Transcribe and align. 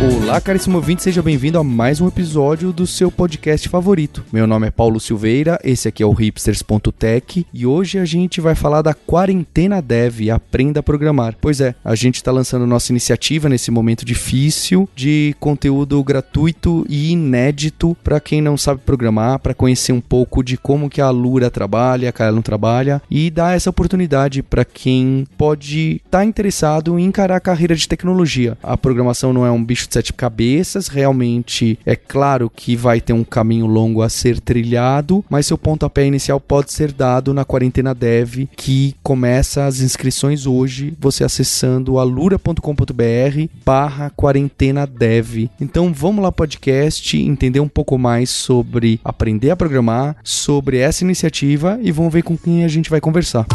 Olá, 0.00 0.40
caríssimo 0.40 0.76
ouvinte, 0.76 1.02
seja 1.02 1.20
bem-vindo 1.20 1.58
a 1.58 1.64
mais 1.64 2.00
um 2.00 2.06
episódio 2.06 2.72
do 2.72 2.86
seu 2.86 3.10
podcast 3.10 3.68
favorito. 3.68 4.24
Meu 4.32 4.46
nome 4.46 4.68
é 4.68 4.70
Paulo 4.70 5.00
Silveira, 5.00 5.58
esse 5.64 5.88
aqui 5.88 6.04
é 6.04 6.06
o 6.06 6.12
hipsters.tech 6.12 7.44
e 7.52 7.66
hoje 7.66 7.98
a 7.98 8.04
gente 8.04 8.40
vai 8.40 8.54
falar 8.54 8.80
da 8.80 8.94
quarentena 8.94 9.82
dev, 9.82 10.30
aprenda 10.32 10.78
a 10.78 10.84
programar. 10.84 11.34
Pois 11.40 11.60
é, 11.60 11.74
a 11.84 11.96
gente 11.96 12.14
está 12.14 12.30
lançando 12.30 12.64
nossa 12.64 12.92
iniciativa 12.92 13.48
nesse 13.48 13.72
momento 13.72 14.04
difícil 14.04 14.88
de 14.94 15.34
conteúdo 15.40 16.00
gratuito 16.04 16.86
e 16.88 17.10
inédito 17.10 17.96
para 18.04 18.20
quem 18.20 18.40
não 18.40 18.56
sabe 18.56 18.82
programar, 18.86 19.40
para 19.40 19.52
conhecer 19.52 19.90
um 19.90 20.00
pouco 20.00 20.44
de 20.44 20.56
como 20.56 20.88
que 20.88 21.00
a 21.00 21.10
Lura 21.10 21.50
trabalha, 21.50 22.14
a 22.16 22.32
não 22.32 22.42
trabalha 22.42 23.02
e 23.10 23.32
dar 23.32 23.56
essa 23.56 23.70
oportunidade 23.70 24.44
para 24.44 24.64
quem 24.64 25.26
pode 25.36 25.96
estar 26.04 26.18
tá 26.18 26.24
interessado 26.24 26.96
em 27.00 27.04
encarar 27.04 27.34
a 27.34 27.40
carreira 27.40 27.74
de 27.74 27.88
tecnologia. 27.88 28.56
A 28.62 28.76
programação 28.76 29.32
não 29.32 29.44
é 29.44 29.50
um 29.50 29.64
bicho 29.64 29.87
de 29.88 29.94
sete 29.94 30.12
cabeças. 30.12 30.88
Realmente, 30.88 31.78
é 31.84 31.96
claro 31.96 32.50
que 32.54 32.76
vai 32.76 33.00
ter 33.00 33.12
um 33.12 33.24
caminho 33.24 33.66
longo 33.66 34.02
a 34.02 34.08
ser 34.08 34.40
trilhado, 34.40 35.24
mas 35.28 35.46
seu 35.46 35.58
pontapé 35.58 36.06
inicial 36.06 36.38
pode 36.38 36.72
ser 36.72 36.92
dado 36.92 37.34
na 37.34 37.44
Quarentena 37.44 37.94
Dev, 37.94 38.46
que 38.56 38.94
começa 39.02 39.66
as 39.66 39.80
inscrições 39.80 40.46
hoje, 40.46 40.94
você 41.00 41.24
acessando 41.24 41.98
alura.com.br 41.98 43.48
barra 43.64 44.10
quarentena 44.10 44.86
dev. 44.86 45.48
Então 45.60 45.92
vamos 45.92 46.22
lá 46.22 46.32
podcast, 46.32 47.16
entender 47.16 47.60
um 47.60 47.68
pouco 47.68 47.98
mais 47.98 48.30
sobre 48.30 49.00
aprender 49.04 49.50
a 49.50 49.56
programar, 49.56 50.16
sobre 50.22 50.78
essa 50.78 51.04
iniciativa 51.04 51.78
e 51.82 51.92
vamos 51.92 52.12
ver 52.12 52.22
com 52.22 52.36
quem 52.36 52.64
a 52.64 52.68
gente 52.68 52.90
vai 52.90 53.00
conversar. 53.00 53.46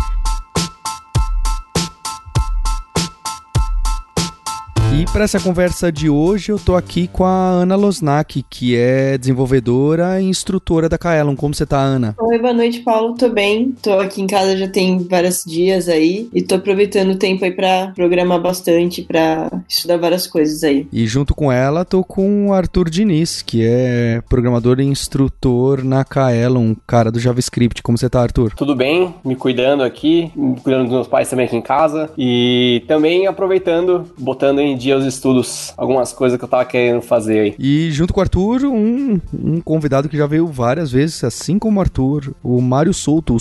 E 5.04 5.06
para 5.12 5.26
essa 5.26 5.38
conversa 5.38 5.92
de 5.92 6.10
hoje, 6.10 6.50
eu 6.50 6.58
tô 6.58 6.78
aqui 6.78 7.10
com 7.10 7.26
a 7.26 7.50
Ana 7.50 7.76
Losnak, 7.76 8.42
que 8.50 8.74
é 8.78 9.18
desenvolvedora 9.18 10.22
e 10.22 10.24
instrutora 10.24 10.88
da 10.88 10.98
Kaelon. 10.98 11.36
Como 11.36 11.54
você 11.54 11.66
tá, 11.66 11.78
Ana? 11.78 12.16
Oi, 12.18 12.40
boa 12.40 12.54
noite, 12.54 12.80
Paulo. 12.80 13.14
Tô 13.14 13.28
bem. 13.28 13.76
Tô 13.82 14.00
aqui 14.00 14.22
em 14.22 14.28
casa 14.28 14.56
já 14.56 14.66
tem 14.66 15.00
vários 15.00 15.44
dias 15.46 15.90
aí 15.90 16.30
e 16.34 16.42
tô 16.42 16.56
aproveitando 16.56 17.12
o 17.12 17.18
tempo 17.18 17.44
aí 17.44 17.52
para 17.52 17.92
programar 17.94 18.42
bastante, 18.42 19.02
para 19.02 19.52
estudar 19.68 19.98
várias 19.98 20.26
coisas 20.26 20.64
aí. 20.64 20.88
E 20.90 21.06
junto 21.06 21.36
com 21.36 21.52
ela, 21.52 21.84
tô 21.84 22.02
com 22.02 22.48
o 22.48 22.54
Arthur 22.54 22.90
Diniz, 22.90 23.42
que 23.42 23.62
é 23.62 24.22
programador 24.30 24.80
e 24.80 24.86
instrutor 24.86 25.84
na 25.84 26.06
Kaelon, 26.06 26.76
cara 26.88 27.12
do 27.12 27.20
JavaScript. 27.20 27.84
Como 27.84 27.98
você 27.98 28.10
tá, 28.10 28.22
Arthur? 28.22 28.54
Tudo 28.56 28.74
bem, 28.74 29.14
me 29.26 29.36
cuidando 29.36 29.84
aqui, 29.84 30.32
me 30.34 30.56
cuidando 30.62 30.84
dos 30.84 30.94
meus 30.94 31.08
pais 31.10 31.30
também 31.30 31.46
aqui 31.46 31.58
em 31.58 31.62
casa 31.62 32.10
e 32.18 32.86
também 32.88 33.28
aproveitando, 33.28 34.10
botando 34.18 34.62
em 34.62 34.78
dia 34.78 34.93
os 34.96 35.06
estudos, 35.06 35.74
algumas 35.78 36.14
coisas 36.14 36.38
que 36.38 36.44
eu 36.44 36.50
tava 36.50 36.66
querendo 36.66 37.02
fazer 37.02 37.40
aí. 37.40 37.56
E 37.60 37.92
junto 37.92 38.14
com 38.14 38.20
o 38.20 38.24
Arthur, 38.24 38.66
um, 38.66 39.20
um 39.34 39.62
convidado 39.62 40.10
que 40.10 40.18
já 40.18 40.26
veio 40.26 40.48
várias 40.48 40.92
vezes, 40.92 41.24
assim 41.24 41.60
como 41.60 41.80
o 41.80 41.82
Arthur, 41.82 42.34
o 42.44 42.62
Mário 42.62 42.94
Souto, 42.94 43.38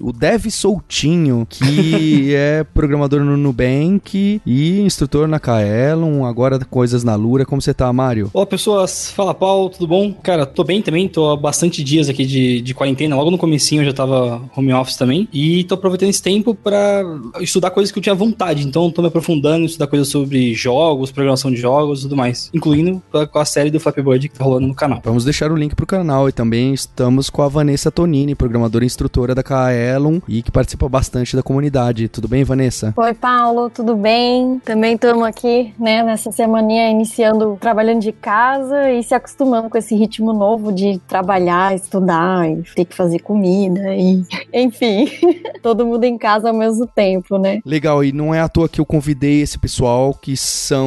o 0.00 0.12
Dev 0.12 0.46
Soltinho, 0.50 1.46
que 1.48 2.34
é 2.34 2.64
programador 2.74 3.24
no 3.24 3.36
Nubank 3.36 4.40
e 4.44 4.80
instrutor 4.80 5.26
na 5.26 5.38
Kaelon, 5.38 6.24
agora 6.24 6.58
coisas 6.64 7.04
na 7.04 7.14
Lura. 7.14 7.44
Como 7.44 7.60
você 7.60 7.74
tá, 7.74 7.92
Mário? 7.92 8.30
Olá, 8.32 8.46
pessoas. 8.46 9.10
Fala, 9.10 9.34
Paulo, 9.34 9.70
tudo 9.70 9.86
bom? 9.86 10.12
Cara, 10.12 10.46
tô 10.46 10.64
bem 10.64 10.82
também, 10.82 11.08
tô 11.08 11.30
há 11.30 11.36
bastante 11.36 11.82
dias 11.82 12.08
aqui 12.08 12.24
de, 12.24 12.60
de 12.60 12.74
quarentena. 12.74 13.16
Logo 13.16 13.30
no 13.30 13.38
comecinho 13.38 13.82
eu 13.82 13.86
já 13.86 13.92
tava 13.92 14.42
home 14.56 14.72
office 14.72 14.96
também. 14.96 15.28
E 15.32 15.64
tô 15.64 15.74
aproveitando 15.74 16.10
esse 16.10 16.22
tempo 16.22 16.54
para 16.54 17.02
estudar 17.40 17.70
coisas 17.70 17.92
que 17.92 17.98
eu 17.98 18.02
tinha 18.02 18.14
vontade. 18.14 18.66
Então 18.66 18.90
tô 18.90 19.02
me 19.02 19.08
aprofundando 19.08 19.62
em 19.62 19.66
estudar 19.66 19.86
coisas 19.86 20.08
sobre 20.08 20.54
jogos, 20.54 20.89
jogos, 20.90 21.12
programação 21.12 21.50
de 21.50 21.56
jogos 21.56 22.00
e 22.00 22.02
tudo 22.02 22.16
mais. 22.16 22.50
Incluindo 22.52 23.00
com 23.30 23.38
a 23.38 23.44
série 23.44 23.70
do 23.70 23.78
Flappy 23.78 24.02
Bird 24.02 24.28
que 24.28 24.36
tá 24.36 24.44
rolando 24.44 24.66
no 24.66 24.74
canal. 24.74 25.00
Vamos 25.04 25.24
deixar 25.24 25.52
o 25.52 25.56
link 25.56 25.74
pro 25.74 25.86
canal 25.86 26.28
e 26.28 26.32
também 26.32 26.74
estamos 26.74 27.30
com 27.30 27.42
a 27.42 27.48
Vanessa 27.48 27.90
Tonini, 27.90 28.34
programadora 28.34 28.84
e 28.84 28.86
instrutora 28.86 29.34
da 29.34 29.42
Kaelon 29.42 30.20
e 30.26 30.42
que 30.42 30.50
participa 30.50 30.88
bastante 30.88 31.36
da 31.36 31.42
comunidade. 31.42 32.08
Tudo 32.08 32.26
bem, 32.26 32.42
Vanessa? 32.42 32.92
Oi, 32.96 33.14
Paulo, 33.14 33.70
tudo 33.70 33.94
bem? 33.94 34.60
Também 34.64 34.94
estamos 34.94 35.24
aqui, 35.24 35.72
né, 35.78 36.02
nessa 36.02 36.32
semaninha 36.32 36.90
iniciando 36.90 37.56
trabalhando 37.60 38.00
de 38.00 38.12
casa 38.12 38.90
e 38.90 39.02
se 39.02 39.14
acostumando 39.14 39.70
com 39.70 39.78
esse 39.78 39.94
ritmo 39.94 40.32
novo 40.32 40.72
de 40.72 40.98
trabalhar, 41.06 41.74
estudar 41.74 42.50
e 42.50 42.62
ter 42.74 42.84
que 42.84 42.96
fazer 42.96 43.20
comida 43.20 43.94
e, 43.94 44.24
enfim, 44.52 45.08
todo 45.62 45.86
mundo 45.86 46.04
em 46.04 46.18
casa 46.18 46.48
ao 46.48 46.54
mesmo 46.54 46.86
tempo, 46.86 47.38
né? 47.38 47.60
Legal, 47.64 48.02
e 48.02 48.12
não 48.12 48.34
é 48.34 48.40
à 48.40 48.48
toa 48.48 48.68
que 48.68 48.80
eu 48.80 48.86
convidei 48.86 49.40
esse 49.40 49.58
pessoal 49.58 50.14
que 50.14 50.36
são 50.36 50.79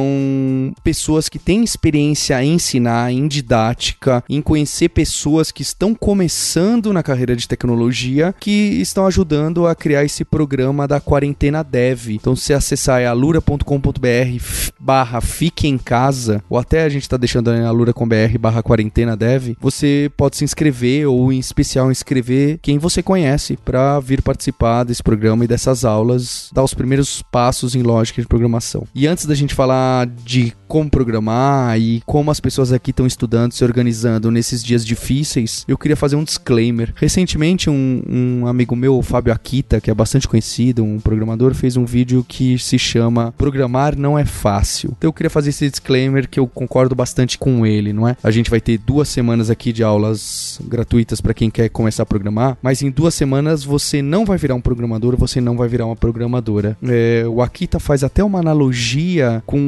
pessoas 0.82 1.28
que 1.28 1.38
têm 1.38 1.62
experiência 1.62 2.42
em 2.42 2.54
ensinar, 2.54 3.12
em 3.12 3.26
didática, 3.28 4.24
em 4.28 4.40
conhecer 4.40 4.88
pessoas 4.88 5.50
que 5.50 5.62
estão 5.62 5.94
começando 5.94 6.92
na 6.92 7.02
carreira 7.02 7.36
de 7.36 7.48
tecnologia, 7.48 8.34
que 8.38 8.50
estão 8.80 9.06
ajudando 9.06 9.66
a 9.66 9.74
criar 9.74 10.04
esse 10.04 10.24
programa 10.24 10.86
da 10.86 11.00
quarentena 11.00 11.62
dev. 11.62 12.10
Então, 12.10 12.34
se 12.36 12.52
acessar 12.52 13.00
é 13.00 13.06
alura.com.br 13.06 14.72
barra 14.78 15.20
fique 15.20 15.66
em 15.66 15.78
casa, 15.78 16.42
ou 16.48 16.58
até 16.58 16.84
a 16.84 16.88
gente 16.88 17.02
está 17.02 17.16
deixando 17.16 17.52
em 17.52 17.64
alura.com.br 17.64 18.38
barra 18.38 18.62
quarentena 18.62 19.16
dev, 19.16 19.56
você 19.60 20.10
pode 20.16 20.36
se 20.36 20.44
inscrever 20.44 21.06
ou 21.06 21.32
em 21.32 21.38
especial 21.38 21.90
inscrever 21.90 22.58
quem 22.60 22.78
você 22.78 23.02
conhece 23.02 23.56
para 23.64 23.98
vir 24.00 24.22
participar 24.22 24.84
desse 24.84 25.02
programa 25.02 25.44
e 25.44 25.48
dessas 25.48 25.84
aulas, 25.84 26.50
dar 26.52 26.62
os 26.62 26.74
primeiros 26.74 27.22
passos 27.22 27.74
em 27.74 27.82
lógica 27.82 28.20
de 28.20 28.28
programação. 28.28 28.86
E 28.94 29.06
antes 29.06 29.26
da 29.26 29.34
gente 29.34 29.54
falar 29.54 29.83
de 30.24 30.52
como 30.66 30.90
programar 30.90 31.78
e 31.78 32.02
como 32.04 32.30
as 32.30 32.40
pessoas 32.40 32.72
aqui 32.72 32.90
estão 32.90 33.06
estudando, 33.06 33.52
se 33.52 33.62
organizando 33.62 34.30
nesses 34.30 34.62
dias 34.62 34.84
difíceis, 34.84 35.64
eu 35.68 35.78
queria 35.78 35.96
fazer 35.96 36.16
um 36.16 36.24
disclaimer. 36.24 36.92
Recentemente, 36.96 37.70
um, 37.70 38.02
um 38.08 38.46
amigo 38.46 38.74
meu, 38.74 38.98
o 38.98 39.02
Fábio 39.02 39.32
Akita, 39.32 39.80
que 39.80 39.90
é 39.90 39.94
bastante 39.94 40.26
conhecido, 40.26 40.82
um 40.82 40.98
programador, 40.98 41.54
fez 41.54 41.76
um 41.76 41.84
vídeo 41.84 42.24
que 42.26 42.58
se 42.58 42.78
chama 42.78 43.32
Programar 43.38 43.96
Não 43.96 44.18
é 44.18 44.24
Fácil. 44.24 44.94
Então 44.98 45.08
eu 45.08 45.12
queria 45.12 45.30
fazer 45.30 45.50
esse 45.50 45.70
disclaimer 45.70 46.28
que 46.28 46.40
eu 46.40 46.46
concordo 46.46 46.94
bastante 46.94 47.38
com 47.38 47.64
ele, 47.64 47.92
não 47.92 48.08
é? 48.08 48.16
A 48.22 48.30
gente 48.30 48.50
vai 48.50 48.60
ter 48.60 48.78
duas 48.78 49.08
semanas 49.08 49.50
aqui 49.50 49.72
de 49.72 49.84
aulas 49.84 50.60
gratuitas 50.66 51.20
para 51.20 51.34
quem 51.34 51.50
quer 51.50 51.68
começar 51.68 52.02
a 52.02 52.06
programar, 52.06 52.58
mas 52.60 52.82
em 52.82 52.90
duas 52.90 53.14
semanas 53.14 53.62
você 53.62 54.02
não 54.02 54.24
vai 54.24 54.38
virar 54.38 54.54
um 54.54 54.60
programador, 54.60 55.16
você 55.16 55.40
não 55.40 55.56
vai 55.56 55.68
virar 55.68 55.86
uma 55.86 55.96
programadora. 55.96 56.76
É, 56.82 57.24
o 57.28 57.40
Akita 57.40 57.78
faz 57.78 58.02
até 58.02 58.24
uma 58.24 58.40
analogia 58.40 59.42
com 59.46 59.58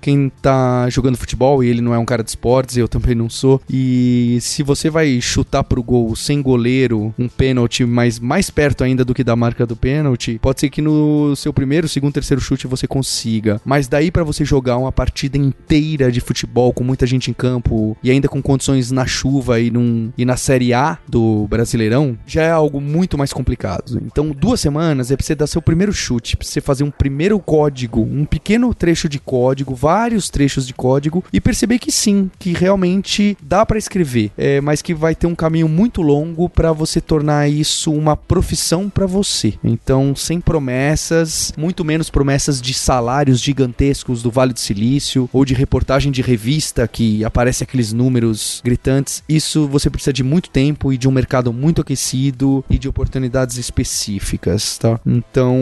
quem 0.00 0.30
tá 0.42 0.88
jogando 0.90 1.16
futebol 1.16 1.62
e 1.62 1.68
ele 1.68 1.80
não 1.80 1.94
é 1.94 1.98
um 1.98 2.04
cara 2.04 2.22
de 2.22 2.30
esportes, 2.30 2.76
eu 2.76 2.88
também 2.88 3.14
não 3.14 3.28
sou. 3.28 3.60
E 3.70 4.38
se 4.40 4.62
você 4.62 4.90
vai 4.90 5.20
chutar 5.20 5.64
pro 5.64 5.82
gol 5.82 6.14
sem 6.16 6.42
goleiro, 6.42 7.14
um 7.18 7.28
pênalti, 7.28 7.84
mas 7.84 8.18
mais 8.18 8.50
perto 8.50 8.84
ainda 8.84 9.04
do 9.04 9.14
que 9.14 9.24
da 9.24 9.36
marca 9.36 9.66
do 9.66 9.76
pênalti, 9.76 10.38
pode 10.40 10.60
ser 10.60 10.70
que 10.70 10.82
no 10.82 11.34
seu 11.36 11.52
primeiro, 11.52 11.88
segundo, 11.88 12.12
terceiro 12.12 12.40
chute 12.40 12.66
você 12.66 12.86
consiga. 12.86 13.60
Mas 13.64 13.88
daí 13.88 14.10
para 14.10 14.24
você 14.24 14.44
jogar 14.44 14.76
uma 14.76 14.92
partida 14.92 15.38
inteira 15.38 16.10
de 16.10 16.20
futebol 16.20 16.72
com 16.72 16.84
muita 16.84 17.06
gente 17.06 17.30
em 17.30 17.34
campo 17.34 17.96
e 18.02 18.10
ainda 18.10 18.28
com 18.28 18.42
condições 18.42 18.90
na 18.90 19.06
chuva 19.06 19.60
e, 19.60 19.70
num, 19.70 20.12
e 20.16 20.24
na 20.24 20.36
Série 20.36 20.72
A 20.72 20.98
do 21.08 21.46
Brasileirão, 21.48 22.18
já 22.26 22.42
é 22.42 22.50
algo 22.50 22.80
muito 22.80 23.16
mais 23.18 23.32
complicado. 23.32 24.00
Então, 24.04 24.30
duas 24.30 24.60
semanas 24.60 25.10
é 25.10 25.16
pra 25.16 25.24
você 25.24 25.34
dar 25.34 25.46
seu 25.46 25.62
primeiro 25.62 25.92
chute, 25.92 26.36
pra 26.36 26.46
você 26.46 26.60
fazer 26.60 26.84
um 26.84 26.90
primeiro 26.90 27.38
código, 27.38 28.00
um 28.00 28.24
pequeno 28.24 28.72
trecho 28.74 29.08
de 29.08 29.18
código, 29.18 29.53
vários 29.62 30.30
trechos 30.30 30.66
de 30.66 30.74
código 30.74 31.22
e 31.32 31.40
perceber 31.40 31.78
que 31.78 31.92
sim, 31.92 32.30
que 32.38 32.52
realmente 32.52 33.36
dá 33.40 33.64
para 33.64 33.78
escrever, 33.78 34.32
é, 34.36 34.60
mas 34.60 34.82
que 34.82 34.94
vai 34.94 35.14
ter 35.14 35.26
um 35.26 35.34
caminho 35.34 35.68
muito 35.68 36.02
longo 36.02 36.48
para 36.48 36.72
você 36.72 37.00
tornar 37.00 37.48
isso 37.48 37.92
uma 37.92 38.16
profissão 38.16 38.88
para 38.88 39.06
você. 39.06 39.54
Então, 39.62 40.16
sem 40.16 40.40
promessas, 40.40 41.52
muito 41.56 41.84
menos 41.84 42.10
promessas 42.10 42.60
de 42.60 42.72
salários 42.74 43.40
gigantescos 43.40 44.22
do 44.22 44.30
Vale 44.30 44.52
do 44.52 44.60
Silício 44.60 45.28
ou 45.32 45.44
de 45.44 45.54
reportagem 45.54 46.10
de 46.10 46.22
revista 46.22 46.88
que 46.88 47.24
aparece 47.24 47.62
aqueles 47.62 47.92
números 47.92 48.60
gritantes. 48.64 49.22
Isso 49.28 49.68
você 49.68 49.90
precisa 49.90 50.12
de 50.12 50.22
muito 50.22 50.50
tempo 50.50 50.92
e 50.92 50.98
de 50.98 51.08
um 51.08 51.12
mercado 51.12 51.52
muito 51.52 51.80
aquecido 51.80 52.64
e 52.70 52.78
de 52.78 52.88
oportunidades 52.88 53.58
específicas, 53.58 54.78
tá? 54.78 54.98
Então, 55.04 55.56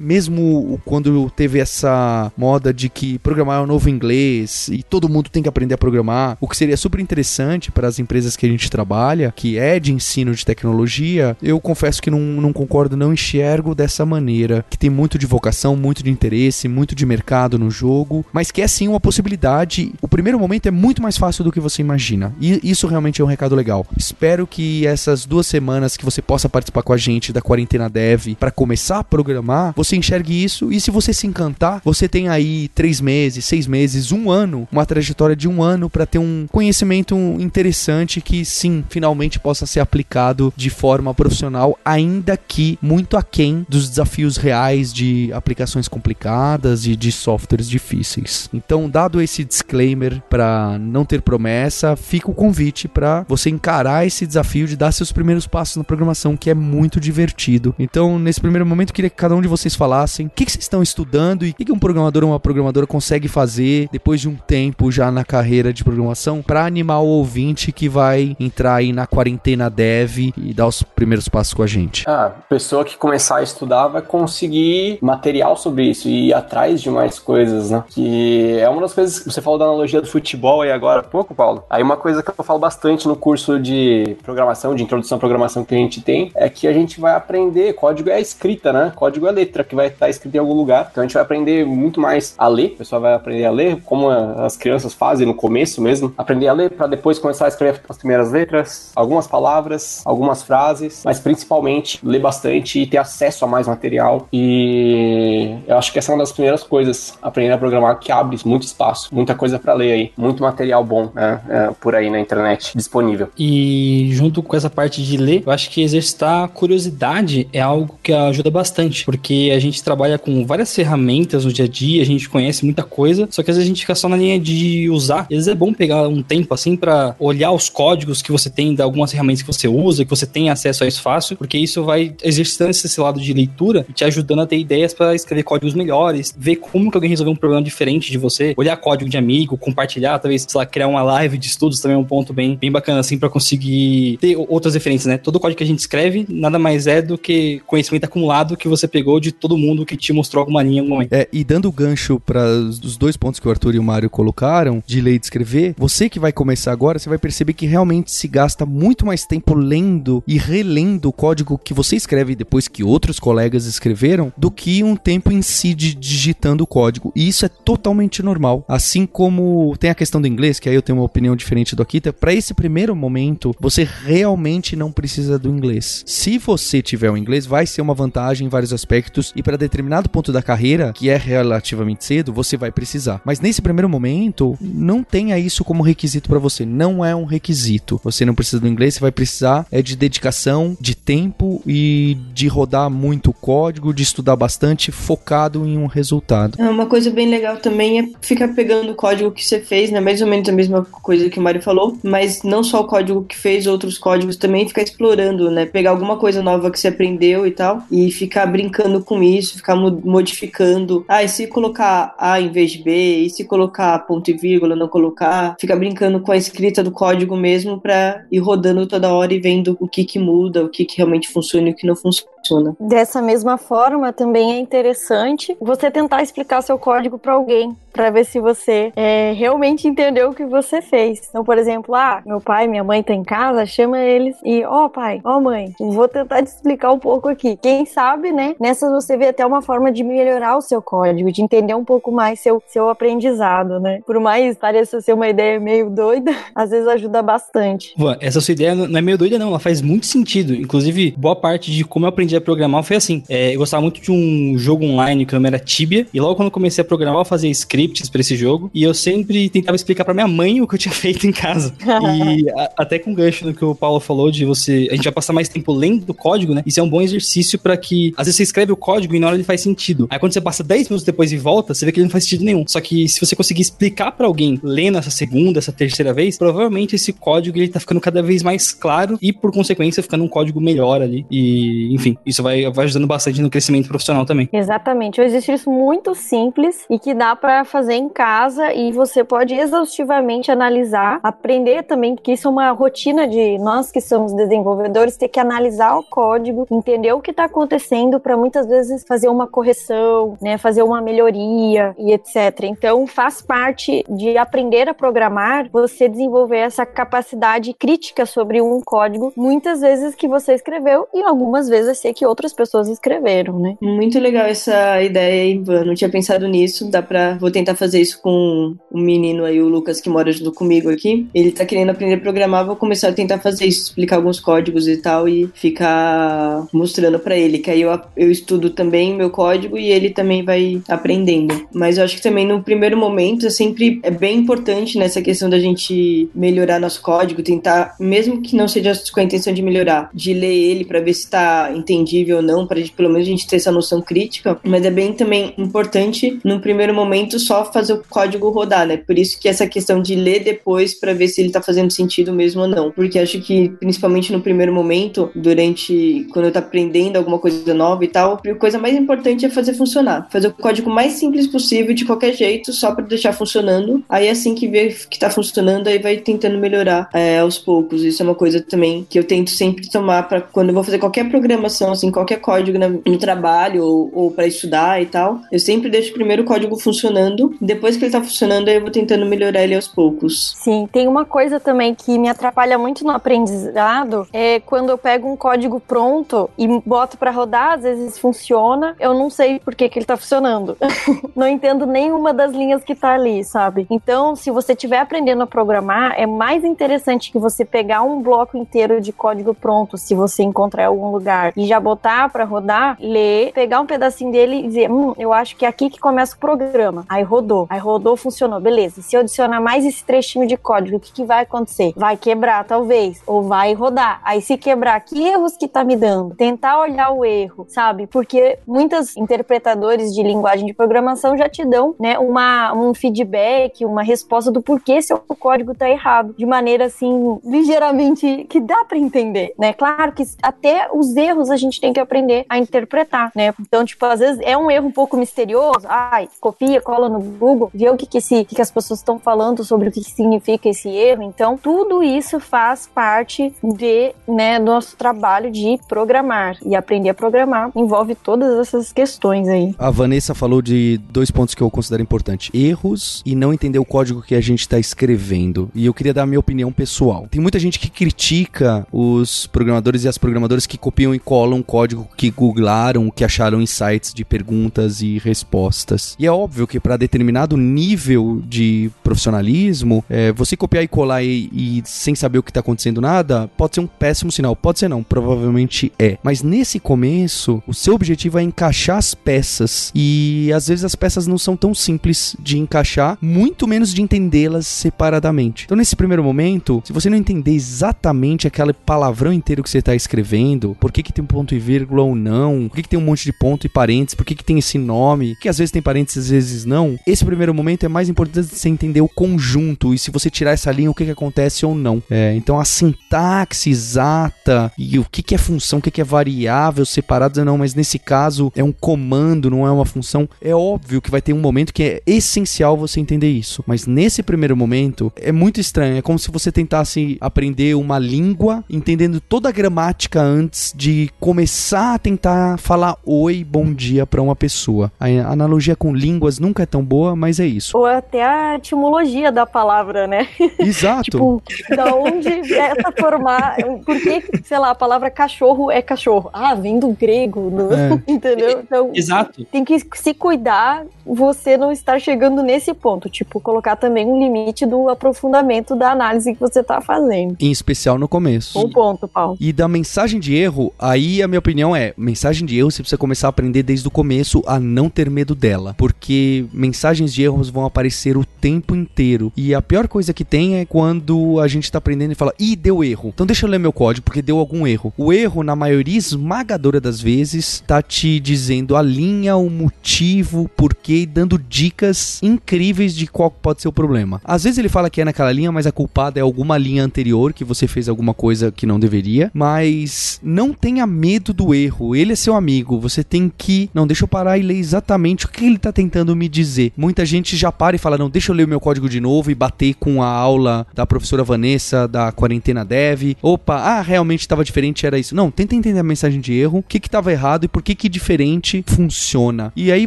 mesmo 0.00 0.80
quando 0.84 1.30
teve 1.30 1.58
essa 1.58 2.32
moda 2.36 2.72
de 2.72 2.87
de 2.88 2.90
que 2.90 3.18
programar 3.18 3.60
é 3.60 3.62
o 3.62 3.66
novo 3.66 3.88
inglês 3.88 4.68
e 4.68 4.82
todo 4.82 5.08
mundo 5.08 5.30
tem 5.30 5.42
que 5.42 5.48
aprender 5.48 5.74
a 5.74 5.78
programar, 5.78 6.36
o 6.40 6.48
que 6.48 6.56
seria 6.56 6.76
super 6.76 6.98
interessante 6.98 7.70
para 7.70 7.86
as 7.86 7.98
empresas 7.98 8.36
que 8.36 8.46
a 8.46 8.48
gente 8.48 8.70
trabalha, 8.70 9.32
que 9.36 9.58
é 9.58 9.78
de 9.78 9.92
ensino 9.92 10.34
de 10.34 10.44
tecnologia, 10.44 11.36
eu 11.42 11.60
confesso 11.60 12.02
que 12.02 12.10
não, 12.10 12.18
não 12.18 12.52
concordo, 12.52 12.96
não 12.96 13.12
enxergo 13.12 13.74
dessa 13.74 14.04
maneira, 14.06 14.64
que 14.70 14.78
tem 14.78 14.90
muito 14.90 15.18
de 15.18 15.26
vocação, 15.26 15.76
muito 15.76 16.02
de 16.02 16.10
interesse, 16.10 16.68
muito 16.68 16.94
de 16.94 17.04
mercado 17.04 17.58
no 17.58 17.70
jogo, 17.70 18.24
mas 18.32 18.50
que 18.50 18.62
é 18.62 18.66
sim 18.68 18.88
uma 18.88 19.00
possibilidade. 19.00 19.92
O 20.00 20.08
primeiro 20.08 20.38
momento 20.38 20.66
é 20.66 20.70
muito 20.70 21.02
mais 21.02 21.18
fácil 21.18 21.44
do 21.44 21.52
que 21.52 21.60
você 21.60 21.82
imagina. 21.82 22.34
E 22.40 22.60
isso 22.62 22.86
realmente 22.86 23.20
é 23.20 23.24
um 23.24 23.28
recado 23.28 23.54
legal. 23.54 23.86
Espero 23.96 24.46
que 24.46 24.86
essas 24.86 25.26
duas 25.26 25.46
semanas 25.46 25.96
que 25.96 26.04
você 26.04 26.22
possa 26.22 26.48
participar 26.48 26.82
com 26.82 26.92
a 26.92 26.96
gente 26.96 27.32
da 27.32 27.42
quarentena 27.42 27.88
dev 27.88 28.34
para 28.38 28.50
começar 28.50 29.00
a 29.00 29.04
programar, 29.04 29.74
você 29.76 29.96
enxergue 29.96 30.42
isso 30.42 30.72
e 30.72 30.80
se 30.80 30.90
você 30.90 31.12
se 31.12 31.26
encantar, 31.26 31.82
você 31.84 32.08
tem 32.08 32.28
aí 32.28 32.67
três 32.68 33.00
meses, 33.00 33.44
seis 33.44 33.66
meses, 33.66 34.12
um 34.12 34.30
ano, 34.30 34.68
uma 34.70 34.86
trajetória 34.86 35.34
de 35.34 35.48
um 35.48 35.62
ano 35.62 35.90
para 35.90 36.06
ter 36.06 36.18
um 36.18 36.46
conhecimento 36.50 37.16
interessante 37.38 38.20
que 38.20 38.44
sim, 38.44 38.84
finalmente 38.88 39.38
possa 39.38 39.66
ser 39.66 39.80
aplicado 39.80 40.52
de 40.56 40.70
forma 40.70 41.14
profissional, 41.14 41.78
ainda 41.84 42.36
que 42.36 42.78
muito 42.80 43.16
aquém 43.16 43.66
dos 43.68 43.88
desafios 43.88 44.36
reais 44.36 44.92
de 44.92 45.30
aplicações 45.32 45.88
complicadas 45.88 46.86
e 46.86 46.94
de 46.94 47.10
softwares 47.10 47.68
difíceis. 47.68 48.48
Então, 48.52 48.88
dado 48.88 49.20
esse 49.20 49.44
disclaimer 49.44 50.22
para 50.28 50.78
não 50.78 51.04
ter 51.04 51.22
promessa, 51.22 51.96
fica 51.96 52.30
o 52.30 52.34
convite 52.34 52.88
para 52.88 53.24
você 53.28 53.50
encarar 53.50 54.06
esse 54.06 54.26
desafio 54.26 54.66
de 54.66 54.76
dar 54.76 54.92
seus 54.92 55.12
primeiros 55.12 55.46
passos 55.46 55.76
na 55.76 55.84
programação, 55.84 56.36
que 56.36 56.50
é 56.50 56.54
muito 56.54 57.00
divertido. 57.00 57.74
Então, 57.78 58.18
nesse 58.18 58.40
primeiro 58.40 58.66
momento, 58.66 58.92
queria 58.92 59.10
que 59.10 59.16
cada 59.16 59.34
um 59.34 59.42
de 59.42 59.48
vocês 59.48 59.74
falassem 59.74 60.26
o 60.26 60.30
que, 60.30 60.44
que 60.44 60.52
vocês 60.52 60.64
estão 60.64 60.82
estudando 60.82 61.44
e 61.44 61.50
o 61.50 61.54
que, 61.54 61.64
que 61.64 61.72
um 61.72 61.78
programador 61.78 62.24
ou 62.24 62.30
uma 62.30 62.40
programadora 62.40 62.57
consegue 62.86 63.28
fazer 63.28 63.88
depois 63.92 64.20
de 64.20 64.28
um 64.28 64.34
tempo 64.34 64.90
já 64.90 65.10
na 65.10 65.24
carreira 65.24 65.72
de 65.72 65.84
programação 65.84 66.42
para 66.42 66.64
animar 66.64 67.00
o 67.00 67.06
ouvinte 67.06 67.72
que 67.72 67.88
vai 67.88 68.36
entrar 68.40 68.76
aí 68.76 68.92
na 68.92 69.06
quarentena 69.06 69.70
dev 69.70 70.32
e 70.36 70.54
dar 70.54 70.66
os 70.66 70.82
primeiros 70.82 71.28
passos 71.28 71.54
com 71.54 71.62
a 71.62 71.66
gente. 71.66 72.04
Ah, 72.08 72.32
pessoa 72.48 72.84
que 72.84 72.96
começar 72.96 73.36
a 73.36 73.42
estudar 73.42 73.88
vai 73.88 74.02
conseguir 74.02 74.98
material 75.00 75.56
sobre 75.56 75.84
isso 75.84 76.08
e 76.08 76.28
ir 76.28 76.34
atrás 76.34 76.80
de 76.80 76.90
mais 76.90 77.18
coisas, 77.18 77.70
né? 77.70 77.84
Que 77.88 78.58
é 78.58 78.68
uma 78.68 78.80
das 78.80 78.94
coisas 78.94 79.18
que 79.18 79.30
você 79.30 79.40
falou 79.40 79.58
da 79.58 79.64
analogia 79.64 80.00
do 80.00 80.06
futebol 80.06 80.62
aí 80.62 80.72
agora 80.72 81.00
há 81.00 81.04
pouco, 81.04 81.34
Paulo. 81.34 81.64
Aí 81.68 81.82
uma 81.82 81.96
coisa 81.96 82.22
que 82.22 82.30
eu 82.30 82.44
falo 82.44 82.58
bastante 82.58 83.06
no 83.06 83.16
curso 83.16 83.58
de 83.58 84.16
programação, 84.22 84.74
de 84.74 84.82
introdução 84.82 85.16
à 85.16 85.18
programação 85.18 85.64
que 85.64 85.74
a 85.74 85.78
gente 85.78 86.00
tem, 86.00 86.30
é 86.34 86.48
que 86.48 86.66
a 86.66 86.72
gente 86.72 87.00
vai 87.00 87.14
aprender, 87.14 87.74
código 87.74 88.10
é 88.10 88.20
escrita, 88.20 88.72
né? 88.72 88.92
Código 88.94 89.26
é 89.26 89.30
letra 89.30 89.64
que 89.64 89.74
vai 89.74 89.88
estar 89.88 90.08
escrita 90.08 90.36
em 90.36 90.40
algum 90.40 90.54
lugar. 90.54 90.88
Então 90.90 91.02
a 91.02 91.06
gente 91.06 91.14
vai 91.14 91.22
aprender 91.22 91.66
muito 91.66 92.00
mais 92.00 92.34
a 92.38 92.47
ler, 92.48 92.72
o 92.74 92.78
pessoal 92.78 93.02
vai 93.02 93.14
aprender 93.14 93.44
a 93.44 93.50
ler, 93.50 93.82
como 93.84 94.10
as 94.10 94.56
crianças 94.56 94.94
fazem 94.94 95.26
no 95.26 95.34
começo 95.34 95.80
mesmo, 95.80 96.12
aprender 96.16 96.48
a 96.48 96.52
ler 96.52 96.70
para 96.70 96.86
depois 96.86 97.18
começar 97.18 97.46
a 97.46 97.48
escrever 97.48 97.80
as 97.88 97.98
primeiras 97.98 98.32
letras, 98.32 98.92
algumas 98.94 99.26
palavras, 99.26 100.02
algumas 100.04 100.42
frases, 100.42 101.02
mas 101.04 101.18
principalmente 101.18 101.98
ler 102.02 102.20
bastante 102.20 102.80
e 102.80 102.86
ter 102.86 102.98
acesso 102.98 103.44
a 103.44 103.48
mais 103.48 103.66
material. 103.66 104.28
E 104.32 105.56
eu 105.66 105.76
acho 105.76 105.92
que 105.92 105.98
essa 105.98 106.12
é 106.12 106.14
uma 106.14 106.22
das 106.22 106.32
primeiras 106.32 106.62
coisas, 106.62 107.16
aprender 107.22 107.52
a 107.52 107.58
programar, 107.58 107.98
que 107.98 108.10
abre 108.10 108.38
muito 108.44 108.64
espaço, 108.64 109.08
muita 109.12 109.34
coisa 109.34 109.58
para 109.58 109.74
ler 109.74 109.92
aí, 109.92 110.12
muito 110.16 110.42
material 110.42 110.84
bom 110.84 111.10
né, 111.14 111.40
é, 111.48 111.70
por 111.80 111.94
aí 111.94 112.10
na 112.10 112.20
internet 112.20 112.72
disponível. 112.74 113.28
E 113.38 114.08
junto 114.12 114.42
com 114.42 114.56
essa 114.56 114.70
parte 114.70 115.02
de 115.02 115.16
ler, 115.16 115.42
eu 115.46 115.52
acho 115.52 115.70
que 115.70 115.82
exercitar 115.82 116.44
a 116.44 116.48
curiosidade 116.48 117.48
é 117.52 117.60
algo 117.60 117.98
que 118.02 118.12
ajuda 118.12 118.50
bastante, 118.50 119.04
porque 119.04 119.52
a 119.54 119.58
gente 119.58 119.82
trabalha 119.82 120.18
com 120.18 120.46
várias 120.46 120.74
ferramentas 120.74 121.44
no 121.44 121.52
dia 121.52 121.64
a 121.64 121.68
dia, 121.68 122.02
a 122.02 122.06
gente 122.06 122.28
conhece 122.38 122.64
muita 122.64 122.84
coisa, 122.84 123.26
só 123.30 123.42
que 123.42 123.50
às 123.50 123.56
vezes 123.56 123.68
a 123.68 123.68
gente 123.68 123.80
fica 123.80 123.96
só 123.96 124.08
na 124.08 124.16
linha 124.16 124.38
de 124.38 124.88
usar. 124.90 125.22
Às 125.22 125.28
vezes 125.28 125.48
é 125.48 125.54
bom 125.56 125.72
pegar 125.72 126.06
um 126.06 126.22
tempo 126.22 126.54
assim 126.54 126.76
para 126.76 127.16
olhar 127.18 127.50
os 127.50 127.68
códigos 127.68 128.22
que 128.22 128.30
você 128.30 128.48
tem 128.48 128.76
de 128.76 128.80
algumas 128.80 129.10
ferramentas 129.10 129.42
que 129.42 129.52
você 129.52 129.66
usa, 129.66 130.04
que 130.04 130.10
você 130.10 130.24
tem 130.24 130.48
acesso 130.48 130.84
a 130.84 130.86
isso 130.86 131.02
fácil, 131.02 131.36
porque 131.36 131.58
isso 131.58 131.82
vai 131.82 132.14
exercitando 132.22 132.70
esse 132.70 133.00
lado 133.00 133.20
de 133.20 133.32
leitura 133.32 133.84
e 133.88 133.92
te 133.92 134.04
ajudando 134.04 134.42
a 134.42 134.46
ter 134.46 134.56
ideias 134.56 134.94
para 134.94 135.16
escrever 135.16 135.42
códigos 135.42 135.74
melhores, 135.74 136.32
ver 136.38 136.56
como 136.56 136.92
que 136.92 136.96
alguém 136.96 137.10
resolveu 137.10 137.32
um 137.32 137.36
problema 137.36 137.62
diferente 137.62 138.10
de 138.12 138.18
você, 138.18 138.54
olhar 138.56 138.76
código 138.76 139.10
de 139.10 139.16
amigo, 139.16 139.58
compartilhar, 139.58 140.18
talvez, 140.20 140.46
sei 140.48 140.58
lá, 140.58 140.64
criar 140.64 140.86
uma 140.86 141.02
live 141.02 141.36
de 141.38 141.46
estudos 141.48 141.80
também 141.80 141.96
é 141.96 141.98
um 141.98 142.04
ponto 142.04 142.32
bem, 142.32 142.56
bem 142.56 142.70
bacana 142.70 143.00
assim 143.00 143.18
para 143.18 143.28
conseguir 143.28 144.16
ter 144.20 144.36
outras 144.36 144.74
referências, 144.74 145.06
né? 145.06 145.18
Todo 145.18 145.40
código 145.40 145.58
que 145.58 145.64
a 145.64 145.66
gente 145.66 145.80
escreve 145.80 146.24
nada 146.28 146.58
mais 146.58 146.86
é 146.86 147.02
do 147.02 147.18
que 147.18 147.60
conhecimento 147.66 148.04
acumulado 148.04 148.56
que 148.56 148.68
você 148.68 148.86
pegou 148.86 149.18
de 149.18 149.32
todo 149.32 149.58
mundo 149.58 149.84
que 149.84 149.96
te 149.96 150.12
mostrou 150.12 150.40
alguma 150.40 150.62
linha 150.62 150.76
em 150.76 150.80
algum 150.80 150.90
momento. 150.90 151.12
É, 151.12 151.26
e 151.32 151.42
dando 151.42 151.70
gancho 151.72 152.20
para 152.28 152.44
os 152.44 152.98
dois 152.98 153.16
pontos 153.16 153.40
que 153.40 153.48
o 153.48 153.50
Arthur 153.50 153.74
e 153.74 153.78
o 153.78 153.82
Mário 153.82 154.10
colocaram, 154.10 154.82
de 154.86 155.00
ler 155.00 155.14
e 155.14 155.16
escrever, 155.16 155.74
você 155.78 156.10
que 156.10 156.20
vai 156.20 156.30
começar 156.30 156.72
agora, 156.72 156.98
você 156.98 157.08
vai 157.08 157.16
perceber 157.16 157.54
que 157.54 157.64
realmente 157.64 158.12
se 158.12 158.28
gasta 158.28 158.66
muito 158.66 159.06
mais 159.06 159.24
tempo 159.24 159.54
lendo 159.54 160.22
e 160.26 160.36
relendo 160.36 161.08
o 161.08 161.12
código 161.12 161.56
que 161.56 161.72
você 161.72 161.96
escreve 161.96 162.36
depois 162.36 162.68
que 162.68 162.84
outros 162.84 163.18
colegas 163.18 163.64
escreveram, 163.64 164.30
do 164.36 164.50
que 164.50 164.84
um 164.84 164.94
tempo 164.94 165.32
em 165.32 165.40
si 165.40 165.72
de 165.72 165.94
digitando 165.94 166.64
o 166.64 166.66
código. 166.66 167.10
E 167.16 167.26
isso 167.26 167.46
é 167.46 167.48
totalmente 167.48 168.22
normal. 168.22 168.62
Assim 168.68 169.06
como 169.06 169.74
tem 169.78 169.88
a 169.88 169.94
questão 169.94 170.20
do 170.20 170.28
inglês, 170.28 170.60
que 170.60 170.68
aí 170.68 170.74
eu 170.74 170.82
tenho 170.82 170.98
uma 170.98 171.06
opinião 171.06 171.34
diferente 171.34 171.74
do 171.74 171.82
Akita, 171.82 172.12
para 172.12 172.34
esse 172.34 172.52
primeiro 172.52 172.94
momento, 172.94 173.54
você 173.58 173.88
realmente 174.04 174.76
não 174.76 174.92
precisa 174.92 175.38
do 175.38 175.48
inglês. 175.48 176.04
Se 176.06 176.36
você 176.36 176.82
tiver 176.82 177.10
o 177.10 177.16
inglês, 177.16 177.46
vai 177.46 177.64
ser 177.64 177.80
uma 177.80 177.94
vantagem 177.94 178.46
em 178.46 178.50
vários 178.50 178.72
aspectos 178.74 179.32
e 179.34 179.42
para 179.42 179.56
determinado 179.56 180.10
ponto 180.10 180.30
da 180.30 180.42
carreira, 180.42 180.92
que 180.92 181.08
é 181.08 181.16
relativamente 181.16 182.04
cedo, 182.04 182.17
você 182.26 182.56
vai 182.56 182.70
precisar. 182.70 183.20
Mas 183.24 183.40
nesse 183.40 183.62
primeiro 183.62 183.88
momento, 183.88 184.56
não 184.60 185.02
tenha 185.02 185.38
isso 185.38 185.64
como 185.64 185.82
requisito 185.82 186.28
para 186.28 186.38
você. 186.38 186.64
Não 186.64 187.04
é 187.04 187.14
um 187.14 187.24
requisito. 187.24 188.00
Você 188.04 188.24
não 188.24 188.34
precisa 188.34 188.60
do 188.60 188.68
inglês, 188.68 188.94
você 188.94 189.00
vai 189.00 189.12
precisar 189.12 189.66
é 189.70 189.82
de 189.82 189.96
dedicação, 189.96 190.76
de 190.80 190.94
tempo 190.94 191.62
e 191.66 192.16
de 192.32 192.48
rodar 192.48 192.90
muito 192.90 193.32
código, 193.32 193.94
de 193.94 194.02
estudar 194.02 194.36
bastante, 194.36 194.90
focado 194.90 195.66
em 195.66 195.78
um 195.78 195.86
resultado. 195.86 196.58
Uma 196.58 196.86
coisa 196.86 197.10
bem 197.10 197.28
legal 197.28 197.56
também 197.58 198.00
é 198.00 198.08
ficar 198.20 198.48
pegando 198.48 198.92
o 198.92 198.94
código 198.94 199.30
que 199.30 199.44
você 199.44 199.60
fez, 199.60 199.90
né? 199.90 200.00
Mais 200.00 200.20
ou 200.20 200.26
menos 200.26 200.48
a 200.48 200.52
mesma 200.52 200.84
coisa 200.84 201.28
que 201.30 201.38
o 201.38 201.42
Mário 201.42 201.62
falou, 201.62 201.96
mas 202.02 202.42
não 202.42 202.62
só 202.62 202.80
o 202.80 202.86
código 202.86 203.24
que 203.24 203.36
fez, 203.36 203.66
outros 203.66 203.98
códigos 203.98 204.36
também, 204.36 204.66
ficar 204.66 204.82
explorando, 204.82 205.50
né? 205.50 205.66
Pegar 205.66 205.90
alguma 205.90 206.16
coisa 206.16 206.42
nova 206.42 206.70
que 206.70 206.78
você 206.78 206.88
aprendeu 206.88 207.46
e 207.46 207.50
tal, 207.50 207.82
e 207.90 208.10
ficar 208.10 208.46
brincando 208.46 209.02
com 209.02 209.22
isso, 209.22 209.56
ficar 209.56 209.76
modificando. 209.76 211.04
Ah, 211.08 211.22
e 211.22 211.28
se 211.28 211.46
colocar 211.46 212.07
A 212.18 212.40
em 212.40 212.50
vez 212.50 212.72
de 212.72 212.82
B, 212.82 213.18
e 213.18 213.30
se 213.30 213.44
colocar 213.44 213.98
ponto 214.06 214.30
e 214.30 214.34
vírgula, 214.34 214.76
não 214.76 214.88
colocar, 214.88 215.56
ficar 215.60 215.76
brincando 215.76 216.20
com 216.20 216.32
a 216.32 216.36
escrita 216.36 216.82
do 216.82 216.90
código 216.90 217.36
mesmo 217.36 217.80
para 217.80 218.24
ir 218.30 218.38
rodando 218.38 218.86
toda 218.86 219.12
hora 219.12 219.32
e 219.32 219.40
vendo 219.40 219.76
o 219.80 219.88
que 219.88 220.04
que 220.04 220.18
muda, 220.18 220.64
o 220.64 220.68
que 220.68 220.84
que 220.84 220.96
realmente 220.96 221.28
funciona 221.28 221.68
e 221.68 221.72
o 221.72 221.74
que 221.74 221.86
não 221.86 221.96
funciona. 221.96 222.76
Dessa 222.80 223.20
mesma 223.20 223.58
forma, 223.58 224.12
também 224.12 224.52
é 224.52 224.58
interessante 224.58 225.56
você 225.60 225.90
tentar 225.90 226.22
explicar 226.22 226.62
seu 226.62 226.78
código 226.78 227.18
para 227.18 227.34
alguém, 227.34 227.76
para 227.92 228.10
ver 228.10 228.24
se 228.24 228.38
você 228.38 228.92
é, 228.94 229.32
realmente 229.32 229.88
entendeu 229.88 230.30
o 230.30 230.34
que 230.34 230.44
você 230.44 230.80
fez. 230.80 231.26
Então, 231.28 231.44
por 231.44 231.58
exemplo, 231.58 231.94
ah, 231.94 232.22
meu 232.24 232.40
pai, 232.40 232.66
minha 232.66 232.84
mãe 232.84 233.02
tá 233.02 233.12
em 233.12 233.24
casa, 233.24 233.66
chama 233.66 233.98
eles 233.98 234.36
e, 234.44 234.64
ó 234.64 234.86
oh, 234.86 234.90
pai, 234.90 235.20
ó 235.24 235.36
oh, 235.36 235.40
mãe, 235.40 235.74
vou 235.78 236.06
tentar 236.08 236.42
te 236.42 236.48
explicar 236.48 236.92
um 236.92 236.98
pouco 236.98 237.28
aqui. 237.28 237.58
Quem 237.60 237.84
sabe, 237.84 238.32
né? 238.32 238.54
Nessas 238.60 238.90
você 238.90 239.16
vê 239.16 239.28
até 239.28 239.44
uma 239.44 239.60
forma 239.60 239.90
de 239.90 240.04
melhorar 240.04 240.56
o 240.56 240.62
seu 240.62 240.80
código, 240.80 241.32
de 241.32 241.42
entender 241.42 241.74
um 241.74 241.84
pouco 241.84 241.97
mais 242.10 242.40
seu, 242.40 242.62
seu 242.66 242.88
aprendizado, 242.88 243.80
né? 243.80 244.00
Por 244.06 244.18
mais 244.20 244.56
pareça 244.56 245.00
ser 245.00 245.12
uma 245.12 245.28
ideia 245.28 245.60
meio 245.60 245.90
doida, 245.90 246.34
às 246.54 246.70
vezes 246.70 246.86
ajuda 246.86 247.22
bastante. 247.22 247.94
Essa 248.20 248.40
sua 248.40 248.52
ideia 248.52 248.74
não 248.74 248.98
é 248.98 249.02
meio 249.02 249.18
doida, 249.18 249.38
não, 249.38 249.48
ela 249.48 249.58
faz 249.58 249.80
muito 249.80 250.06
sentido. 250.06 250.54
Inclusive, 250.54 251.14
boa 251.16 251.36
parte 251.36 251.70
de 251.70 251.84
como 251.84 252.06
eu 252.06 252.08
aprendi 252.08 252.36
a 252.36 252.40
programar 252.40 252.82
foi 252.82 252.96
assim. 252.96 253.22
É, 253.28 253.54
eu 253.54 253.58
gostava 253.58 253.82
muito 253.82 254.00
de 254.00 254.10
um 254.10 254.56
jogo 254.58 254.84
online 254.84 255.26
que 255.26 255.34
o 255.34 255.36
nome 255.36 255.48
era 255.48 255.58
Tibia, 255.58 256.06
e 256.12 256.20
logo 256.20 256.36
quando 256.36 256.46
eu 256.46 256.52
comecei 256.52 256.82
a 256.82 256.84
programar, 256.84 257.20
eu 257.20 257.24
fazia 257.24 257.50
scripts 257.50 258.08
para 258.08 258.20
esse 258.20 258.36
jogo, 258.36 258.70
e 258.72 258.82
eu 258.82 258.94
sempre 258.94 259.48
tentava 259.48 259.76
explicar 259.76 260.04
para 260.04 260.14
minha 260.14 260.28
mãe 260.28 260.60
o 260.60 260.66
que 260.66 260.74
eu 260.74 260.78
tinha 260.78 260.94
feito 260.94 261.26
em 261.26 261.32
casa. 261.32 261.74
e 261.82 262.48
a, 262.58 262.72
até 262.78 262.98
com 262.98 263.14
gancho 263.14 263.46
no 263.46 263.54
que 263.54 263.64
o 263.64 263.74
Paulo 263.74 264.00
falou 264.00 264.30
de 264.30 264.44
você, 264.44 264.88
a 264.90 264.94
gente 264.94 265.04
vai 265.04 265.12
passar 265.12 265.32
mais 265.32 265.48
tempo 265.48 265.72
lendo 265.72 266.10
o 266.10 266.14
código, 266.14 266.54
né? 266.54 266.62
Isso 266.66 266.80
é 266.80 266.82
um 266.82 266.88
bom 266.88 267.02
exercício 267.02 267.58
para 267.58 267.76
que, 267.76 268.12
às 268.16 268.26
vezes 268.26 268.36
você 268.36 268.42
escreve 268.42 268.72
o 268.72 268.76
código 268.76 269.14
e 269.14 269.20
na 269.20 269.26
hora 269.26 269.36
ele 269.36 269.44
faz 269.44 269.60
sentido. 269.60 270.06
Aí 270.10 270.18
quando 270.18 270.32
você 270.32 270.40
passa 270.40 270.62
10 270.62 270.88
minutos 270.88 271.04
depois 271.04 271.32
e 271.32 271.36
volta, 271.36 271.74
você 271.74 271.84
vê 271.88 271.92
que 271.92 271.98
ele 271.98 272.06
não 272.06 272.10
faz 272.10 272.24
sentido 272.24 272.44
nenhum. 272.44 272.64
Só 272.66 272.80
que 272.80 273.08
se 273.08 273.24
você 273.24 273.34
conseguir 273.34 273.62
explicar 273.62 274.12
para 274.12 274.26
alguém 274.26 274.60
lendo 274.62 274.98
essa 274.98 275.10
segunda, 275.10 275.58
essa 275.58 275.72
terceira 275.72 276.12
vez, 276.12 276.38
provavelmente 276.38 276.94
esse 276.94 277.12
código 277.12 277.58
ele 277.58 277.68
tá 277.68 277.80
ficando 277.80 278.00
cada 278.00 278.22
vez 278.22 278.42
mais 278.42 278.72
claro 278.72 279.18
e 279.20 279.32
por 279.32 279.52
consequência 279.52 280.02
ficando 280.02 280.24
um 280.24 280.28
código 280.28 280.60
melhor 280.60 281.02
ali. 281.02 281.26
E, 281.30 281.94
enfim, 281.94 282.16
isso 282.24 282.42
vai, 282.42 282.70
vai 282.70 282.84
ajudando 282.84 283.06
bastante 283.06 283.40
no 283.40 283.50
crescimento 283.50 283.88
profissional 283.88 284.24
também. 284.24 284.48
Exatamente. 284.52 285.20
Um 285.20 285.24
exercício 285.24 285.70
muito 285.70 286.14
simples 286.14 286.84
e 286.90 286.98
que 286.98 287.14
dá 287.14 287.34
para 287.34 287.64
fazer 287.64 287.94
em 287.94 288.08
casa 288.08 288.72
e 288.72 288.92
você 288.92 289.24
pode 289.24 289.54
exaustivamente 289.54 290.50
analisar, 290.50 291.20
aprender 291.22 291.82
também, 291.84 292.14
porque 292.14 292.32
isso 292.32 292.48
é 292.48 292.50
uma 292.50 292.70
rotina 292.70 293.26
de 293.26 293.58
nós 293.58 293.90
que 293.90 294.00
somos 294.00 294.32
desenvolvedores 294.32 295.16
ter 295.16 295.28
que 295.28 295.40
analisar 295.40 295.96
o 295.96 296.02
código, 296.02 296.66
entender 296.70 297.12
o 297.12 297.20
que 297.20 297.30
está 297.30 297.44
acontecendo 297.44 298.20
para 298.20 298.36
muitas 298.36 298.66
vezes 298.66 299.04
fazer 299.06 299.28
uma 299.28 299.46
correção, 299.46 300.36
né, 300.40 300.58
fazer 300.58 300.82
uma 300.82 301.00
melhoria 301.00 301.67
e 301.76 302.12
etc. 302.12 302.64
Então, 302.64 303.06
faz 303.06 303.42
parte 303.42 304.04
de 304.08 304.36
aprender 304.36 304.88
a 304.88 304.94
programar 304.94 305.68
você 305.72 306.08
desenvolver 306.08 306.58
essa 306.58 306.84
capacidade 306.84 307.72
crítica 307.74 308.26
sobre 308.26 308.60
um 308.60 308.80
código, 308.80 309.32
muitas 309.36 309.80
vezes 309.80 310.14
que 310.14 310.28
você 310.28 310.54
escreveu 310.54 311.06
e 311.14 311.22
algumas 311.22 311.68
vezes 311.68 311.98
sei 311.98 312.12
que 312.12 312.26
outras 312.26 312.52
pessoas 312.52 312.88
escreveram, 312.88 313.58
né? 313.58 313.76
Muito 313.80 314.18
legal 314.18 314.46
essa 314.46 315.02
ideia, 315.02 315.52
Ivan. 315.52 315.84
Não 315.84 315.94
tinha 315.94 316.10
pensado 316.10 316.46
nisso. 316.48 316.90
Dá 316.90 317.02
pra. 317.02 317.36
Vou 317.38 317.50
tentar 317.50 317.74
fazer 317.74 318.00
isso 318.00 318.20
com 318.22 318.74
o 318.90 318.98
menino 318.98 319.44
aí, 319.44 319.60
o 319.60 319.68
Lucas, 319.68 320.00
que 320.00 320.08
mora 320.08 320.32
junto 320.32 320.52
comigo 320.52 320.90
aqui. 320.90 321.28
Ele 321.34 321.52
tá 321.52 321.64
querendo 321.64 321.90
aprender 321.90 322.14
a 322.14 322.20
programar, 322.20 322.66
vou 322.66 322.76
começar 322.76 323.08
a 323.08 323.12
tentar 323.12 323.38
fazer 323.38 323.66
isso, 323.66 323.82
explicar 323.84 324.16
alguns 324.16 324.40
códigos 324.40 324.88
e 324.88 324.96
tal, 324.96 325.28
e 325.28 325.48
ficar 325.54 326.66
mostrando 326.72 327.18
para 327.18 327.36
ele. 327.36 327.58
Que 327.58 327.70
aí 327.70 327.82
eu, 327.82 328.00
eu 328.16 328.30
estudo 328.30 328.70
também 328.70 329.14
meu 329.14 329.30
código 329.30 329.76
e 329.76 329.90
ele 329.90 330.10
também 330.10 330.44
vai 330.44 330.80
aprendendo. 330.88 331.57
Mas 331.72 331.98
eu 331.98 332.04
acho 332.04 332.16
que 332.16 332.22
também 332.22 332.46
no 332.46 332.62
primeiro 332.62 332.96
momento 332.96 333.46
é 333.46 333.50
sempre 333.50 334.00
é 334.02 334.10
bem 334.10 334.38
importante 334.38 334.98
nessa 334.98 335.22
questão 335.22 335.48
da 335.48 335.58
gente 335.58 336.28
melhorar 336.34 336.78
nosso 336.78 337.00
código, 337.02 337.42
tentar, 337.42 337.96
mesmo 337.98 338.40
que 338.42 338.56
não 338.56 338.68
seja 338.68 338.92
com 339.12 339.20
a 339.20 339.22
intenção 339.22 339.52
de 339.52 339.62
melhorar, 339.62 340.10
de 340.14 340.32
ler 340.32 340.54
ele 340.54 340.84
para 340.84 341.00
ver 341.00 341.14
se 341.14 341.28
tá 341.28 341.70
entendível 341.74 342.38
ou 342.38 342.42
não, 342.42 342.66
para 342.66 342.80
pelo 342.96 343.10
menos 343.10 343.26
a 343.26 343.30
gente 343.30 343.46
ter 343.46 343.56
essa 343.56 343.72
noção 343.72 344.00
crítica. 344.00 344.58
Mas 344.64 344.84
é 344.84 344.90
bem 344.90 345.12
também 345.12 345.54
importante, 345.58 346.38
no 346.44 346.60
primeiro 346.60 346.94
momento, 346.94 347.38
só 347.38 347.64
fazer 347.64 347.94
o 347.94 348.02
código 348.08 348.48
rodar, 348.50 348.86
né? 348.86 348.96
Por 348.96 349.18
isso 349.18 349.38
que 349.38 349.48
essa 349.48 349.66
questão 349.66 350.00
de 350.00 350.14
ler 350.14 350.44
depois 350.44 350.94
para 350.94 351.12
ver 351.12 351.28
se 351.28 351.40
ele 351.40 351.50
tá 351.50 351.60
fazendo 351.60 351.90
sentido 351.90 352.32
mesmo 352.32 352.62
ou 352.62 352.68
não. 352.68 352.90
Porque 352.90 353.18
acho 353.18 353.40
que, 353.40 353.70
principalmente 353.80 354.32
no 354.32 354.40
primeiro 354.40 354.72
momento, 354.72 355.30
durante 355.34 356.26
quando 356.32 356.46
eu 356.46 356.52
tô 356.52 356.58
aprendendo 356.58 357.16
alguma 357.16 357.38
coisa 357.38 357.74
nova 357.74 358.04
e 358.04 358.08
tal, 358.08 358.40
a 358.44 358.54
coisa 358.54 358.78
mais 358.78 358.96
importante 358.96 359.44
é 359.44 359.50
fazer 359.50 359.74
funcionar. 359.74 360.28
Fazer 360.30 360.48
o 360.48 360.52
código 360.52 360.90
mais 360.90 361.14
simples 361.14 361.46
possível, 361.48 361.94
de 361.94 362.04
qualquer 362.04 362.34
jeito, 362.34 362.72
só 362.72 362.94
para 362.94 363.04
deixar 363.04 363.32
funcionando. 363.32 364.02
Aí 364.08 364.28
assim 364.28 364.54
que 364.54 364.68
vê 364.68 364.88
que 365.08 365.18
tá 365.18 365.30
funcionando, 365.30 365.88
aí 365.88 365.98
vai 365.98 366.16
tentando 366.16 366.58
melhorar 366.58 367.08
é, 367.12 367.38
aos 367.38 367.58
poucos. 367.58 368.02
Isso 368.02 368.22
é 368.22 368.24
uma 368.24 368.34
coisa 368.34 368.60
também 368.60 369.06
que 369.08 369.18
eu 369.18 369.24
tento 369.24 369.50
sempre 369.50 369.88
tomar 369.88 370.28
para 370.28 370.40
quando 370.40 370.68
eu 370.68 370.74
vou 370.74 370.84
fazer 370.84 370.98
qualquer 370.98 371.28
programação, 371.28 371.92
assim, 371.92 372.10
qualquer 372.10 372.40
código 372.40 372.78
no 372.78 373.18
trabalho 373.18 373.84
ou, 373.84 374.10
ou 374.12 374.30
para 374.30 374.46
estudar 374.46 375.02
e 375.02 375.06
tal. 375.06 375.40
Eu 375.50 375.58
sempre 375.58 375.90
deixo 375.90 376.12
primeiro 376.12 376.42
o 376.42 376.46
código 376.46 376.78
funcionando. 376.78 377.54
Depois 377.60 377.96
que 377.96 378.04
ele 378.04 378.12
tá 378.12 378.22
funcionando, 378.22 378.68
aí 378.68 378.76
eu 378.76 378.80
vou 378.80 378.90
tentando 378.90 379.26
melhorar 379.26 379.62
ele 379.62 379.74
aos 379.74 379.88
poucos. 379.88 380.54
Sim, 380.56 380.88
tem 380.90 381.08
uma 381.08 381.24
coisa 381.24 381.58
também 381.60 381.94
que 381.94 382.18
me 382.18 382.28
atrapalha 382.28 382.78
muito 382.78 383.04
no 383.04 383.10
aprendizado 383.10 384.26
é 384.32 384.60
quando 384.60 384.90
eu 384.90 384.98
pego 384.98 385.30
um 385.30 385.36
código 385.36 385.80
pronto 385.80 386.50
e 386.58 386.66
boto 386.84 387.16
para 387.16 387.30
rodar, 387.30 387.72
às 387.72 387.82
vezes 387.82 388.18
funciona, 388.18 388.94
eu 388.98 389.14
não 389.14 389.30
sei 389.30 389.58
por 389.58 389.74
que, 389.74 389.88
que 389.88 389.98
ele 389.98 390.06
tá 390.06 390.16
funcionando. 390.16 390.76
não 391.38 391.46
entendo 391.46 391.86
nenhuma 391.86 392.34
das 392.34 392.52
linhas 392.52 392.82
que 392.82 392.96
tá 392.96 393.14
ali, 393.14 393.44
sabe? 393.44 393.86
Então, 393.88 394.34
se 394.34 394.50
você 394.50 394.72
estiver 394.72 394.98
aprendendo 394.98 395.42
a 395.44 395.46
programar, 395.46 396.14
é 396.16 396.26
mais 396.26 396.64
interessante 396.64 397.30
que 397.30 397.38
você 397.38 397.64
pegar 397.64 398.02
um 398.02 398.20
bloco 398.20 398.58
inteiro 398.58 399.00
de 399.00 399.12
código 399.12 399.54
pronto, 399.54 399.96
se 399.96 400.16
você 400.16 400.42
encontrar 400.42 400.82
em 400.82 400.86
algum 400.86 401.12
lugar, 401.12 401.52
e 401.56 401.64
já 401.64 401.78
botar 401.78 402.28
para 402.30 402.42
rodar, 402.42 402.96
ler, 403.00 403.52
pegar 403.52 403.80
um 403.80 403.86
pedacinho 403.86 404.32
dele 404.32 404.56
e 404.56 404.62
dizer, 404.64 404.90
hum, 404.90 405.14
eu 405.16 405.32
acho 405.32 405.56
que 405.56 405.64
é 405.64 405.68
aqui 405.68 405.88
que 405.88 406.00
começa 406.00 406.34
o 406.34 406.38
programa. 406.38 407.04
Aí 407.08 407.22
rodou, 407.22 407.68
aí 407.70 407.78
rodou, 407.78 408.16
funcionou, 408.16 408.60
beleza. 408.60 409.00
Se 409.00 409.14
eu 409.14 409.20
adicionar 409.20 409.60
mais 409.60 409.86
esse 409.86 410.04
trechinho 410.04 410.46
de 410.46 410.56
código, 410.56 410.96
o 410.96 411.00
que, 411.00 411.12
que 411.12 411.24
vai 411.24 411.44
acontecer? 411.44 411.92
Vai 411.96 412.16
quebrar, 412.16 412.64
talvez, 412.64 413.22
ou 413.24 413.44
vai 413.44 413.74
rodar. 413.74 414.20
Aí 414.24 414.42
se 414.42 414.58
quebrar, 414.58 414.98
que 415.00 415.24
erros 415.24 415.56
que 415.56 415.68
tá 415.68 415.84
me 415.84 415.94
dando? 415.94 416.34
Tentar 416.34 416.80
olhar 416.80 417.10
o 417.10 417.24
erro, 417.24 417.64
sabe? 417.68 418.08
Porque 418.08 418.58
muitos 418.66 419.16
interpretadores 419.16 420.12
de 420.12 420.22
linguagem 420.24 420.66
de 420.66 420.74
programação 420.74 421.27
já 421.36 421.48
te 421.48 421.64
dão, 421.64 421.94
né, 421.98 422.18
uma, 422.18 422.72
um 422.74 422.94
feedback, 422.94 423.84
uma 423.84 424.02
resposta 424.02 424.50
do 424.50 424.62
porquê 424.62 425.00
seu 425.02 425.18
código 425.18 425.74
tá 425.74 425.88
errado, 425.88 426.34
de 426.36 426.46
maneira 426.46 426.86
assim, 426.86 427.38
ligeiramente 427.44 428.46
que 428.48 428.60
dá 428.60 428.84
para 428.84 428.98
entender, 428.98 429.54
né? 429.58 429.72
Claro 429.72 430.12
que 430.12 430.24
até 430.42 430.88
os 430.92 431.16
erros 431.16 431.50
a 431.50 431.56
gente 431.56 431.80
tem 431.80 431.92
que 431.92 432.00
aprender 432.00 432.44
a 432.48 432.58
interpretar, 432.58 433.30
né? 433.34 433.54
Então, 433.60 433.84
tipo, 433.84 434.04
às 434.06 434.20
vezes 434.20 434.40
é 434.42 434.56
um 434.56 434.70
erro 434.70 434.88
um 434.88 434.92
pouco 434.92 435.16
misterioso, 435.16 435.86
ai, 435.88 436.28
copia, 436.40 436.80
cola 436.80 437.08
no 437.08 437.20
Google, 437.20 437.70
vê 437.72 437.88
o 437.88 437.96
que 437.96 438.06
que, 438.06 438.18
esse, 438.18 438.44
que, 438.44 438.54
que 438.54 438.62
as 438.62 438.70
pessoas 438.70 439.00
estão 439.00 439.18
falando 439.18 439.64
sobre 439.64 439.88
o 439.88 439.92
que, 439.92 440.02
que 440.02 440.10
significa 440.10 440.68
esse 440.68 440.88
erro. 440.88 441.22
Então, 441.22 441.56
tudo 441.56 442.02
isso 442.02 442.40
faz 442.40 442.86
parte 442.86 443.52
de, 443.62 444.14
né, 444.26 444.58
nosso 444.58 444.96
trabalho 444.96 445.50
de 445.50 445.78
programar 445.88 446.56
e 446.64 446.74
aprender 446.74 447.10
a 447.10 447.14
programar 447.14 447.70
envolve 447.74 448.14
todas 448.14 448.58
essas 448.58 448.92
questões 448.92 449.48
aí. 449.48 449.74
A 449.78 449.90
Vanessa 449.90 450.34
falou 450.34 450.60
de 450.60 451.00
dois 451.18 451.30
pontos 451.32 451.54
que 451.54 451.62
eu 451.62 451.70
considero 451.70 452.02
importantes: 452.02 452.50
erros 452.54 453.22
e 453.26 453.34
não 453.34 453.52
entender 453.52 453.78
o 453.78 453.84
código 453.84 454.22
que 454.22 454.34
a 454.34 454.40
gente 454.40 454.60
está 454.60 454.78
escrevendo. 454.78 455.70
E 455.74 455.86
eu 455.86 455.92
queria 455.92 456.14
dar 456.14 456.22
a 456.22 456.26
minha 456.26 456.38
opinião 456.38 456.72
pessoal. 456.72 457.26
Tem 457.28 457.40
muita 457.40 457.58
gente 457.58 457.78
que 457.78 457.90
critica 457.90 458.86
os 458.92 459.46
programadores 459.48 460.04
e 460.04 460.08
as 460.08 460.16
programadoras 460.16 460.66
que 460.66 460.78
copiam 460.78 461.14
e 461.14 461.18
colam 461.18 461.62
código 461.62 462.08
que 462.16 462.30
googlaram, 462.30 463.10
que 463.10 463.24
acharam 463.24 463.60
em 463.60 463.66
sites 463.66 464.14
de 464.14 464.24
perguntas 464.24 465.02
e 465.02 465.18
respostas. 465.18 466.14
E 466.18 466.26
é 466.26 466.30
óbvio 466.30 466.66
que 466.66 466.78
para 466.78 466.96
determinado 466.96 467.56
nível 467.56 468.40
de 468.46 468.90
profissionalismo, 469.02 470.04
é, 470.08 470.32
você 470.32 470.56
copiar 470.56 470.84
e 470.84 470.88
colar 470.88 471.22
e, 471.22 471.50
e 471.52 471.82
sem 471.84 472.14
saber 472.14 472.38
o 472.38 472.42
que 472.42 472.50
está 472.50 472.60
acontecendo 472.60 473.00
nada, 473.00 473.48
pode 473.56 473.74
ser 473.74 473.80
um 473.80 473.86
péssimo 473.86 474.30
sinal. 474.30 474.54
Pode 474.54 474.78
ser 474.78 474.88
não, 474.88 475.02
provavelmente 475.02 475.92
é. 475.98 476.16
Mas 476.22 476.42
nesse 476.42 476.78
começo, 476.78 477.62
o 477.66 477.74
seu 477.74 477.94
objetivo 477.94 478.38
é 478.38 478.42
encaixar 478.42 478.98
as 478.98 479.14
peças. 479.14 479.90
E 479.94 480.52
às 480.54 480.68
vezes 480.68 480.84
as 480.84 480.94
peças 480.94 481.07
não 481.16 481.38
são 481.38 481.56
tão 481.56 481.74
simples 481.74 482.36
de 482.38 482.58
encaixar, 482.58 483.18
muito 483.20 483.66
menos 483.66 483.92
de 483.92 484.02
entendê-las 484.02 484.66
separadamente. 484.66 485.64
Então, 485.64 485.76
nesse 485.76 485.96
primeiro 485.96 486.22
momento, 486.22 486.82
se 486.84 486.92
você 486.92 487.08
não 487.08 487.16
entender 487.16 487.52
exatamente 487.52 488.46
aquele 488.46 488.72
palavrão 488.72 489.32
inteiro 489.32 489.62
que 489.62 489.70
você 489.70 489.78
está 489.78 489.94
escrevendo, 489.94 490.76
por 490.80 490.92
que, 490.92 491.02
que 491.02 491.12
tem 491.12 491.24
um 491.24 491.26
ponto 491.26 491.54
e 491.54 491.58
vírgula 491.58 492.02
ou 492.02 492.14
não, 492.14 492.68
por 492.68 492.76
que, 492.76 492.82
que 492.82 492.88
tem 492.88 492.98
um 492.98 493.04
monte 493.04 493.24
de 493.24 493.32
ponto 493.32 493.66
e 493.66 493.70
parênteses, 493.70 494.14
por 494.14 494.24
que, 494.24 494.34
que 494.34 494.44
tem 494.44 494.58
esse 494.58 494.78
nome, 494.78 495.36
que 495.40 495.48
às 495.48 495.58
vezes 495.58 495.70
tem 495.70 495.82
parênteses, 495.82 496.24
às 496.24 496.30
vezes 496.30 496.64
não, 496.64 496.98
esse 497.06 497.24
primeiro 497.24 497.54
momento 497.54 497.84
é 497.84 497.88
mais 497.88 498.08
importante 498.08 498.54
você 498.54 498.68
entender 498.68 499.00
o 499.00 499.08
conjunto 499.08 499.94
e 499.94 499.98
se 499.98 500.10
você 500.10 500.30
tirar 500.30 500.52
essa 500.52 500.70
linha, 500.70 500.90
o 500.90 500.94
que, 500.94 501.04
que 501.04 501.10
acontece 501.10 501.64
ou 501.64 501.74
não. 501.74 502.02
É, 502.10 502.34
então, 502.34 502.58
a 502.58 502.64
sintaxe 502.64 503.70
exata 503.70 504.72
e 504.78 504.98
o 504.98 505.04
que, 505.04 505.22
que 505.22 505.34
é 505.34 505.38
função, 505.38 505.78
o 505.78 505.82
que, 505.82 505.90
que 505.90 506.00
é 506.00 506.04
variável 506.04 506.84
separados, 506.84 507.42
não, 507.44 507.58
mas 507.58 507.74
nesse 507.74 507.98
caso 507.98 508.52
é 508.54 508.62
um 508.62 508.72
comando, 508.72 509.50
não 509.50 509.66
é 509.66 509.70
uma 509.70 509.84
função. 509.84 510.28
É 510.40 510.54
óbvio 510.54 510.97
que 511.02 511.10
vai 511.10 511.20
ter 511.20 511.32
um 511.32 511.40
momento 511.40 511.72
que 511.72 511.82
é 511.82 512.02
essencial 512.06 512.76
você 512.76 513.00
entender 513.00 513.30
isso, 513.30 513.62
mas 513.66 513.86
nesse 513.86 514.22
primeiro 514.22 514.56
momento 514.56 515.12
é 515.16 515.32
muito 515.32 515.60
estranho. 515.60 515.96
É 515.96 516.02
como 516.02 516.18
se 516.18 516.30
você 516.30 516.50
tentasse 516.50 517.16
aprender 517.20 517.74
uma 517.74 517.98
língua 517.98 518.64
entendendo 518.68 519.20
toda 519.20 519.48
a 519.48 519.52
gramática 519.52 520.20
antes 520.20 520.72
de 520.76 521.10
começar 521.20 521.94
a 521.94 521.98
tentar 521.98 522.58
falar 522.58 522.96
oi, 523.04 523.44
bom 523.44 523.72
dia 523.72 524.06
para 524.06 524.22
uma 524.22 524.36
pessoa. 524.36 524.90
A 524.98 525.06
analogia 525.30 525.76
com 525.76 525.94
línguas 525.94 526.38
nunca 526.38 526.62
é 526.62 526.66
tão 526.66 526.82
boa, 526.82 527.14
mas 527.14 527.40
é 527.40 527.46
isso. 527.46 527.76
Ou 527.76 527.86
até 527.86 528.24
a 528.24 528.56
etimologia 528.56 529.30
da 529.32 529.46
palavra, 529.46 530.06
né? 530.06 530.28
Exato. 530.58 531.02
tipo, 531.02 531.42
da 531.74 531.94
onde 531.94 532.28
essa 532.52 532.92
formar, 532.98 533.56
por 533.84 534.00
que, 534.00 534.22
sei 534.44 534.58
lá, 534.58 534.70
a 534.70 534.74
palavra 534.74 535.10
cachorro 535.10 535.70
é 535.70 535.80
cachorro? 535.82 536.30
Ah, 536.32 536.54
vem 536.54 536.78
do 536.78 536.88
grego, 536.88 537.50
no... 537.50 537.72
é. 537.72 538.02
entendeu? 538.06 538.60
Então, 538.60 538.90
Exato. 538.94 539.44
Tem 539.46 539.64
que 539.64 539.78
se 539.94 540.14
cuidar 540.14 540.77
você 541.04 541.56
não 541.56 541.72
estar 541.72 542.00
chegando 542.00 542.42
nesse 542.42 542.74
ponto, 542.74 543.08
tipo, 543.08 543.40
colocar 543.40 543.76
também 543.76 544.06
um 544.06 544.18
limite 544.18 544.66
do 544.66 544.88
aprofundamento 544.88 545.74
da 545.74 545.92
análise 545.92 546.34
que 546.34 546.40
você 546.40 546.62
tá 546.62 546.80
fazendo. 546.80 547.36
Em 547.40 547.50
especial 547.50 547.98
no 547.98 548.08
começo. 548.08 548.58
Um 548.58 548.70
ponto, 548.70 549.06
Paulo. 549.08 549.36
E 549.40 549.52
da 549.52 549.68
mensagem 549.68 550.20
de 550.20 550.34
erro, 550.34 550.72
aí 550.78 551.22
a 551.22 551.28
minha 551.28 551.38
opinião 551.38 551.74
é, 551.74 551.94
mensagem 551.96 552.46
de 552.46 552.58
erro 552.58 552.70
você 552.70 552.82
precisa 552.82 552.98
começar 552.98 553.28
a 553.28 553.30
aprender 553.30 553.62
desde 553.62 553.86
o 553.86 553.90
começo 553.90 554.42
a 554.46 554.58
não 554.58 554.88
ter 554.88 555.10
medo 555.10 555.34
dela, 555.34 555.74
porque 555.76 556.46
mensagens 556.52 557.12
de 557.12 557.22
erros 557.22 557.50
vão 557.50 557.64
aparecer 557.64 558.16
o 558.16 558.24
tempo 558.24 558.74
inteiro. 558.74 559.32
E 559.36 559.54
a 559.54 559.62
pior 559.62 559.88
coisa 559.88 560.12
que 560.12 560.24
tem 560.24 560.56
é 560.56 560.64
quando 560.64 561.40
a 561.40 561.48
gente 561.48 561.70
tá 561.70 561.78
aprendendo 561.78 562.12
e 562.12 562.14
fala, 562.14 562.34
ih, 562.38 562.56
deu 562.56 562.82
erro. 562.84 563.10
Então 563.14 563.26
deixa 563.26 563.46
eu 563.46 563.50
ler 563.50 563.58
meu 563.58 563.72
código 563.72 564.04
porque 564.04 564.22
deu 564.22 564.38
algum 564.38 564.66
erro. 564.66 564.92
O 564.96 565.12
erro, 565.12 565.42
na 565.42 565.56
maioria 565.56 565.98
esmagadora 565.98 566.80
das 566.80 567.00
vezes, 567.00 567.62
tá 567.66 567.82
te 567.82 568.20
dizendo 568.20 568.76
a 568.76 568.82
linha, 568.82 569.36
o 569.36 569.50
motivo, 569.50 570.50
porquê, 570.68 571.08
dando 571.10 571.38
dicas 571.38 572.20
incríveis 572.22 572.94
de 572.94 573.06
qual 573.06 573.30
pode 573.30 573.62
ser 573.62 573.68
o 573.68 573.72
problema. 573.72 574.20
Às 574.22 574.44
vezes 574.44 574.58
ele 574.58 574.68
fala 574.68 574.90
que 574.90 575.00
é 575.00 575.04
naquela 575.04 575.32
linha, 575.32 575.50
mas 575.50 575.66
a 575.66 575.72
culpada 575.72 576.20
é 576.20 576.22
alguma 576.22 576.58
linha 576.58 576.84
anterior 576.84 577.32
que 577.32 577.42
você 577.42 577.66
fez 577.66 577.88
alguma 577.88 578.12
coisa 578.12 578.52
que 578.52 578.66
não 578.66 578.78
deveria. 578.78 579.30
Mas 579.32 580.20
não 580.22 580.52
tenha 580.52 580.86
medo 580.86 581.32
do 581.32 581.54
erro. 581.54 581.96
Ele 581.96 582.12
é 582.12 582.16
seu 582.16 582.34
amigo. 582.34 582.78
Você 582.80 583.02
tem 583.02 583.32
que. 583.34 583.70
Não, 583.72 583.86
deixa 583.86 584.04
eu 584.04 584.08
parar 584.08 584.36
e 584.36 584.42
ler 584.42 584.56
exatamente 584.56 585.24
o 585.24 585.28
que 585.30 585.46
ele 585.46 585.56
tá 585.56 585.72
tentando 585.72 586.14
me 586.14 586.28
dizer. 586.28 586.70
Muita 586.76 587.06
gente 587.06 587.34
já 587.34 587.50
para 587.50 587.76
e 587.76 587.78
fala: 587.78 587.96
não, 587.96 588.10
deixa 588.10 588.30
eu 588.30 588.36
ler 588.36 588.44
o 588.44 588.48
meu 588.48 588.60
código 588.60 588.90
de 588.90 589.00
novo 589.00 589.30
e 589.30 589.34
bater 589.34 589.74
com 589.74 590.02
a 590.02 590.08
aula 590.08 590.66
da 590.74 590.86
professora 590.86 591.24
Vanessa 591.24 591.88
da 591.88 592.12
quarentena 592.12 592.62
dev. 592.62 593.16
Opa, 593.22 593.56
ah, 593.56 593.80
realmente 593.80 594.20
estava 594.20 594.44
diferente, 594.44 594.84
era 594.84 594.98
isso. 594.98 595.14
Não, 595.14 595.30
tenta 595.30 595.54
entender 595.54 595.80
a 595.80 595.82
mensagem 595.82 596.20
de 596.20 596.34
erro, 596.34 596.58
o 596.58 596.62
que 596.62 596.78
que 596.78 596.90
tava 596.90 597.10
errado 597.10 597.44
e 597.44 597.48
por 597.48 597.62
que 597.62 597.74
que 597.74 597.88
diferente 597.88 598.62
funciona. 598.68 599.50
E 599.56 599.72
aí 599.72 599.86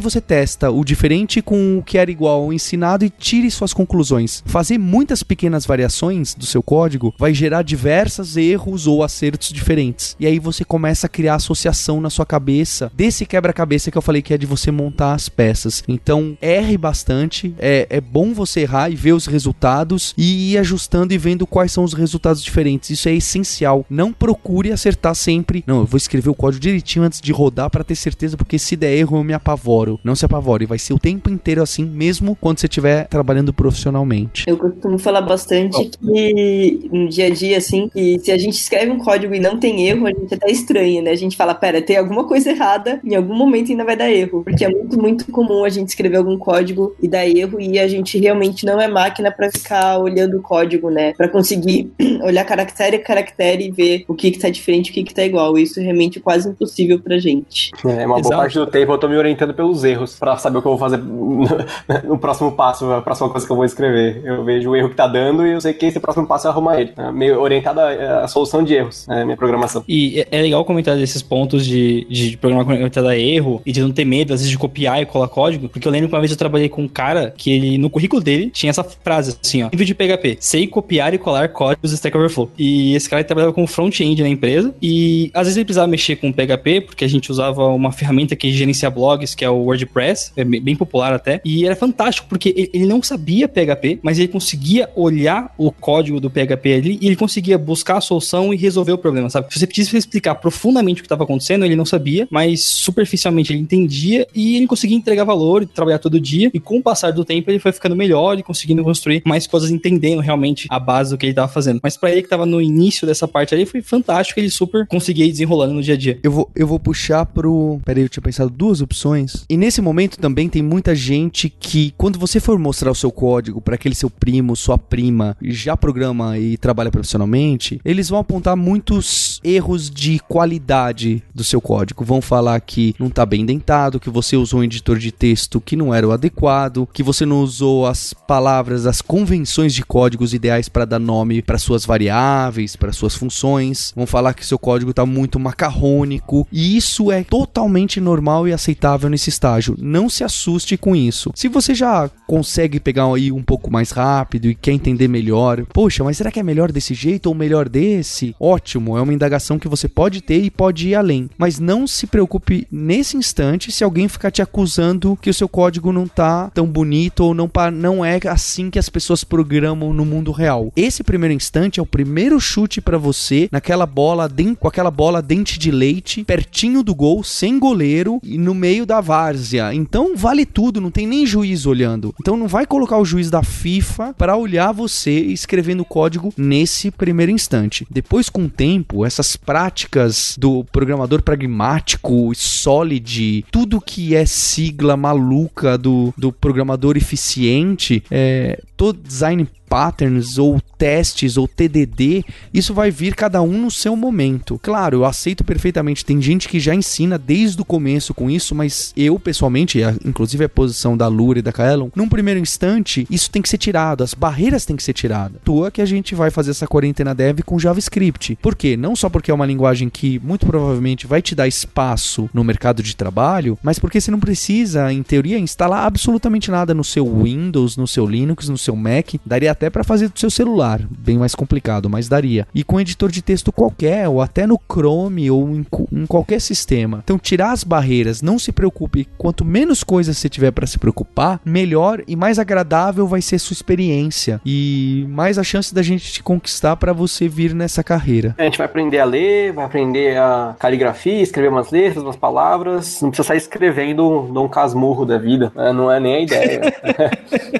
você 0.00 0.20
testa. 0.20 0.71
O 0.72 0.84
diferente 0.84 1.42
com 1.42 1.78
o 1.78 1.82
que 1.82 1.98
era 1.98 2.10
igual 2.10 2.44
ao 2.44 2.52
ensinado 2.52 3.04
e 3.04 3.10
tire 3.10 3.50
suas 3.50 3.72
conclusões. 3.72 4.42
Fazer 4.46 4.78
muitas 4.78 5.22
pequenas 5.22 5.66
variações 5.66 6.34
do 6.34 6.46
seu 6.46 6.62
código 6.62 7.14
vai 7.18 7.34
gerar 7.34 7.62
diversos 7.62 8.36
erros 8.36 8.86
ou 8.86 9.02
acertos 9.02 9.50
diferentes. 9.50 10.16
E 10.18 10.26
aí 10.26 10.38
você 10.38 10.64
começa 10.64 11.06
a 11.06 11.10
criar 11.10 11.36
associação 11.36 12.00
na 12.00 12.10
sua 12.10 12.26
cabeça 12.26 12.90
desse 12.94 13.26
quebra-cabeça 13.26 13.90
que 13.90 13.98
eu 13.98 14.02
falei 14.02 14.22
que 14.22 14.34
é 14.34 14.38
de 14.38 14.46
você 14.46 14.70
montar 14.70 15.14
as 15.14 15.28
peças. 15.28 15.82
Então, 15.86 16.36
erre 16.40 16.76
bastante, 16.76 17.54
é, 17.58 17.86
é 17.90 18.00
bom 18.00 18.32
você 18.32 18.60
errar 18.60 18.90
e 18.90 18.96
ver 18.96 19.12
os 19.12 19.26
resultados 19.26 20.14
e 20.16 20.52
ir 20.52 20.58
ajustando 20.58 21.12
e 21.12 21.18
vendo 21.18 21.46
quais 21.46 21.72
são 21.72 21.84
os 21.84 21.92
resultados 21.92 22.42
diferentes. 22.42 22.90
Isso 22.90 23.08
é 23.08 23.14
essencial. 23.14 23.84
Não 23.88 24.12
procure 24.12 24.72
acertar 24.72 25.14
sempre. 25.14 25.64
Não, 25.66 25.80
eu 25.80 25.86
vou 25.86 25.96
escrever 25.96 26.30
o 26.30 26.34
código 26.34 26.62
direitinho 26.62 27.04
antes 27.04 27.20
de 27.20 27.32
rodar 27.32 27.70
para 27.70 27.84
ter 27.84 27.94
certeza, 27.94 28.36
porque 28.36 28.58
se 28.58 28.76
der 28.76 28.96
erro 28.96 29.16
eu 29.16 29.24
me 29.24 29.32
apavoro. 29.32 29.98
Não 30.02 30.14
se 30.14 30.24
apavore, 30.24 30.61
vai 30.66 30.78
ser 30.78 30.92
o 30.92 30.98
tempo 30.98 31.30
inteiro 31.30 31.62
assim, 31.62 31.84
mesmo 31.84 32.36
quando 32.40 32.58
você 32.58 32.66
estiver 32.66 33.06
trabalhando 33.06 33.52
profissionalmente. 33.52 34.44
Eu 34.46 34.56
costumo 34.56 34.98
falar 34.98 35.20
bastante 35.20 35.76
oh. 35.76 36.12
que 36.12 36.88
no 36.92 37.08
dia 37.08 37.26
a 37.26 37.30
dia, 37.30 37.58
assim, 37.58 37.88
que 37.88 38.18
se 38.18 38.30
a 38.30 38.38
gente 38.38 38.54
escreve 38.54 38.90
um 38.90 38.98
código 38.98 39.34
e 39.34 39.40
não 39.40 39.58
tem 39.58 39.86
erro, 39.88 40.06
a 40.06 40.10
gente 40.10 40.34
até 40.34 40.50
estranha, 40.50 41.02
né? 41.02 41.10
A 41.10 41.16
gente 41.16 41.36
fala, 41.36 41.54
pera, 41.54 41.82
tem 41.82 41.96
alguma 41.96 42.24
coisa 42.24 42.50
errada, 42.50 43.00
em 43.04 43.14
algum 43.14 43.34
momento 43.34 43.70
ainda 43.70 43.84
vai 43.84 43.96
dar 43.96 44.10
erro. 44.10 44.42
Porque 44.44 44.64
é 44.64 44.68
muito, 44.68 45.00
muito 45.00 45.32
comum 45.32 45.64
a 45.64 45.68
gente 45.68 45.88
escrever 45.88 46.16
algum 46.16 46.38
código 46.38 46.94
e 47.02 47.08
dar 47.08 47.26
erro 47.26 47.60
e 47.60 47.78
a 47.78 47.88
gente 47.88 48.18
realmente 48.18 48.64
não 48.64 48.80
é 48.80 48.88
máquina 48.88 49.30
para 49.30 49.50
ficar 49.50 49.98
olhando 49.98 50.38
o 50.38 50.42
código, 50.42 50.90
né? 50.90 51.12
Para 51.14 51.28
conseguir 51.28 51.92
olhar 52.22 52.44
caractere 52.44 52.96
a 52.96 53.02
caractere 53.02 53.66
e 53.66 53.70
ver 53.70 54.04
o 54.08 54.14
que 54.14 54.30
que 54.30 54.38
tá 54.38 54.48
diferente 54.48 54.88
e 54.88 54.90
o 54.90 54.94
que 54.94 55.04
que 55.04 55.14
tá 55.14 55.24
igual. 55.24 55.56
Isso 55.58 55.80
é 55.80 55.82
realmente 55.82 56.20
quase 56.20 56.48
impossível 56.48 57.00
pra 57.00 57.18
gente. 57.18 57.70
É, 57.84 58.06
uma 58.06 58.18
Exato. 58.18 58.22
boa 58.22 58.36
parte 58.36 58.58
do 58.58 58.66
tempo 58.66 58.92
eu 58.92 58.98
tô 58.98 59.08
me 59.08 59.16
orientando 59.16 59.54
pelos 59.54 59.84
erros 59.84 60.18
para 60.18 60.36
saber 60.36 60.51
o 60.58 60.62
que 60.62 60.68
eu 60.68 60.76
vou 60.76 60.78
fazer 60.78 60.98
no, 62.04 62.18
próximo 62.18 62.52
passo, 62.52 62.90
a 62.90 63.02
próxima 63.02 63.28
coisa 63.28 63.46
que 63.46 63.52
eu 63.52 63.56
vou 63.56 63.64
escrever. 63.64 64.22
Eu 64.24 64.44
vejo 64.44 64.70
o 64.70 64.76
erro 64.76 64.88
que 64.88 64.96
tá 64.96 65.06
dando 65.06 65.46
e 65.46 65.52
eu 65.52 65.60
sei 65.60 65.72
que 65.72 65.86
esse 65.86 66.00
próximo 66.00 66.26
passo 66.26 66.46
é 66.46 66.50
arrumar 66.50 66.80
ele. 66.80 66.92
É 66.96 67.10
meio 67.10 67.40
orientado 67.40 67.80
à, 67.80 68.26
solução 68.28 68.62
de 68.62 68.74
erros, 68.74 69.06
né, 69.06 69.24
minha 69.24 69.36
programação. 69.36 69.84
E 69.88 70.20
é, 70.20 70.38
é 70.38 70.42
legal 70.42 70.64
comentar 70.64 70.96
desses 70.96 71.22
pontos 71.22 71.64
de, 71.64 72.06
de 72.08 72.36
programar 72.36 72.68
orientado 72.68 73.08
a 73.08 73.16
erro 73.16 73.60
e 73.64 73.72
de 73.72 73.80
não 73.80 73.90
ter 73.90 74.04
medo, 74.04 74.32
às 74.32 74.40
vezes, 74.40 74.50
de 74.50 74.58
copiar 74.58 75.02
e 75.02 75.06
colar 75.06 75.28
código, 75.28 75.68
porque 75.68 75.86
eu 75.86 75.92
lembro 75.92 76.08
que 76.08 76.14
uma 76.14 76.20
vez 76.20 76.30
eu 76.30 76.36
trabalhei 76.36 76.68
com 76.68 76.82
um 76.82 76.88
cara 76.88 77.32
que 77.36 77.52
ele, 77.52 77.78
no 77.78 77.90
currículo 77.90 78.22
dele, 78.22 78.50
tinha 78.50 78.70
essa 78.70 78.84
frase 78.84 79.36
assim, 79.42 79.62
ó, 79.62 79.68
nível 79.70 79.86
de 79.86 79.94
PHP, 79.94 80.38
sei 80.40 80.66
copiar 80.66 81.14
e 81.14 81.18
colar 81.18 81.48
códigos 81.48 81.92
Stack 81.92 82.16
Overflow. 82.16 82.50
E 82.58 82.94
esse 82.94 83.08
cara 83.08 83.22
trabalhava 83.24 83.52
com 83.52 83.66
front-end 83.66 84.22
na 84.22 84.28
empresa 84.28 84.74
e 84.80 85.30
às 85.34 85.42
vezes 85.42 85.56
ele 85.56 85.64
precisava 85.64 85.86
mexer 85.86 86.16
com 86.16 86.32
PHP, 86.32 86.82
porque 86.82 87.04
a 87.04 87.08
gente 87.08 87.30
usava 87.30 87.66
uma 87.68 87.92
ferramenta 87.92 88.34
que 88.36 88.52
gerencia 88.52 88.90
blogs, 88.90 89.34
que 89.34 89.44
é 89.44 89.50
o 89.50 89.56
WordPress, 89.56 90.32
é 90.42 90.60
bem 90.60 90.76
popular 90.76 91.12
até, 91.12 91.40
e 91.44 91.64
era 91.64 91.76
fantástico, 91.76 92.26
porque 92.28 92.70
ele 92.72 92.86
não 92.86 93.02
sabia 93.02 93.48
PHP, 93.48 94.00
mas 94.02 94.18
ele 94.18 94.28
conseguia 94.28 94.88
olhar 94.94 95.52
o 95.56 95.70
código 95.70 96.20
do 96.20 96.30
PHP 96.30 96.74
ali 96.74 96.98
e 97.00 97.06
ele 97.06 97.16
conseguia 97.16 97.58
buscar 97.58 97.98
a 97.98 98.00
solução 98.00 98.52
e 98.52 98.56
resolver 98.56 98.92
o 98.92 98.98
problema, 98.98 99.28
sabe? 99.30 99.52
Se 99.52 99.58
você 99.58 99.66
pedisse 99.66 99.96
explicar 99.96 100.36
profundamente 100.36 101.00
o 101.00 101.02
que 101.02 101.06
estava 101.06 101.24
acontecendo, 101.24 101.64
ele 101.64 101.76
não 101.76 101.84
sabia, 101.84 102.26
mas 102.30 102.64
superficialmente 102.64 103.52
ele 103.52 103.60
entendia 103.60 104.26
e 104.34 104.56
ele 104.56 104.66
conseguia 104.66 104.96
entregar 104.96 105.24
valor 105.24 105.62
e 105.62 105.66
trabalhar 105.66 105.98
todo 105.98 106.20
dia. 106.20 106.50
E 106.52 106.60
com 106.60 106.78
o 106.78 106.82
passar 106.82 107.12
do 107.12 107.24
tempo, 107.24 107.50
ele 107.50 107.58
foi 107.58 107.72
ficando 107.72 107.96
melhor 107.96 108.38
e 108.38 108.42
conseguindo 108.42 108.82
construir 108.82 109.22
mais 109.24 109.46
coisas, 109.46 109.70
entendendo 109.70 110.20
realmente 110.20 110.66
a 110.70 110.78
base 110.78 111.10
do 111.10 111.18
que 111.18 111.26
ele 111.26 111.32
estava 111.32 111.50
fazendo. 111.50 111.80
Mas 111.82 111.96
para 111.96 112.10
ele 112.10 112.22
que 112.22 112.26
estava 112.26 112.46
no 112.46 112.60
início 112.60 113.06
dessa 113.06 113.26
parte 113.26 113.54
ali, 113.54 113.66
foi 113.66 113.82
fantástico, 113.82 114.40
ele 114.40 114.50
super 114.50 114.86
conseguia 114.86 115.24
ir 115.24 115.30
desenrolando 115.30 115.74
no 115.74 115.82
dia 115.82 115.94
a 115.94 115.96
dia. 115.96 116.18
Eu 116.22 116.30
vou, 116.30 116.50
eu 116.54 116.66
vou 116.66 116.78
puxar 116.78 117.26
pro. 117.26 117.80
Peraí, 117.84 118.02
eu 118.02 118.08
tinha 118.08 118.22
pensado 118.22 118.50
duas 118.50 118.80
opções. 118.80 119.44
E 119.48 119.56
nesse 119.56 119.80
momento 119.80 120.18
também 120.18 120.31
tem 120.34 120.62
muita 120.62 120.94
gente 120.94 121.48
que, 121.48 121.94
quando 121.96 122.18
você 122.18 122.40
for 122.40 122.58
mostrar 122.58 122.90
o 122.90 122.94
seu 122.94 123.10
código 123.10 123.60
para 123.60 123.74
aquele 123.74 123.94
seu 123.94 124.10
primo, 124.10 124.56
sua 124.56 124.78
prima, 124.78 125.36
já 125.42 125.76
programa 125.76 126.38
e 126.38 126.56
trabalha 126.56 126.90
profissionalmente, 126.90 127.80
eles 127.84 128.08
vão 128.08 128.18
apontar 128.18 128.56
muitos 128.56 129.40
erros 129.44 129.90
de 129.90 130.18
qualidade 130.20 131.22
do 131.34 131.44
seu 131.44 131.60
código. 131.60 132.04
Vão 132.04 132.20
falar 132.20 132.60
que 132.60 132.94
não 132.98 133.10
tá 133.10 133.24
bem 133.24 133.44
dentado, 133.44 134.00
que 134.00 134.10
você 134.10 134.36
usou 134.36 134.60
um 134.60 134.64
editor 134.64 134.98
de 134.98 135.12
texto 135.12 135.60
que 135.60 135.76
não 135.76 135.94
era 135.94 136.06
o 136.06 136.12
adequado, 136.12 136.88
que 136.92 137.02
você 137.02 137.24
não 137.26 137.42
usou 137.42 137.86
as 137.86 138.12
palavras, 138.12 138.86
as 138.86 139.00
convenções 139.00 139.74
de 139.74 139.82
códigos 139.84 140.34
ideais 140.34 140.68
para 140.68 140.84
dar 140.84 140.98
nome 140.98 141.42
para 141.42 141.58
suas 141.58 141.84
variáveis, 141.84 142.76
para 142.76 142.92
suas 142.92 143.14
funções. 143.14 143.92
Vão 143.94 144.06
falar 144.06 144.34
que 144.34 144.46
seu 144.46 144.58
código 144.58 144.92
tá 144.92 145.04
muito 145.04 145.38
macarrônico, 145.38 146.46
e 146.52 146.76
isso 146.76 147.10
é 147.10 147.24
totalmente 147.24 148.00
normal 148.00 148.46
e 148.46 148.52
aceitável 148.52 149.08
nesse 149.08 149.30
estágio. 149.30 149.76
Não 149.78 150.08
se 150.08 150.21
assuste 150.22 150.76
com 150.76 150.94
isso. 150.94 151.32
Se 151.34 151.48
você 151.48 151.74
já 151.74 152.10
consegue 152.26 152.80
pegar 152.80 153.12
aí 153.12 153.30
um 153.30 153.42
pouco 153.42 153.70
mais 153.70 153.90
rápido 153.90 154.48
e 154.48 154.54
quer 154.54 154.72
entender 154.72 155.08
melhor, 155.08 155.64
poxa, 155.72 156.04
mas 156.04 156.16
será 156.16 156.30
que 156.30 156.40
é 156.40 156.42
melhor 156.42 156.72
desse 156.72 156.94
jeito 156.94 157.26
ou 157.26 157.34
melhor 157.34 157.68
desse? 157.68 158.34
Ótimo, 158.38 158.96
é 158.96 159.02
uma 159.02 159.14
indagação 159.14 159.58
que 159.58 159.68
você 159.68 159.88
pode 159.88 160.20
ter 160.20 160.42
e 160.42 160.50
pode 160.50 160.88
ir 160.88 160.94
além. 160.94 161.28
Mas 161.36 161.58
não 161.58 161.86
se 161.86 162.06
preocupe 162.06 162.66
nesse 162.70 163.16
instante 163.16 163.70
se 163.70 163.84
alguém 163.84 164.08
ficar 164.08 164.30
te 164.30 164.42
acusando 164.42 165.18
que 165.20 165.30
o 165.30 165.34
seu 165.34 165.48
código 165.48 165.92
não 165.92 166.06
tá 166.06 166.50
tão 166.54 166.66
bonito 166.66 167.24
ou 167.24 167.34
não, 167.34 167.50
não 167.72 168.04
é 168.04 168.18
assim 168.28 168.70
que 168.70 168.78
as 168.78 168.88
pessoas 168.88 169.24
programam 169.24 169.92
no 169.92 170.04
mundo 170.04 170.32
real. 170.32 170.72
Esse 170.74 171.02
primeiro 171.02 171.34
instante 171.34 171.80
é 171.80 171.82
o 171.82 171.86
primeiro 171.86 172.40
chute 172.40 172.80
para 172.80 172.98
você 172.98 173.48
naquela 173.52 173.86
bola, 173.86 174.30
com 174.58 174.68
aquela 174.68 174.90
bola 174.90 175.22
dente 175.22 175.58
de 175.58 175.70
leite, 175.70 176.24
pertinho 176.24 176.82
do 176.82 176.94
gol, 176.94 177.22
sem 177.22 177.58
goleiro 177.58 178.20
e 178.22 178.38
no 178.38 178.54
meio 178.54 178.86
da 178.86 179.00
várzea. 179.00 179.74
Então 179.74 180.01
vale 180.16 180.44
tudo, 180.44 180.80
não 180.80 180.90
tem 180.90 181.06
nem 181.06 181.26
juiz 181.26 181.66
olhando. 181.66 182.14
Então 182.20 182.36
não 182.36 182.48
vai 182.48 182.66
colocar 182.66 182.98
o 182.98 183.04
juiz 183.04 183.30
da 183.30 183.42
FIFA 183.42 184.14
para 184.14 184.36
olhar 184.36 184.72
você 184.72 185.10
escrevendo 185.10 185.84
código 185.84 186.32
nesse 186.36 186.90
primeiro 186.90 187.32
instante. 187.32 187.86
Depois, 187.90 188.28
com 188.28 188.44
o 188.44 188.50
tempo, 188.50 189.04
essas 189.04 189.36
práticas 189.36 190.36
do 190.38 190.64
programador 190.64 191.22
pragmático, 191.22 192.32
solid, 192.34 193.44
tudo 193.50 193.80
que 193.80 194.14
é 194.14 194.26
sigla 194.26 194.96
maluca 194.96 195.78
do, 195.78 196.12
do 196.16 196.32
programador 196.32 196.96
eficiente, 196.96 198.02
é, 198.10 198.60
todo 198.76 198.98
design 199.00 199.46
patterns 199.72 200.36
ou 200.36 200.60
testes 200.76 201.38
ou 201.38 201.48
TDD, 201.48 202.22
isso 202.52 202.74
vai 202.74 202.90
vir 202.90 203.14
cada 203.14 203.40
um 203.40 203.56
no 203.56 203.70
seu 203.70 203.96
momento. 203.96 204.60
Claro, 204.62 204.98
eu 204.98 205.04
aceito 205.06 205.42
perfeitamente, 205.42 206.04
tem 206.04 206.20
gente 206.20 206.46
que 206.46 206.60
já 206.60 206.74
ensina 206.74 207.16
desde 207.16 207.62
o 207.62 207.64
começo 207.64 208.12
com 208.12 208.30
isso, 208.30 208.54
mas 208.54 208.92
eu 208.94 209.18
pessoalmente, 209.18 209.80
inclusive 210.04 210.44
a 210.44 210.48
posição 210.48 210.94
da 210.94 211.08
Lura 211.08 211.38
e 211.38 211.42
da 211.42 211.52
Kaelon, 211.52 211.88
num 211.96 212.06
primeiro 212.06 212.38
instante, 212.38 213.06
isso 213.08 213.30
tem 213.30 213.40
que 213.40 213.48
ser 213.48 213.56
tirado, 213.56 214.04
as 214.04 214.12
barreiras 214.12 214.66
têm 214.66 214.76
que 214.76 214.82
ser 214.82 214.92
tiradas. 214.92 215.40
Tua 215.42 215.70
que 215.70 215.80
a 215.80 215.86
gente 215.86 216.14
vai 216.14 216.30
fazer 216.30 216.50
essa 216.50 216.66
quarentena 216.66 217.14
dev 217.14 217.40
com 217.40 217.58
JavaScript. 217.58 218.36
Por 218.42 218.54
quê? 218.54 218.76
Não 218.76 218.94
só 218.94 219.08
porque 219.08 219.30
é 219.30 219.34
uma 219.34 219.46
linguagem 219.46 219.88
que 219.88 220.18
muito 220.18 220.44
provavelmente 220.44 221.06
vai 221.06 221.22
te 221.22 221.34
dar 221.34 221.48
espaço 221.48 222.28
no 222.34 222.44
mercado 222.44 222.82
de 222.82 222.94
trabalho, 222.94 223.58
mas 223.62 223.78
porque 223.78 224.02
você 224.02 224.10
não 224.10 224.20
precisa, 224.20 224.92
em 224.92 225.02
teoria, 225.02 225.38
instalar 225.38 225.86
absolutamente 225.86 226.50
nada 226.50 226.74
no 226.74 226.84
seu 226.84 227.06
Windows, 227.22 227.78
no 227.78 227.88
seu 227.88 228.04
Linux, 228.04 228.50
no 228.50 228.58
seu 228.58 228.76
Mac. 228.76 229.14
Daria 229.24 229.61
até 229.62 229.70
para 229.70 229.84
fazer 229.84 230.08
do 230.08 230.18
seu 230.18 230.28
celular, 230.28 230.80
bem 230.90 231.16
mais 231.16 231.36
complicado, 231.36 231.88
mas 231.88 232.08
daria. 232.08 232.48
E 232.52 232.64
com 232.64 232.80
editor 232.80 233.12
de 233.12 233.22
texto 233.22 233.52
qualquer, 233.52 234.08
ou 234.08 234.20
até 234.20 234.44
no 234.44 234.58
Chrome, 234.68 235.30
ou 235.30 235.48
em, 235.50 235.64
em 235.92 236.04
qualquer 236.04 236.40
sistema. 236.40 237.00
Então, 237.04 237.16
tirar 237.16 237.52
as 237.52 237.62
barreiras, 237.62 238.22
não 238.22 238.40
se 238.40 238.50
preocupe. 238.50 239.06
Quanto 239.16 239.44
menos 239.44 239.84
coisas 239.84 240.18
você 240.18 240.28
tiver 240.28 240.50
para 240.50 240.66
se 240.66 240.80
preocupar, 240.80 241.40
melhor 241.44 242.02
e 242.08 242.16
mais 242.16 242.40
agradável 242.40 243.06
vai 243.06 243.22
ser 243.22 243.38
sua 243.38 243.54
experiência. 243.54 244.40
E 244.44 245.06
mais 245.08 245.38
a 245.38 245.44
chance 245.44 245.72
da 245.72 245.80
gente 245.80 246.12
te 246.12 246.24
conquistar 246.24 246.74
para 246.74 246.92
você 246.92 247.28
vir 247.28 247.54
nessa 247.54 247.84
carreira. 247.84 248.34
A 248.38 248.42
gente 248.42 248.58
vai 248.58 248.66
aprender 248.66 248.98
a 248.98 249.04
ler, 249.04 249.52
vai 249.52 249.64
aprender 249.64 250.18
a 250.18 250.56
caligrafia, 250.58 251.22
escrever 251.22 251.50
umas 251.50 251.70
letras, 251.70 252.02
umas 252.02 252.16
palavras. 252.16 253.00
Não 253.00 253.10
precisa 253.10 253.28
sair 253.28 253.38
escrevendo 253.38 254.28
Dom 254.32 254.48
Casmurro 254.48 255.06
da 255.06 255.18
vida. 255.18 255.52
Né? 255.54 255.72
Não 255.72 255.88
é 255.88 256.00
nem 256.00 256.16
a 256.16 256.20
ideia. 256.20 256.60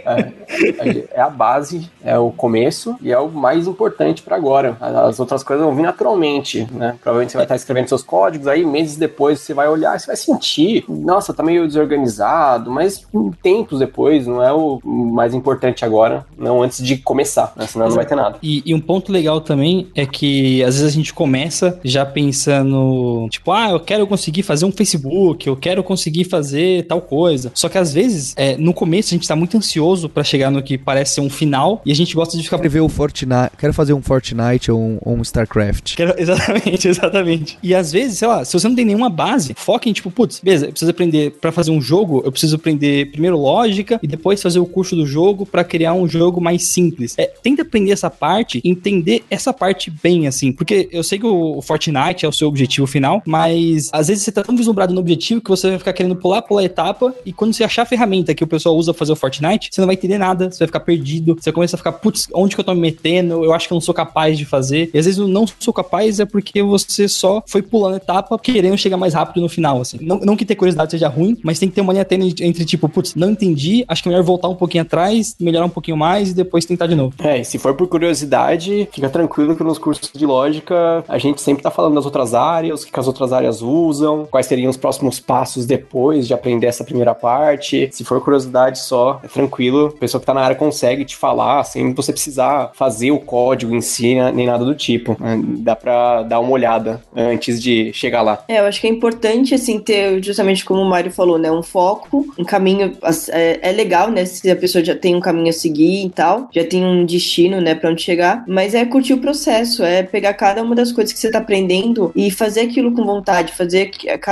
é, 0.05 1.05
é 1.15 1.21
a 1.21 1.31
base, 1.31 1.92
é 2.05 2.19
o 2.19 2.31
começo 2.31 2.97
e 3.01 3.13
é 3.13 3.19
o 3.19 3.29
mais 3.29 3.67
importante 3.67 4.23
para 4.23 4.37
agora. 4.37 4.77
As 4.81 5.21
outras 5.21 5.43
coisas 5.43 5.65
vão 5.65 5.75
vir 5.75 5.83
naturalmente, 5.83 6.67
né? 6.73 6.97
Provavelmente 7.01 7.33
você 7.33 7.39
vai 7.39 7.45
estar 7.45 7.57
escrevendo 7.57 7.89
seus 7.89 8.03
códigos, 8.03 8.47
aí 8.47 8.65
meses 8.65 8.97
depois 8.97 9.41
você 9.41 9.55
vai 9.55 9.69
olhar, 9.69 9.99
você 9.99 10.07
vai 10.07 10.17
sentir, 10.17 10.85
nossa, 10.89 11.33
tá 11.33 11.43
meio 11.43 11.67
desorganizado, 11.67 12.71
mas 12.71 13.07
tempos 13.43 13.79
depois, 13.79 14.27
não 14.27 14.43
é 14.43 14.53
o 14.53 14.81
mais 14.85 15.35
importante 15.35 15.85
agora, 15.85 16.27
não 16.37 16.63
antes 16.63 16.83
de 16.83 16.97
começar, 16.97 17.53
né? 17.57 17.67
senão 17.67 17.89
não 17.89 17.97
vai 17.97 18.07
ter 18.07 18.15
nada. 18.15 18.39
E, 18.43 18.63
e 18.65 18.75
um 18.75 18.81
ponto 18.81 19.13
legal 19.13 19.41
também 19.41 19.89
é 19.95 20.07
que 20.07 20.63
às 20.63 20.77
vezes 20.77 20.93
a 20.93 20.95
gente 20.95 21.13
começa 21.13 21.79
já 21.85 22.05
pensando, 22.05 23.29
tipo, 23.31 23.51
ah, 23.53 23.71
eu 23.71 23.81
quero 23.81 24.07
conseguir 24.07 24.43
fazer 24.43 24.65
um 24.65 24.73
Facebook, 24.73 25.47
eu 25.47 25.57
quero 25.57 25.83
conseguir 25.83 26.25
fazer 26.25 26.87
tal 26.87 27.01
coisa. 27.01 27.51
Só 27.55 27.69
que 27.69 27.79
às 27.79 27.93
vezes, 27.93 28.35
é, 28.37 28.57
no 28.57 28.75
começo 28.75 29.15
a 29.15 29.17
gente 29.17 29.29
tá 29.29 29.37
muito 29.37 29.57
ansioso 29.57 30.09
para 30.09 30.25
chegar 30.25 30.51
no 30.51 30.63
que 30.63 30.77
parece 30.77 31.15
ser 31.15 31.21
um 31.21 31.31
final 31.31 31.82
e 31.85 31.93
a 31.93 31.95
gente 31.95 32.15
gosta 32.15 32.37
de 32.37 32.43
ficar. 32.43 32.59
Quero 32.59 32.71
ver 32.71 32.81
o 32.81 32.89
Fortnite. 32.89 33.51
Quero 33.59 33.73
fazer 33.73 33.93
um 33.93 34.03
Fortnite 34.03 34.71
ou 34.71 34.81
um, 34.81 34.99
ou 35.03 35.17
um 35.17 35.23
StarCraft. 35.23 35.95
Quero- 35.97 36.15
Exatamente, 36.19 36.89
exatamente. 36.89 37.59
E 37.63 37.75
às 37.75 37.91
vezes, 37.93 38.19
sei 38.19 38.29
lá, 38.29 38.45
se 38.45 38.53
você 38.53 38.69
não 38.69 38.75
tem 38.77 38.85
nenhuma 38.85 39.11
base, 39.11 39.55
foca 39.57 39.89
em 39.89 39.93
tipo, 39.93 40.11
putz, 40.11 40.41
beleza, 40.43 40.67
eu 40.67 40.71
preciso 40.71 40.91
aprender 40.91 41.33
pra 41.41 41.51
fazer 41.53 41.71
um 41.71 41.81
jogo, 41.81 42.23
eu 42.25 42.31
preciso 42.33 42.57
aprender 42.57 43.11
primeiro 43.11 43.37
lógica 43.39 43.99
e 44.03 44.07
depois 44.07 44.41
fazer 44.43 44.59
o 44.59 44.67
curso 44.67 44.95
do 44.97 45.07
jogo 45.07 45.45
pra 45.47 45.65
criar 45.65 45.95
um 45.95 46.09
jogo 46.09 46.41
mais 46.41 46.65
simples. 46.65 47.15
É, 47.19 47.27
tenta 47.43 47.63
aprender 47.63 47.91
essa 47.93 48.11
parte, 48.11 48.61
entender 48.65 49.25
essa 49.31 49.53
parte 49.53 49.91
bem, 50.03 50.27
assim, 50.27 50.53
porque 50.53 50.89
eu 50.93 51.03
sei 51.03 51.19
que 51.19 51.27
o 51.27 51.61
Fortnite 51.63 52.25
é 52.25 52.29
o 52.29 52.33
seu 52.33 52.49
objetivo 52.49 52.87
final, 52.87 53.23
mas 53.27 53.89
às 53.93 54.09
vezes 54.09 54.23
você 54.25 54.33
tá 54.33 54.43
tão 54.43 54.57
vislumbrado 54.57 54.93
no 54.95 55.01
objetivo 55.01 55.41
que 55.41 55.51
você 55.51 55.71
vai 55.71 55.79
ficar 55.79 55.93
querendo 55.93 56.17
pular, 56.17 56.43
pular 56.43 56.61
a 56.63 56.65
etapa 56.65 57.15
e 57.25 57.33
quando 57.33 57.53
você 57.53 57.65
achar 57.65 57.83
a 57.83 57.87
ferramenta 57.87 58.35
que 58.35 58.45
o 58.45 58.47
pessoal 58.47 58.77
usa 58.77 58.93
pra 58.93 58.99
fazer 58.99 59.13
o 59.13 59.17
Fortnite, 59.17 59.69
você 59.73 59.81
não 59.81 59.87
vai 59.87 59.95
entender 59.97 60.19
nada, 60.19 60.51
você 60.51 60.59
vai 60.61 60.69
ficar 60.69 60.81
perdido, 60.81 61.37
você 61.41 61.53
começa 61.63 61.77
a 61.77 61.79
ficar, 61.79 61.93
putz, 61.93 62.29
onde 62.35 62.55
que 62.55 62.61
eu 62.61 62.65
tô 62.65 62.75
me 62.75 62.81
metendo? 62.81 63.45
Eu 63.45 63.53
acho 63.53 63.69
que 63.69 63.73
eu 63.73 63.77
não 63.77 63.81
sou 63.81 63.95
capaz 63.95 64.37
de 64.37 64.45
fazer. 64.45 64.91
E 64.93 64.99
às 64.99 65.05
vezes 65.05 65.19
eu 65.19 65.29
não 65.29 65.47
sou 65.47 65.73
capaz 65.73 66.19
é 66.19 66.25
porque 66.25 66.63
você 66.63 67.09
só 67.09 67.43
foi 67.47 67.63
pulando 67.63 67.97
etapa 67.97 68.39
querendo 68.39 68.77
chegar 68.77 68.97
mais 68.97 69.15
rápido 69.15 69.41
no 69.41 69.49
final, 69.49 69.81
assim. 69.81 69.99
Não, 70.01 70.19
não 70.19 70.37
que 70.37 70.45
ter 70.45 70.57
curiosidade 70.57 70.91
seja 70.91 71.09
ruim, 71.09 71.39
mas 71.43 71.59
tem 71.59 71.69
que 71.69 71.75
ter 71.75 71.81
uma 71.81 71.93
linha 71.93 72.05
tênue 72.05 72.35
entre, 72.41 72.65
tipo, 72.65 72.89
putz, 72.89 73.15
não 73.15 73.31
entendi, 73.31 73.85
acho 73.87 74.03
que 74.03 74.09
é 74.09 74.11
melhor 74.11 74.25
voltar 74.25 74.49
um 74.49 74.57
pouquinho 74.57 74.83
atrás, 74.83 75.37
melhorar 75.39 75.67
um 75.67 75.71
pouquinho 75.71 75.97
mais 75.97 76.31
e 76.31 76.35
depois 76.35 76.65
tentar 76.65 76.87
de 76.87 76.97
novo. 76.97 77.15
É, 77.23 77.41
e 77.41 77.45
se 77.45 77.59
for 77.59 77.75
por 77.75 77.87
curiosidade, 77.87 78.89
fica 78.93 79.09
tranquilo 79.09 79.55
que 79.55 79.63
nos 79.63 79.79
cursos 79.79 80.11
de 80.13 80.27
lógica 80.27 81.05
a 81.09 81.19
gente 81.19 81.41
sempre 81.41 81.63
tá 81.63 81.71
falando 81.71 81.95
das 81.95 82.05
outras 82.05 82.35
áreas, 82.35 82.83
o 82.83 82.87
que 82.87 82.99
as 82.99 83.07
outras 83.07 83.33
áreas 83.33 83.63
usam, 83.63 84.27
quais 84.29 84.47
seriam 84.47 84.71
os 84.71 84.77
próximos 84.77 85.21
passos 85.21 85.65
depois 85.65 86.27
de 86.27 86.35
aprender 86.35 86.67
essa 86.67 86.83
primeira 86.83 87.15
parte. 87.15 87.89
Se 87.93 88.05
for 88.05 88.21
curiosidade 88.21 88.81
só, 88.81 89.21
é 89.23 89.29
tranquilo, 89.29 89.93
a 89.97 90.01
pessoa 90.01 90.21
que 90.21 90.27
tá 90.27 90.35
na 90.35 90.41
área 90.41 90.57
consegue 90.57 91.05
te 91.05 91.17
falar, 91.17 91.52
sem 91.65 91.93
você 91.93 92.13
precisar 92.13 92.71
fazer 92.75 93.11
o 93.11 93.19
código 93.19 93.75
em 93.75 93.81
si, 93.81 94.15
né, 94.15 94.31
nem 94.33 94.47
nada 94.47 94.65
do 94.65 94.75
tipo. 94.75 95.17
né? 95.21 95.41
Dá 95.59 95.75
pra 95.75 96.23
dar 96.23 96.41
uma 96.41 96.51
olhada 96.51 97.03
antes 97.15 97.61
de 97.61 97.93
chegar 97.93 98.23
lá. 98.23 98.45
É, 98.49 98.61
eu 98.61 98.65
acho 98.65 98.81
que 98.81 98.87
é 98.87 98.91
importante, 98.91 99.55
assim, 99.55 99.79
ter, 99.79 100.23
justamente 100.23 100.65
como 100.65 100.81
o 100.81 100.89
Mário 100.89 101.11
falou, 101.11 101.39
né, 101.39 101.51
um 101.51 101.63
foco, 101.63 102.27
um 102.39 102.45
caminho, 102.45 102.97
é, 103.31 103.59
é 103.63 103.73
legal, 103.73 104.11
né, 104.11 104.25
se 104.25 104.51
a 104.51 104.57
pessoa 104.57 104.85
já 104.85 104.95
tem 104.95 105.15
um 105.17 105.21
caminho 105.21 105.51
a 105.51 105.53
seguir 105.53 106.07
e 106.07 106.11
tal, 106.11 106.49
já 106.55 106.65
tem 106.65 106.85
um 106.85 107.05
destino, 107.05 107.61
né, 107.61 107.75
pra 107.75 107.91
onde 107.91 108.03
chegar, 108.03 108.45
mas 108.47 108.75
é 108.75 108.85
curtir 108.85 109.15
o 109.15 109.19
processo, 109.19 109.83
é 109.83 110.03
pegar 110.03 110.35
cada 110.35 110.63
uma 110.63 110.75
das 110.75 110.93
coisas 110.93 111.13
que 111.13 111.19
você 111.19 111.31
tá 111.31 111.39
aprendendo 111.39 112.13
e 112.15 112.31
fazer 112.31 112.61
aquilo 112.61 112.93
com 112.93 113.05
vontade, 113.05 113.53
fazer, 113.53 113.91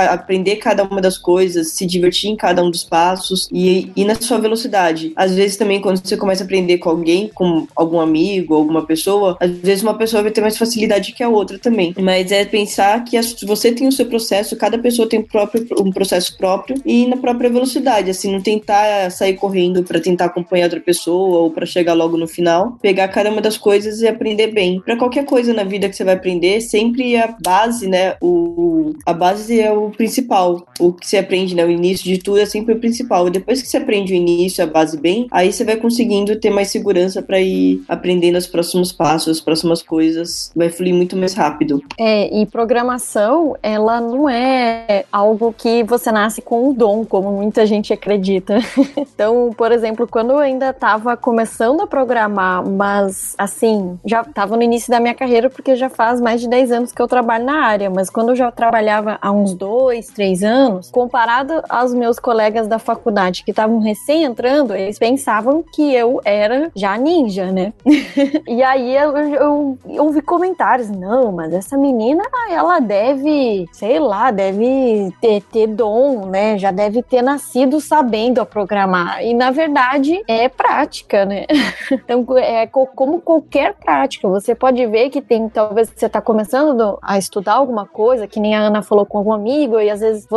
aprender 0.09 0.55
cada 0.57 0.83
uma 0.83 1.01
das 1.01 1.17
coisas, 1.17 1.73
se 1.73 1.85
divertir 1.85 2.29
em 2.29 2.35
cada 2.35 2.63
um 2.63 2.71
dos 2.71 2.83
passos 2.83 3.49
e 3.51 3.91
ir 3.95 4.05
na 4.05 4.15
sua 4.15 4.37
velocidade. 4.39 5.13
Às 5.15 5.35
vezes 5.35 5.57
também, 5.57 5.81
quando 5.81 6.05
você 6.05 6.15
começa 6.17 6.43
a 6.43 6.45
aprender 6.45 6.77
com 6.77 6.89
alguém, 6.89 7.10
com 7.33 7.67
algum 7.75 7.99
amigo, 7.99 8.53
alguma 8.53 8.85
pessoa, 8.85 9.37
às 9.39 9.51
vezes 9.51 9.83
uma 9.83 9.93
pessoa 9.93 10.23
vai 10.23 10.31
ter 10.31 10.41
mais 10.41 10.57
facilidade 10.57 11.13
que 11.13 11.23
a 11.23 11.29
outra 11.29 11.57
também. 11.57 11.93
Mas 11.99 12.31
é 12.31 12.45
pensar 12.45 13.03
que 13.03 13.19
você 13.45 13.71
tem 13.71 13.87
o 13.87 13.91
seu 13.91 14.05
processo, 14.05 14.55
cada 14.55 14.77
pessoa 14.77 15.07
tem 15.07 15.19
o 15.19 15.27
próprio, 15.27 15.65
um 15.79 15.91
processo 15.91 16.37
próprio 16.37 16.75
e 16.85 17.05
na 17.07 17.17
própria 17.17 17.49
velocidade, 17.49 18.09
assim, 18.09 18.31
não 18.31 18.41
tentar 18.41 19.09
sair 19.11 19.35
correndo 19.35 19.83
pra 19.83 19.99
tentar 19.99 20.25
acompanhar 20.25 20.65
outra 20.65 20.79
pessoa 20.79 21.39
ou 21.39 21.51
pra 21.51 21.65
chegar 21.65 21.93
logo 21.93 22.17
no 22.17 22.27
final, 22.27 22.77
pegar 22.81 23.07
cada 23.07 23.29
uma 23.29 23.41
das 23.41 23.57
coisas 23.57 24.01
e 24.01 24.07
aprender 24.07 24.47
bem. 24.47 24.81
Pra 24.81 24.97
qualquer 24.97 25.25
coisa 25.25 25.53
na 25.53 25.63
vida 25.63 25.89
que 25.89 25.95
você 25.95 26.03
vai 26.03 26.15
aprender, 26.15 26.61
sempre 26.61 27.17
a 27.17 27.35
base, 27.41 27.87
né, 27.87 28.15
o 28.21 28.93
a 29.05 29.13
base 29.13 29.59
é 29.59 29.71
o 29.71 29.89
principal. 29.89 30.65
O 30.79 30.93
que 30.93 31.07
você 31.07 31.17
aprende, 31.17 31.55
né, 31.55 31.65
o 31.65 31.69
início 31.69 32.05
de 32.05 32.17
tudo 32.17 32.39
é 32.39 32.45
sempre 32.45 32.73
o 32.73 32.79
principal. 32.79 33.27
E 33.27 33.31
depois 33.31 33.61
que 33.61 33.67
você 33.67 33.77
aprende 33.77 34.13
o 34.13 34.15
início, 34.15 34.63
a 34.63 34.67
base 34.67 34.99
bem, 34.99 35.27
aí 35.31 35.51
você 35.51 35.63
vai 35.63 35.77
conseguindo 35.77 36.39
ter 36.39 36.49
mais 36.49 36.69
segurança 36.69 37.00
pra 37.21 37.39
ir 37.39 37.83
aprendendo 37.87 38.37
os 38.37 38.47
próximos 38.47 38.91
passos, 38.91 39.37
as 39.37 39.41
próximas 39.41 39.81
coisas, 39.81 40.51
vai 40.55 40.69
fluir 40.69 40.93
muito 40.93 41.15
mais 41.15 41.33
rápido. 41.33 41.81
É, 41.97 42.33
e 42.33 42.45
programação, 42.45 43.55
ela 43.63 43.99
não 43.99 44.29
é 44.29 45.05
algo 45.11 45.53
que 45.57 45.83
você 45.83 46.11
nasce 46.11 46.41
com 46.41 46.69
um 46.69 46.73
dom, 46.73 47.05
como 47.05 47.31
muita 47.31 47.65
gente 47.65 47.93
acredita. 47.93 48.59
então, 48.97 49.51
por 49.57 49.71
exemplo, 49.71 50.07
quando 50.07 50.31
eu 50.31 50.39
ainda 50.39 50.69
estava 50.69 51.15
começando 51.15 51.81
a 51.81 51.87
programar, 51.87 52.67
mas 52.67 53.35
assim, 53.37 53.99
já 54.05 54.21
estava 54.21 54.55
no 54.55 54.63
início 54.63 54.91
da 54.91 54.99
minha 54.99 55.13
carreira, 55.13 55.49
porque 55.49 55.75
já 55.75 55.89
faz 55.89 56.19
mais 56.19 56.41
de 56.41 56.47
10 56.47 56.71
anos 56.71 56.91
que 56.91 57.01
eu 57.01 57.07
trabalho 57.07 57.45
na 57.45 57.65
área, 57.65 57.89
mas 57.89 58.09
quando 58.09 58.29
eu 58.29 58.35
já 58.35 58.51
trabalhava 58.51 59.17
há 59.21 59.31
uns 59.31 59.53
2, 59.53 60.07
3 60.07 60.43
anos, 60.43 60.91
comparado 60.91 61.63
aos 61.69 61.93
meus 61.93 62.19
colegas 62.19 62.67
da 62.67 62.79
faculdade 62.79 63.43
que 63.43 63.51
estavam 63.51 63.79
recém 63.79 64.23
entrando, 64.23 64.75
eles 64.75 64.99
pensavam 64.99 65.63
que 65.73 65.93
eu 65.93 66.21
era 66.23 66.71
já 66.75 66.90
ninja, 66.97 67.51
né? 67.51 67.73
E 68.47 68.61
aí 68.63 68.95
eu, 68.95 69.17
eu, 69.17 69.77
eu 69.87 70.03
ouvi 70.03 70.21
comentários, 70.21 70.89
não, 70.89 71.31
mas 71.31 71.53
essa 71.53 71.77
menina, 71.77 72.23
ela 72.49 72.79
deve, 72.79 73.65
sei 73.71 73.99
lá, 73.99 74.29
deve 74.31 75.11
ter, 75.21 75.41
ter 75.43 75.67
dom, 75.67 76.25
né? 76.25 76.57
Já 76.57 76.71
deve 76.71 77.01
ter 77.01 77.21
nascido 77.21 77.79
sabendo 77.79 78.41
a 78.41 78.45
programar. 78.45 79.23
E 79.23 79.33
na 79.33 79.51
verdade 79.51 80.21
é 80.27 80.49
prática, 80.49 81.25
né? 81.25 81.45
Então 81.91 82.25
é 82.37 82.67
co- 82.67 82.87
como 82.95 83.21
qualquer 83.21 83.73
prática. 83.75 84.27
Você 84.27 84.55
pode 84.55 84.85
ver 84.87 85.09
que 85.09 85.21
tem, 85.21 85.47
talvez 85.49 85.89
você 85.93 86.05
está 86.05 86.21
começando 86.21 86.97
a 87.01 87.17
estudar 87.17 87.53
alguma 87.53 87.85
coisa, 87.85 88.27
que 88.27 88.39
nem 88.39 88.55
a 88.55 88.59
Ana 88.61 88.81
falou 88.81 89.05
com 89.05 89.17
algum 89.17 89.33
amigo, 89.33 89.79
e 89.79 89.89
às 89.89 89.99
vezes 89.99 90.27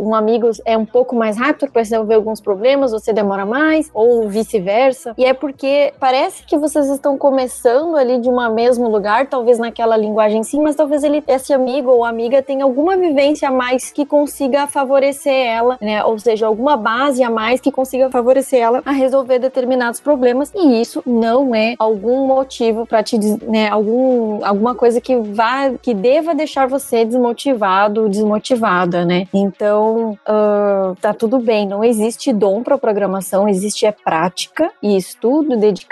um 0.00 0.14
amigo 0.14 0.50
é 0.64 0.76
um 0.76 0.84
pouco 0.86 1.14
mais 1.16 1.36
rápido 1.38 1.70
para 1.70 1.80
resolver 1.82 2.14
alguns 2.14 2.40
problemas, 2.40 2.92
você 2.92 3.12
demora 3.12 3.44
mais, 3.46 3.90
ou 3.94 4.28
vice-versa. 4.28 5.14
E 5.16 5.24
é 5.24 5.32
porque 5.34 5.92
parece 5.98 6.44
que 6.44 6.56
vocês 6.56 6.88
estão 6.88 7.18
começando 7.18 7.96
ali 7.96 8.18
de 8.18 8.28
um 8.28 8.38
mesmo 8.54 8.88
lugar, 8.88 9.26
talvez 9.26 9.58
naquela 9.58 9.96
linguagem 9.96 10.42
sim, 10.42 10.62
mas 10.62 10.76
talvez 10.76 11.02
ele, 11.02 11.22
esse 11.26 11.52
amigo 11.52 11.90
ou 11.90 12.04
amiga 12.04 12.42
tenha 12.42 12.64
alguma 12.64 12.96
vivência 12.96 13.48
a 13.48 13.52
mais 13.52 13.90
que 13.90 14.06
consiga 14.06 14.66
favorecer 14.66 15.32
ela, 15.32 15.76
né? 15.80 16.04
Ou 16.04 16.18
seja, 16.18 16.46
alguma 16.46 16.76
base 16.76 17.22
a 17.22 17.30
mais 17.30 17.60
que 17.60 17.72
consiga 17.72 18.10
favorecer 18.10 18.60
ela 18.60 18.82
a 18.84 18.92
resolver 18.92 19.38
determinados 19.38 20.00
problemas. 20.00 20.52
E 20.54 20.80
isso 20.80 21.02
não 21.04 21.54
é 21.54 21.74
algum 21.78 22.26
motivo 22.26 22.86
para 22.86 23.02
te, 23.02 23.18
né? 23.18 23.68
Algum, 23.68 24.44
alguma 24.44 24.74
coisa 24.74 25.00
que 25.00 25.16
vá, 25.16 25.70
que 25.82 25.92
deva 25.92 26.34
deixar 26.34 26.68
você 26.68 27.04
desmotivado, 27.04 28.08
desmotivada, 28.08 29.04
né? 29.04 29.26
Então, 29.34 30.16
ah, 30.26 30.94
tá 31.00 31.12
tudo 31.12 31.38
bem. 31.38 31.66
Não 31.66 31.82
existe 31.82 32.32
dom 32.32 32.62
para 32.62 32.78
programação, 32.78 33.48
existe 33.48 33.84
é 33.84 33.92
prática 33.92 34.70
e 34.82 34.96
estudo, 34.96 35.56
dedicação, 35.56 35.87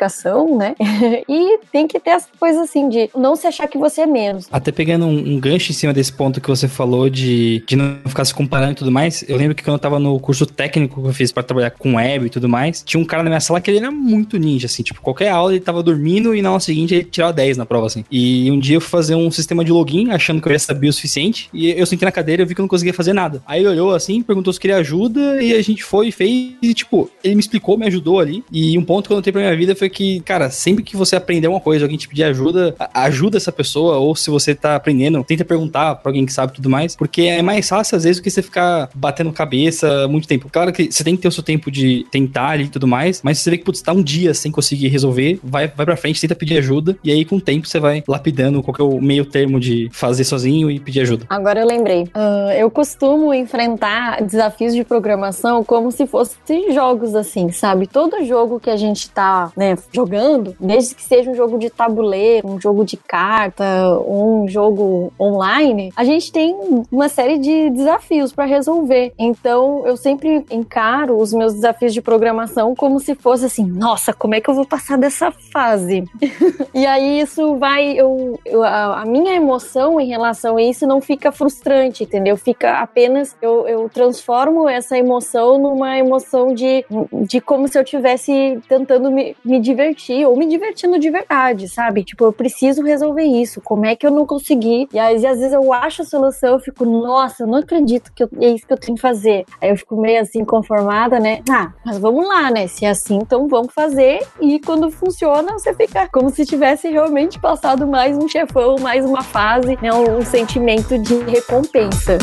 né? 0.57 0.75
e 1.29 1.59
tem 1.73 1.87
que 1.87 1.99
ter 1.99 2.11
essa 2.11 2.29
coisa 2.39 2.63
assim 2.63 2.89
de 2.89 3.11
não 3.17 3.37
se 3.37 3.47
achar 3.47 3.67
que 3.67 3.79
você 3.79 4.03
é 4.03 4.07
menos. 4.07 4.47
Até 4.51 4.71
pegando 4.73 5.07
um, 5.07 5.35
um 5.35 5.41
gancho 5.41 5.71
em 5.71 5.75
cima 5.75 5.93
desse 5.93 6.13
ponto 6.13 6.41
que 6.41 6.49
você 6.49 6.69
falou 6.69 7.09
de, 7.09 7.63
de 7.67 7.77
não 7.77 7.99
ficar 8.07 8.25
se 8.25 8.35
comparando 8.35 8.73
e 8.73 8.77
tudo 8.77 8.93
mais, 8.93 9.25
eu 9.29 9.37
lembro 9.37 9.55
que 9.55 9.63
quando 9.63 9.75
eu 9.75 9.81
tava 9.81 9.99
no 9.99 10.19
curso 10.21 10.47
técnico 10.47 11.01
que 11.01 11.09
eu 11.09 11.13
fiz 11.13 11.33
pra 11.33 11.43
trabalhar 11.43 11.71
com 11.71 11.97
web 11.97 12.27
e 12.27 12.31
tudo 12.31 12.49
mais, 12.49 12.83
tinha 12.83 13.01
um 13.01 13.05
cara 13.05 13.23
na 13.23 13.31
minha 13.31 13.41
sala 13.41 13.61
que 13.61 13.71
ele 13.71 13.79
era 13.79 13.91
muito 13.91 14.39
ninja, 14.39 14.67
assim, 14.67 14.83
tipo, 14.83 15.01
qualquer 15.01 15.29
aula 15.29 15.53
ele 15.53 15.61
tava 15.61 15.83
dormindo 15.83 16.35
e 16.35 16.43
na 16.43 16.51
aula 16.51 16.61
seguinte 16.61 16.95
ele 16.95 17.05
tirava 17.05 17.33
10 17.33 17.57
na 17.57 17.67
prova, 17.67 17.87
assim. 17.87 18.05
E 18.11 18.51
um 18.51 18.59
dia 18.59 18.77
eu 18.77 18.81
fui 18.81 18.91
fazer 18.91 19.15
um 19.15 19.31
sistema 19.31 19.65
de 19.65 19.73
login, 19.73 20.11
achando 20.11 20.41
que 20.41 20.49
eu 20.49 20.53
ia 20.53 20.59
saber 20.59 20.89
o 20.89 20.93
suficiente, 20.93 21.49
e 21.53 21.71
eu 21.71 21.87
sentei 21.87 22.07
na 22.07 22.13
cadeira 22.13 22.43
e 22.43 22.47
vi 22.47 22.55
que 22.55 22.61
eu 22.61 22.65
não 22.65 22.69
conseguia 22.69 22.95
fazer 22.95 23.13
nada. 23.13 23.43
Aí 23.47 23.61
ele 23.61 23.69
olhou 23.69 23.95
assim, 23.95 24.23
perguntou 24.23 24.53
se 24.53 24.61
queria 24.61 24.77
ajuda, 24.77 25.43
e 25.43 25.55
a 25.55 25.63
gente 25.63 25.83
foi 25.83 26.09
e 26.09 26.13
fez, 26.13 26.55
e 26.63 26.75
tipo, 26.75 27.11
ele 27.23 27.35
me 27.35 27.41
explicou, 27.41 27.79
me 27.79 27.87
ajudou 27.87 28.21
ali. 28.21 28.45
E 28.51 28.77
um 28.79 28.85
ponto 28.85 29.07
que 29.07 29.13
eu 29.13 29.17
notei 29.17 29.33
pra 29.33 29.43
minha 29.43 29.57
vida 29.57 29.75
foi 29.75 29.86
que, 29.89 30.21
cara, 30.21 30.51
sempre 30.51 30.83
que 30.83 30.97
você 30.97 31.17
aprender 31.17 31.49
uma 31.49 31.61
coisa, 31.61 31.85
alguém 31.85 31.99
te 31.99 32.09
pedir 32.09 32.25
ajuda, 32.25 32.75
ajuda 32.93 33.37
essa 33.37 33.53
pessoa, 33.53 33.97
ou 33.97 34.15
se 34.15 34.31
você 34.31 34.55
tá 34.55 34.77
aprendendo, 34.77 35.23
tenta 35.25 35.45
perguntar 35.45 35.97
pra 35.97 36.11
alguém 36.11 36.27
que 36.27 36.33
sabe 36.33 36.53
tudo 36.53 36.69
mais, 36.71 36.97
porque 36.97 37.23
é 37.23 37.43
mais 37.43 37.69
fácil 37.69 37.97
às 37.97 38.05
vezes 38.05 38.21
do 38.21 38.23
que 38.25 38.31
você 38.31 38.43
ficar 38.43 38.89
batendo 38.95 39.33
cabeça 39.33 40.09
muito 40.09 40.29
tempo. 40.29 40.49
Claro 40.51 40.73
que 40.73 40.91
você 40.91 41.05
tem 41.05 41.17
que 41.17 41.23
ter 41.23 41.29
o 41.29 41.33
seu 41.33 41.43
tempo 41.43 41.71
de 41.71 42.07
tentar 42.11 42.49
ali 42.49 42.65
e 42.65 42.69
tudo 42.69 42.87
mais, 42.87 43.21
mas 43.23 43.39
se 43.39 43.45
você 43.45 43.51
vê 43.51 43.59
que, 43.59 43.65
putz, 43.65 43.83
tá 43.83 43.93
um 43.93 44.03
dia 44.03 44.35
sem 44.35 44.51
conseguir 44.51 44.89
resolver, 44.89 45.39
vai, 45.43 45.69
vai 45.69 45.87
pra 45.87 45.97
frente, 45.97 46.21
tenta 46.21 46.35
pedir 46.35 46.59
ajuda, 46.59 46.97
e 47.03 47.11
aí 47.11 47.25
com 47.25 47.37
o 47.37 47.41
tempo 47.41 47.67
você 47.67 47.79
vai 47.79 48.03
lapidando 48.07 48.63
qual 48.63 48.75
que 48.75 48.81
é 48.81 48.85
o 48.85 49.01
meio 49.01 49.25
termo 49.25 49.61
de 49.61 49.89
fazer 49.93 50.25
sozinho 50.25 50.71
e 50.71 50.81
pedir 50.81 51.01
ajuda. 51.01 51.27
Agora 51.29 51.61
eu 51.61 51.67
lembrei. 51.67 52.09
Ah, 52.15 52.55
eu 52.57 52.71
costumo 52.71 53.33
enfrentar 53.35 54.23
desafios 54.23 54.75
de 54.75 54.85
programação 54.85 55.63
como 55.65 55.93
se 55.93 56.07
fossem 56.07 56.73
jogos 56.73 57.15
assim, 57.15 57.51
sabe? 57.53 57.87
Todo 57.87 58.25
jogo 58.25 58.59
que 58.59 58.71
a 58.71 58.77
gente 58.77 59.11
tá, 59.11 59.53
né, 59.57 59.76
jogando, 59.93 60.55
desde 60.61 60.95
que 60.95 61.03
seja 61.03 61.31
um 61.31 61.35
jogo 61.35 61.59
de 61.59 61.71
tabuleiro, 61.71 62.49
um 62.49 62.61
jogo 62.61 62.85
de 62.85 62.97
carta, 62.97 63.65
um 64.07 64.47
jogo 64.49 65.13
online, 65.21 65.93
a 65.97 66.05
gente 66.05 66.31
tem 66.33 66.57
uma 66.91 67.09
série 67.09 67.39
de 67.39 67.71
desafios 67.71 68.33
para 68.33 68.45
resolver. 68.45 69.13
Então, 69.19 69.87
eu 69.87 69.97
sempre 69.97 70.45
encaro 70.51 71.19
os 71.19 71.33
meus 71.33 71.55
desafios 71.55 71.93
de 71.93 72.01
programação 72.03 72.75
como 72.75 72.99
se 73.01 73.15
fosse 73.15 73.45
assim, 73.47 73.65
nossa, 73.65 74.13
como 74.13 74.35
é 74.35 74.41
que 74.41 74.49
eu 74.51 74.55
vou 74.55 74.67
passar 74.67 74.99
dessa 74.99 75.31
fase? 75.31 76.05
E 76.75 76.85
aí 76.85 77.21
isso 77.21 77.57
vai, 77.57 77.93
eu, 77.93 78.39
eu- 78.45 78.63
a, 78.63 79.05
minha 79.07 79.35
emoção 79.35 79.99
em 79.99 80.09
relação 80.09 80.57
a 80.59 80.63
isso 80.63 80.87
não 80.87 81.01
fica 81.01 81.33
frustrante, 81.33 82.05
entendeu? 82.05 82.37
Fica 82.37 82.81
apenas. 82.81 83.35
Eu, 83.41 83.67
eu 83.67 83.89
transformo 83.89 84.69
essa 84.69 84.99
emoção 84.99 85.59
numa 85.59 85.97
emoção 85.99 86.53
de, 86.55 86.85
de 87.27 87.41
como 87.41 87.67
se 87.67 87.79
eu 87.79 87.85
tivesse 87.85 88.59
tentando 88.69 89.11
me, 89.11 89.35
me 89.45 89.56
divertir 89.61 90.27
ou 90.27 90.37
me 90.37 90.47
divertindo 90.47 90.99
de 90.99 91.11
verdade, 91.11 91.69
sabe? 91.69 92.05
Tipo, 92.05 92.25
eu 92.25 92.33
preciso 92.33 92.83
resolver 92.83 93.25
isso. 93.25 93.61
Como 93.61 93.87
é 93.87 93.95
que 93.97 94.07
eu 94.07 94.11
não 94.11 94.27
consegui? 94.27 94.89
E 94.93 94.99
às 94.99 95.23
vezes 95.23 95.53
eu 95.53 95.73
acho 95.73 96.03
a 96.03 96.05
solução, 96.05 96.55
eu 96.55 96.61
fico, 96.61 96.85
nossa, 96.85 97.43
eu 97.43 97.47
não 97.47 97.59
acredito 97.59 98.13
que 98.15 98.23
eu, 98.23 98.29
é 98.41 98.49
isso 98.51 98.67
que 98.67 98.73
eu 98.73 98.79
tenho 98.79 98.97
que 98.97 99.03
fazer. 99.03 99.45
Aí 99.61 99.71
eu 99.71 99.77
fico 99.77 99.97
meio 100.01 100.21
assim 100.21 100.45
conformada, 100.45 101.19
né? 101.19 101.41
Ah, 101.51 101.73
mas 101.85 101.99
vamos 101.99 102.27
lá, 102.27 102.51
né? 102.51 102.67
Se 102.67 102.85
é 102.85 102.91
assim, 102.91 103.17
então 103.17 103.49
vamos 103.49 103.73
fazer. 103.73 104.27
E 104.41 104.59
quando 104.61 104.91
funciona, 104.91 105.53
você 105.53 105.75
fica 105.75 106.09
como 106.09 106.31
se 106.31 106.45
tivesse 106.45 106.89
realmente 106.89 107.39
passado 107.39 107.87
mais 107.87 108.17
um 108.17 108.29
chefão, 108.29 108.77
mais 108.81 109.05
uma 109.05 109.23
fase, 109.23 109.79
né? 109.83 109.93
Um 109.93 110.25
sentimento 110.25 110.99
de 110.99 111.19
recompensa. 111.25 112.19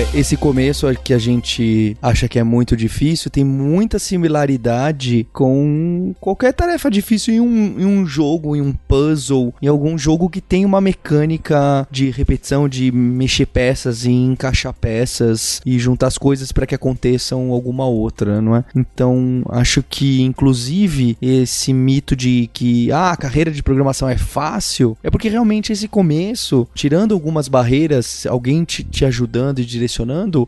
É, 0.00 0.18
esse 0.18 0.36
começo 0.36 0.86
que 1.04 1.12
a 1.12 1.18
gente 1.18 1.96
acha 2.00 2.26
que 2.26 2.38
é 2.38 2.42
muito 2.42 2.76
difícil 2.76 3.30
tem 3.30 3.44
muita 3.44 3.98
similaridade 3.98 5.26
com 5.32 6.14
qualquer 6.18 6.54
tarefa 6.54 6.90
difícil 6.90 7.34
em 7.34 7.40
um, 7.40 7.80
em 7.80 7.84
um 7.84 8.06
jogo, 8.06 8.56
em 8.56 8.62
um 8.62 8.72
puzzle, 8.72 9.52
em 9.60 9.66
algum 9.66 9.98
jogo 9.98 10.30
que 10.30 10.40
tem 10.40 10.64
uma 10.64 10.80
mecânica 10.80 11.86
de 11.90 12.10
repetição, 12.10 12.68
de 12.68 12.90
mexer 12.90 13.46
peças 13.46 14.04
e 14.04 14.10
encaixar 14.10 14.72
peças 14.72 15.60
e 15.66 15.78
juntar 15.78 16.06
as 16.06 16.16
coisas 16.16 16.50
para 16.50 16.66
que 16.66 16.74
aconteçam 16.74 17.50
alguma 17.50 17.86
outra, 17.86 18.40
não 18.40 18.56
é? 18.56 18.64
Então, 18.74 19.42
acho 19.50 19.82
que 19.82 20.22
inclusive 20.22 21.18
esse 21.20 21.72
mito 21.74 22.16
de 22.16 22.48
que 22.52 22.90
ah, 22.90 23.10
a 23.10 23.16
carreira 23.16 23.50
de 23.50 23.62
programação 23.62 24.08
é 24.08 24.16
fácil, 24.16 24.96
é 25.02 25.10
porque 25.10 25.28
realmente 25.28 25.72
esse 25.72 25.88
começo, 25.88 26.66
tirando 26.74 27.12
algumas 27.12 27.48
barreiras, 27.48 28.24
alguém 28.26 28.64
te, 28.64 28.82
te 28.82 29.04
ajudando 29.04 29.58
e 29.58 29.64
direcionando, 29.64 29.89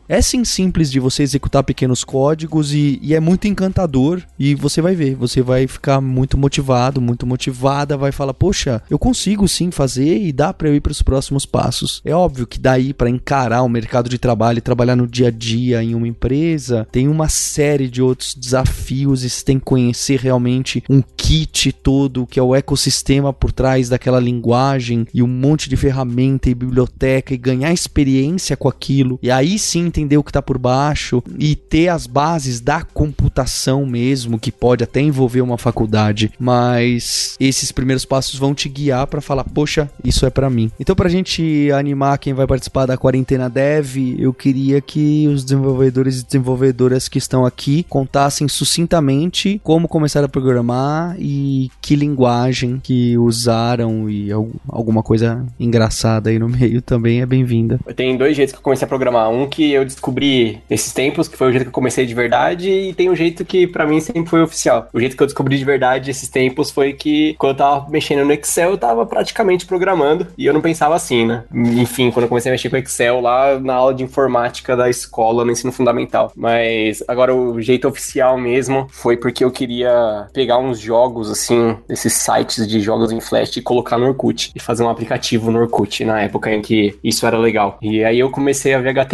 é 0.07 0.21
sim 0.21 0.43
simples 0.43 0.89
de 0.89 0.99
você 0.99 1.23
executar 1.23 1.63
pequenos 1.63 2.03
códigos 2.03 2.73
e, 2.73 2.99
e, 3.01 3.13
é 3.13 3.19
muito 3.19 3.47
encantador. 3.47 4.21
E 4.39 4.55
você 4.55 4.81
vai 4.81 4.95
ver, 4.95 5.15
você 5.15 5.41
vai 5.41 5.67
ficar 5.67 5.99
muito 6.01 6.37
motivado, 6.37 7.01
muito 7.01 7.25
motivada, 7.25 7.97
vai 7.97 8.11
falar: 8.11 8.33
Poxa, 8.33 8.81
eu 8.89 8.97
consigo 8.97 9.47
sim 9.47 9.71
fazer 9.71 10.17
e 10.17 10.31
dá 10.31 10.53
para 10.53 10.69
eu 10.69 10.75
ir 10.75 10.81
para 10.81 10.91
os 10.91 11.01
próximos 11.01 11.45
passos. 11.45 12.01
É 12.05 12.15
óbvio 12.15 12.47
que 12.47 12.59
daí 12.59 12.93
para 12.93 13.09
encarar 13.09 13.63
o 13.63 13.69
mercado 13.69 14.09
de 14.09 14.17
trabalho 14.17 14.59
e 14.59 14.61
trabalhar 14.61 14.95
no 14.95 15.07
dia 15.07 15.27
a 15.27 15.31
dia 15.31 15.83
em 15.83 15.93
uma 15.95 16.07
empresa, 16.07 16.87
tem 16.91 17.07
uma 17.07 17.27
série 17.27 17.89
de 17.89 18.01
outros 18.01 18.33
desafios 18.35 19.23
e 19.23 19.29
você 19.29 19.43
tem 19.43 19.59
que 19.59 19.65
conhecer 19.65 20.19
realmente 20.19 20.83
um 20.89 21.01
kit 21.01 21.71
todo, 21.71 22.25
que 22.25 22.39
é 22.39 22.43
o 22.43 22.55
ecossistema 22.55 23.33
por 23.33 23.51
trás 23.51 23.89
daquela 23.89 24.19
linguagem 24.19 25.05
e 25.13 25.21
um 25.21 25.27
monte 25.27 25.69
de 25.69 25.75
ferramenta 25.75 26.49
e 26.49 26.55
biblioteca 26.55 27.33
e 27.33 27.37
ganhar 27.37 27.73
experiência 27.73 28.55
com 28.55 28.67
aquilo 28.67 28.83
aquilo, 28.93 29.19
e 29.21 29.31
aí 29.33 29.57
sim 29.59 29.85
entender 29.85 30.17
o 30.17 30.23
que 30.23 30.29
está 30.29 30.41
por 30.41 30.57
baixo 30.57 31.23
e 31.37 31.55
ter 31.55 31.89
as 31.89 32.07
bases 32.07 32.59
da 32.59 32.83
computação 32.83 33.85
mesmo, 33.85 34.39
que 34.39 34.51
pode 34.51 34.83
até 34.83 35.01
envolver 35.01 35.41
uma 35.41 35.57
faculdade, 35.57 36.31
mas 36.39 37.35
esses 37.39 37.71
primeiros 37.71 38.05
passos 38.05 38.39
vão 38.39 38.53
te 38.53 38.69
guiar 38.69 39.07
para 39.07 39.21
falar, 39.21 39.43
poxa, 39.43 39.89
isso 40.03 40.25
é 40.25 40.29
para 40.29 40.49
mim. 40.49 40.71
Então, 40.79 40.95
pra 40.95 41.09
gente 41.09 41.69
animar 41.71 42.17
quem 42.17 42.33
vai 42.33 42.47
participar 42.47 42.85
da 42.85 42.97
quarentena 42.97 43.49
dev, 43.49 43.97
eu 44.17 44.33
queria 44.33 44.81
que 44.81 45.27
os 45.27 45.43
desenvolvedores 45.43 46.21
e 46.21 46.25
desenvolvedoras 46.25 47.07
que 47.07 47.17
estão 47.17 47.45
aqui 47.45 47.85
contassem 47.89 48.47
sucintamente 48.47 49.59
como 49.63 49.87
começaram 49.87 50.25
a 50.25 50.29
programar 50.29 51.15
e 51.19 51.69
que 51.81 51.95
linguagem 51.95 52.79
que 52.81 53.17
usaram 53.17 54.09
e 54.09 54.31
alguma 54.67 55.03
coisa 55.03 55.45
engraçada 55.59 56.29
aí 56.29 56.39
no 56.39 56.49
meio 56.49 56.81
também 56.81 57.21
é 57.21 57.25
bem-vinda. 57.25 57.79
Tem 57.95 58.17
dois 58.17 58.35
jeitos 58.35 58.53
que 58.53 58.59
eu 58.59 58.63
comecei 58.63 58.85
a 58.85 58.89
programar. 58.89 59.22
Um 59.27 59.47
que 59.47 59.71
eu 59.71 59.83
descobri 59.83 60.61
esses 60.69 60.93
tempos, 60.93 61.27
que 61.27 61.37
foi 61.37 61.47
o 61.47 61.51
jeito 61.51 61.63
que 61.63 61.69
eu 61.69 61.73
comecei 61.73 62.05
de 62.05 62.13
verdade, 62.13 62.69
e 62.69 62.93
tem 62.93 63.09
um 63.09 63.15
jeito 63.15 63.45
que 63.45 63.67
para 63.67 63.85
mim 63.85 63.99
sempre 63.99 64.29
foi 64.29 64.41
oficial. 64.41 64.87
O 64.93 64.99
jeito 64.99 65.15
que 65.15 65.23
eu 65.23 65.27
descobri 65.27 65.57
de 65.57 65.65
verdade 65.65 66.11
esses 66.11 66.29
tempos 66.29 66.71
foi 66.71 66.93
que 66.93 67.35
quando 67.37 67.51
eu 67.51 67.57
tava 67.57 67.89
mexendo 67.89 68.25
no 68.25 68.33
Excel, 68.33 68.71
eu 68.71 68.77
tava 68.77 69.05
praticamente 69.05 69.65
programando 69.65 70.27
e 70.37 70.45
eu 70.45 70.53
não 70.53 70.61
pensava 70.61 70.95
assim, 70.95 71.25
né? 71.25 71.43
Enfim, 71.53 72.11
quando 72.11 72.23
eu 72.23 72.29
comecei 72.29 72.51
a 72.51 72.53
mexer 72.53 72.69
com 72.69 72.77
Excel 72.77 73.21
lá 73.21 73.59
na 73.59 73.73
aula 73.73 73.93
de 73.93 74.03
informática 74.03 74.75
da 74.75 74.89
escola, 74.89 75.45
no 75.45 75.51
ensino 75.51 75.71
fundamental. 75.71 76.31
Mas 76.35 77.03
agora 77.07 77.35
o 77.35 77.61
jeito 77.61 77.87
oficial 77.87 78.37
mesmo 78.37 78.87
foi 78.91 79.17
porque 79.17 79.43
eu 79.43 79.51
queria 79.51 80.27
pegar 80.33 80.57
uns 80.57 80.79
jogos 80.79 81.29
assim, 81.29 81.75
esses 81.89 82.13
sites 82.13 82.67
de 82.67 82.79
jogos 82.79 83.11
em 83.11 83.19
Flash 83.19 83.57
e 83.57 83.61
colocar 83.61 83.97
no 83.97 84.07
Orkut 84.07 84.51
e 84.55 84.59
fazer 84.59 84.83
um 84.83 84.89
aplicativo 84.89 85.51
no 85.51 85.59
Orkut 85.59 86.03
na 86.05 86.21
época 86.21 86.51
em 86.51 86.61
que 86.61 86.97
isso 87.03 87.25
era 87.25 87.37
legal. 87.37 87.77
E 87.81 88.03
aí 88.03 88.19
eu 88.19 88.29
comecei 88.29 88.73
a 88.73 88.79
ver 88.79 88.89
HTML, 88.89 89.12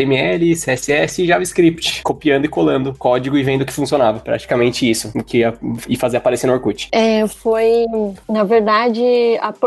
CSS 0.56 1.24
e 1.24 1.28
JavaScript, 1.28 2.02
copiando 2.04 2.46
e 2.46 2.48
colando 2.48 2.94
código 2.98 3.38
e 3.38 3.44
vendo 3.44 3.66
que 3.66 3.74
funcionava. 3.74 4.20
Praticamente 4.20 4.90
isso, 4.90 5.12
que 5.24 5.40
ia, 5.40 5.54
e 5.88 5.96
fazer 5.96 6.18
aparecer 6.18 6.48
no 6.48 6.54
Orkut. 6.54 6.90
É, 6.92 7.26
foi, 7.28 7.86
na 8.28 8.44
verdade, 8.44 9.04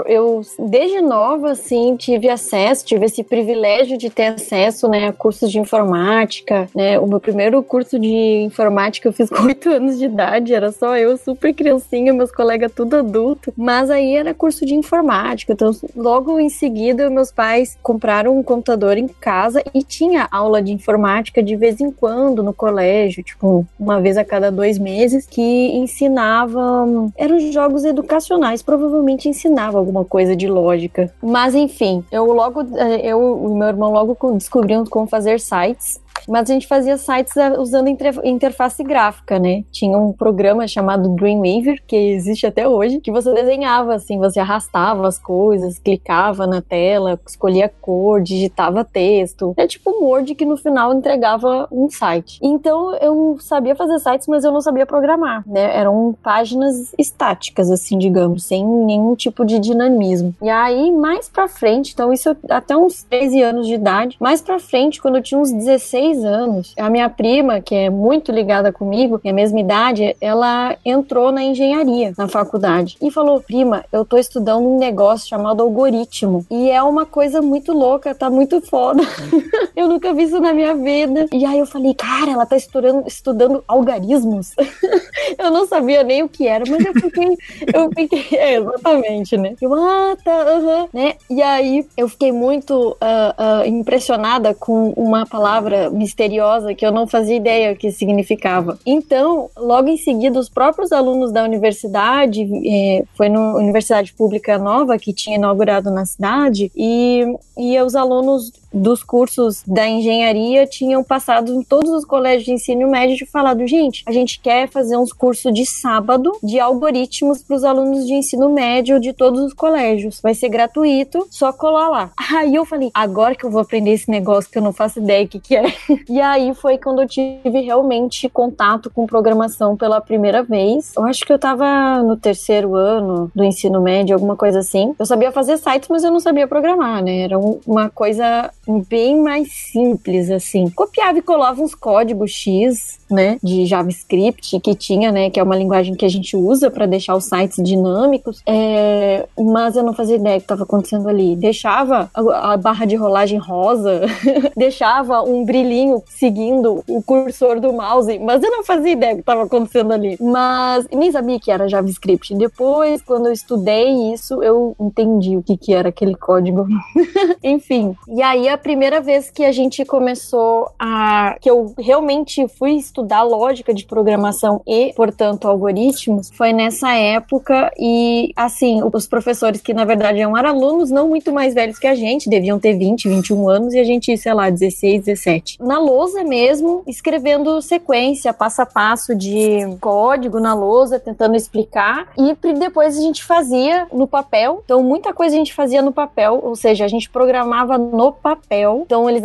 eu 0.06 0.42
desde 0.58 1.00
nova, 1.00 1.52
assim, 1.52 1.96
tive 1.96 2.28
acesso, 2.28 2.84
tive 2.84 3.06
esse 3.06 3.22
privilégio 3.22 3.96
de 3.96 4.10
ter 4.10 4.26
acesso, 4.26 4.88
né, 4.88 5.08
a 5.08 5.12
cursos 5.12 5.50
de 5.50 5.58
informática, 5.58 6.68
né, 6.74 6.98
o 6.98 7.06
meu 7.06 7.20
primeiro 7.20 7.62
curso 7.62 7.98
de 7.98 8.42
informática 8.42 9.08
eu 9.08 9.12
fiz 9.12 9.28
com 9.28 9.42
8 9.46 9.68
anos 9.70 9.98
de 9.98 10.04
idade, 10.06 10.54
era 10.54 10.70
só 10.72 10.96
eu, 10.96 11.16
super 11.16 11.54
criancinha, 11.54 12.12
meus 12.12 12.30
colegas 12.30 12.72
tudo 12.74 12.96
adulto, 12.96 13.52
mas 13.56 13.90
aí 13.90 14.14
era 14.14 14.34
curso 14.34 14.64
de 14.64 14.74
informática, 14.74 15.52
então 15.52 15.70
logo 15.96 16.38
em 16.38 16.48
seguida 16.48 17.10
meus 17.10 17.32
pais 17.32 17.78
compraram 17.82 18.38
um 18.38 18.42
computador 18.42 18.96
em 18.96 19.08
casa 19.08 19.62
e 19.74 19.82
tinha 19.82 20.11
aula 20.30 20.62
de 20.62 20.72
informática 20.72 21.42
de 21.42 21.56
vez 21.56 21.80
em 21.80 21.90
quando 21.90 22.42
no 22.42 22.52
colégio, 22.52 23.22
tipo, 23.22 23.66
uma 23.78 24.00
vez 24.00 24.16
a 24.16 24.24
cada 24.24 24.50
dois 24.50 24.78
meses, 24.78 25.26
que 25.26 25.42
ensinava. 25.76 26.86
Eram 27.16 27.38
jogos 27.52 27.84
educacionais, 27.84 28.62
provavelmente 28.62 29.28
ensinava 29.28 29.78
alguma 29.78 30.04
coisa 30.04 30.34
de 30.36 30.48
lógica. 30.48 31.12
Mas 31.22 31.54
enfim, 31.54 32.04
eu 32.10 32.32
logo, 32.32 32.62
eh, 32.76 33.00
eu 33.04 33.50
e 33.50 33.54
meu 33.54 33.68
irmão 33.68 33.92
logo 33.92 34.16
descobrimos 34.34 34.88
como 34.88 35.06
fazer 35.06 35.40
sites 35.40 36.01
mas 36.28 36.48
a 36.48 36.52
gente 36.52 36.66
fazia 36.66 36.96
sites 36.96 37.36
eh, 37.36 37.58
usando 37.58 37.88
interface 37.88 38.82
gráfica, 38.82 39.38
né? 39.38 39.64
Tinha 39.70 39.96
um 39.96 40.12
programa 40.12 40.66
chamado 40.66 41.08
Dreamweaver, 41.14 41.82
que 41.86 41.96
existe 41.96 42.46
até 42.46 42.66
hoje, 42.66 43.00
que 43.00 43.10
você 43.10 43.32
desenhava 43.32 43.94
assim, 43.94 44.18
você 44.18 44.40
arrastava 44.40 45.06
as 45.06 45.18
coisas, 45.18 45.78
clicava 45.78 46.46
na 46.46 46.60
tela, 46.60 47.18
escolhia 47.26 47.70
cor, 47.80 48.20
digitava 48.22 48.84
texto. 48.84 49.54
É 49.56 49.66
tipo 49.66 49.90
um 49.90 50.04
Word 50.04 50.34
que 50.34 50.44
no 50.44 50.56
final 50.56 50.92
entregava 50.92 51.68
um 51.70 51.88
site. 51.90 52.38
Então 52.42 52.94
eu 52.96 53.36
sabia 53.40 53.74
fazer 53.74 53.98
sites, 53.98 54.26
mas 54.26 54.44
eu 54.44 54.52
não 54.52 54.60
sabia 54.60 54.86
programar, 54.86 55.42
né? 55.46 55.76
Eram 55.76 56.14
páginas 56.22 56.92
estáticas, 56.98 57.70
assim, 57.70 57.98
digamos, 57.98 58.44
sem 58.44 58.64
nenhum 58.64 59.14
tipo 59.14 59.44
de 59.44 59.58
dinamismo. 59.58 60.34
E 60.42 60.48
aí, 60.48 60.90
mais 60.90 61.28
pra 61.28 61.48
frente, 61.48 61.92
então 61.92 62.12
isso 62.12 62.36
até 62.48 62.76
uns 62.76 63.02
13 63.04 63.42
anos 63.42 63.66
de 63.66 63.74
idade, 63.74 64.16
mais 64.20 64.40
pra 64.40 64.58
frente, 64.58 65.00
quando 65.00 65.16
eu 65.16 65.22
tinha 65.22 65.40
uns 65.40 65.52
16 65.52 66.11
16 66.12 66.24
anos, 66.24 66.74
a 66.78 66.90
minha 66.90 67.08
prima, 67.08 67.60
que 67.60 67.74
é 67.74 67.90
muito 67.90 68.30
ligada 68.30 68.72
comigo, 68.72 69.20
é 69.24 69.30
a 69.30 69.32
mesma 69.32 69.60
idade, 69.60 70.14
ela 70.20 70.76
entrou 70.84 71.32
na 71.32 71.42
engenharia 71.42 72.12
na 72.16 72.28
faculdade 72.28 72.96
e 73.00 73.10
falou: 73.10 73.40
Prima, 73.40 73.84
eu 73.92 74.04
tô 74.04 74.16
estudando 74.16 74.66
um 74.66 74.78
negócio 74.78 75.28
chamado 75.28 75.62
algoritmo 75.62 76.44
e 76.50 76.70
é 76.70 76.82
uma 76.82 77.06
coisa 77.06 77.40
muito 77.40 77.72
louca, 77.72 78.14
tá 78.14 78.28
muito 78.28 78.60
foda. 78.60 79.02
eu 79.74 79.88
nunca 79.88 80.12
vi 80.12 80.24
isso 80.24 80.40
na 80.40 80.52
minha 80.52 80.74
vida. 80.74 81.26
E 81.32 81.44
aí 81.44 81.58
eu 81.58 81.66
falei: 81.66 81.94
Cara, 81.94 82.32
ela 82.32 82.46
tá 82.46 82.56
estudando, 82.56 83.06
estudando 83.06 83.64
algarismos. 83.66 84.52
eu 85.38 85.50
não 85.50 85.66
sabia 85.66 86.02
nem 86.02 86.22
o 86.22 86.28
que 86.28 86.46
era, 86.46 86.64
mas 86.68 86.84
eu 86.84 86.94
fiquei, 86.94 87.36
eu 87.74 87.90
fiquei, 87.94 88.26
é, 88.38 88.56
exatamente, 88.56 89.36
né? 89.36 89.54
Eu, 89.60 89.74
ah, 89.74 90.16
tá, 90.22 90.44
uhum, 90.56 90.88
né? 90.92 91.14
E 91.30 91.40
aí 91.42 91.86
eu 91.96 92.08
fiquei 92.08 92.32
muito 92.32 92.90
uh, 92.90 93.62
uh, 93.62 93.66
impressionada 93.66 94.54
com 94.54 94.90
uma 94.90 95.26
palavra 95.26 95.90
misteriosa 96.02 96.74
que 96.74 96.84
eu 96.84 96.90
não 96.90 97.06
fazia 97.06 97.36
ideia 97.36 97.72
o 97.72 97.76
que 97.76 97.90
significava. 97.90 98.78
Então, 98.84 99.48
logo 99.56 99.88
em 99.88 99.96
seguida, 99.96 100.38
os 100.38 100.48
próprios 100.48 100.92
alunos 100.92 101.32
da 101.32 101.44
universidade, 101.44 102.48
é, 102.66 103.04
foi 103.14 103.28
na 103.28 103.54
Universidade 103.54 104.12
Pública 104.12 104.58
Nova 104.58 104.98
que 104.98 105.12
tinha 105.12 105.36
inaugurado 105.36 105.90
na 105.90 106.04
cidade, 106.04 106.70
e, 106.76 107.24
e 107.56 107.80
os 107.80 107.94
alunos 107.94 108.52
dos 108.72 109.02
cursos 109.02 109.62
da 109.66 109.86
engenharia 109.86 110.66
tinham 110.66 111.04
passado 111.04 111.52
em 111.52 111.62
todos 111.62 111.90
os 111.90 112.04
colégios 112.04 112.44
de 112.44 112.52
ensino 112.52 112.90
médio 112.90 113.22
e 113.22 113.26
falado, 113.26 113.66
gente, 113.66 114.02
a 114.06 114.12
gente 114.12 114.40
quer 114.40 114.68
fazer 114.68 114.96
uns 114.96 115.12
cursos 115.12 115.52
de 115.52 115.66
sábado 115.66 116.32
de 116.42 116.58
algoritmos 116.58 117.42
para 117.42 117.56
os 117.56 117.64
alunos 117.64 118.06
de 118.06 118.14
ensino 118.14 118.48
médio 118.48 118.98
de 118.98 119.12
todos 119.12 119.40
os 119.40 119.52
colégios. 119.52 120.20
Vai 120.22 120.34
ser 120.34 120.48
gratuito, 120.48 121.26
só 121.30 121.52
colar 121.52 121.88
lá. 121.88 122.12
Aí 122.32 122.54
eu 122.54 122.64
falei, 122.64 122.90
agora 122.94 123.34
que 123.34 123.44
eu 123.44 123.50
vou 123.50 123.60
aprender 123.60 123.92
esse 123.92 124.10
negócio 124.10 124.50
que 124.50 124.56
eu 124.56 124.62
não 124.62 124.72
faço 124.72 124.98
ideia 124.98 125.24
o 125.24 125.28
que, 125.28 125.38
que 125.38 125.56
é. 125.56 125.64
E 126.08 126.20
aí 126.20 126.54
foi 126.54 126.78
quando 126.78 127.02
eu 127.02 127.08
tive 127.08 127.60
realmente 127.60 128.28
contato 128.28 128.90
com 128.90 129.06
programação 129.06 129.76
pela 129.76 130.00
primeira 130.00 130.42
vez. 130.42 130.92
Eu 130.96 131.04
acho 131.04 131.24
que 131.24 131.32
eu 131.32 131.38
tava 131.38 132.02
no 132.02 132.16
terceiro 132.16 132.74
ano 132.74 133.30
do 133.34 133.44
ensino 133.44 133.80
médio, 133.80 134.14
alguma 134.14 134.36
coisa 134.36 134.60
assim. 134.60 134.94
Eu 134.98 135.06
sabia 135.06 135.32
fazer 135.32 135.58
sites, 135.58 135.88
mas 135.88 136.04
eu 136.04 136.10
não 136.10 136.20
sabia 136.20 136.46
programar, 136.46 137.02
né? 137.02 137.22
Era 137.22 137.38
uma 137.38 137.90
coisa 137.90 138.50
bem 138.88 139.20
mais 139.20 139.52
simples, 139.52 140.30
assim. 140.30 140.70
Copiava 140.70 141.18
e 141.18 141.22
colava 141.22 141.62
uns 141.62 141.74
códigos 141.74 142.30
X, 142.30 142.98
né, 143.12 143.38
de 143.42 143.66
JavaScript 143.66 144.58
que 144.60 144.74
tinha, 144.74 145.12
né, 145.12 145.30
que 145.30 145.38
é 145.38 145.42
uma 145.42 145.56
linguagem 145.56 145.94
que 145.94 146.04
a 146.04 146.08
gente 146.08 146.36
usa 146.36 146.70
para 146.70 146.86
deixar 146.86 147.14
os 147.14 147.24
sites 147.24 147.62
dinâmicos, 147.62 148.42
é, 148.46 149.26
mas 149.38 149.76
eu 149.76 149.82
não 149.82 149.92
fazia 149.92 150.16
ideia 150.16 150.36
do 150.36 150.40
que 150.40 150.44
estava 150.44 150.62
acontecendo 150.62 151.08
ali. 151.08 151.36
Deixava 151.36 152.10
a, 152.14 152.52
a 152.52 152.56
barra 152.56 152.86
de 152.86 152.96
rolagem 152.96 153.38
rosa, 153.38 154.02
deixava 154.56 155.22
um 155.22 155.44
brilhinho 155.44 156.02
seguindo 156.06 156.82
o 156.88 157.02
cursor 157.02 157.60
do 157.60 157.72
mouse, 157.72 158.18
mas 158.18 158.42
eu 158.42 158.50
não 158.50 158.64
fazia 158.64 158.92
ideia 158.92 159.12
do 159.12 159.16
que 159.16 159.22
estava 159.22 159.44
acontecendo 159.44 159.92
ali. 159.92 160.16
Mas 160.20 160.86
nem 160.92 161.10
sabia 161.12 161.38
que 161.38 161.50
era 161.50 161.68
JavaScript. 161.68 162.34
Depois, 162.34 163.02
quando 163.02 163.26
eu 163.26 163.32
estudei 163.32 164.12
isso, 164.12 164.42
eu 164.42 164.74
entendi 164.80 165.36
o 165.36 165.42
que, 165.42 165.56
que 165.56 165.74
era 165.74 165.88
aquele 165.88 166.14
código. 166.14 166.66
Enfim, 167.42 167.96
e 168.08 168.22
aí 168.22 168.48
a 168.48 168.56
primeira 168.56 169.00
vez 169.00 169.30
que 169.30 169.44
a 169.44 169.52
gente 169.52 169.84
começou 169.84 170.70
a. 170.78 171.36
que 171.40 171.50
eu 171.50 171.74
realmente 171.78 172.46
fui 172.48 172.72
estudar 172.72 173.01
lógica 173.22 173.72
de 173.72 173.84
programação 173.84 174.60
e, 174.66 174.92
portanto, 174.94 175.48
algoritmos, 175.48 176.30
foi 176.34 176.52
nessa 176.52 176.94
época. 176.94 177.72
E, 177.78 178.32
assim, 178.36 178.82
os 178.82 179.06
professores 179.06 179.60
que 179.60 179.72
na 179.72 179.84
verdade 179.84 180.20
eram 180.20 180.36
alunos 180.36 180.90
não 180.90 181.08
muito 181.08 181.32
mais 181.32 181.54
velhos 181.54 181.78
que 181.78 181.86
a 181.86 181.94
gente, 181.94 182.28
deviam 182.28 182.58
ter 182.58 182.76
20, 182.76 183.08
21 183.08 183.48
anos, 183.48 183.74
e 183.74 183.78
a 183.78 183.84
gente, 183.84 184.16
sei 184.16 184.34
lá, 184.34 184.50
16, 184.50 185.04
17. 185.04 185.58
Na 185.60 185.78
lousa 185.78 186.24
mesmo, 186.24 186.82
escrevendo 186.86 187.60
sequência, 187.62 188.32
passo 188.32 188.62
a 188.62 188.66
passo 188.66 189.14
de 189.14 189.60
código 189.80 190.40
na 190.40 190.54
lousa, 190.54 190.98
tentando 190.98 191.36
explicar. 191.36 192.08
E 192.16 192.36
depois 192.54 192.98
a 192.98 193.00
gente 193.00 193.24
fazia 193.24 193.86
no 193.92 194.06
papel. 194.06 194.62
Então, 194.64 194.82
muita 194.82 195.12
coisa 195.12 195.34
a 195.34 195.38
gente 195.38 195.54
fazia 195.54 195.82
no 195.82 195.92
papel, 195.92 196.40
ou 196.42 196.54
seja, 196.56 196.84
a 196.84 196.88
gente 196.88 197.08
programava 197.08 197.78
no 197.78 198.12
papel 198.12 198.32
papel. 198.62 198.82
Então, 198.84 199.08
eles 199.08 199.22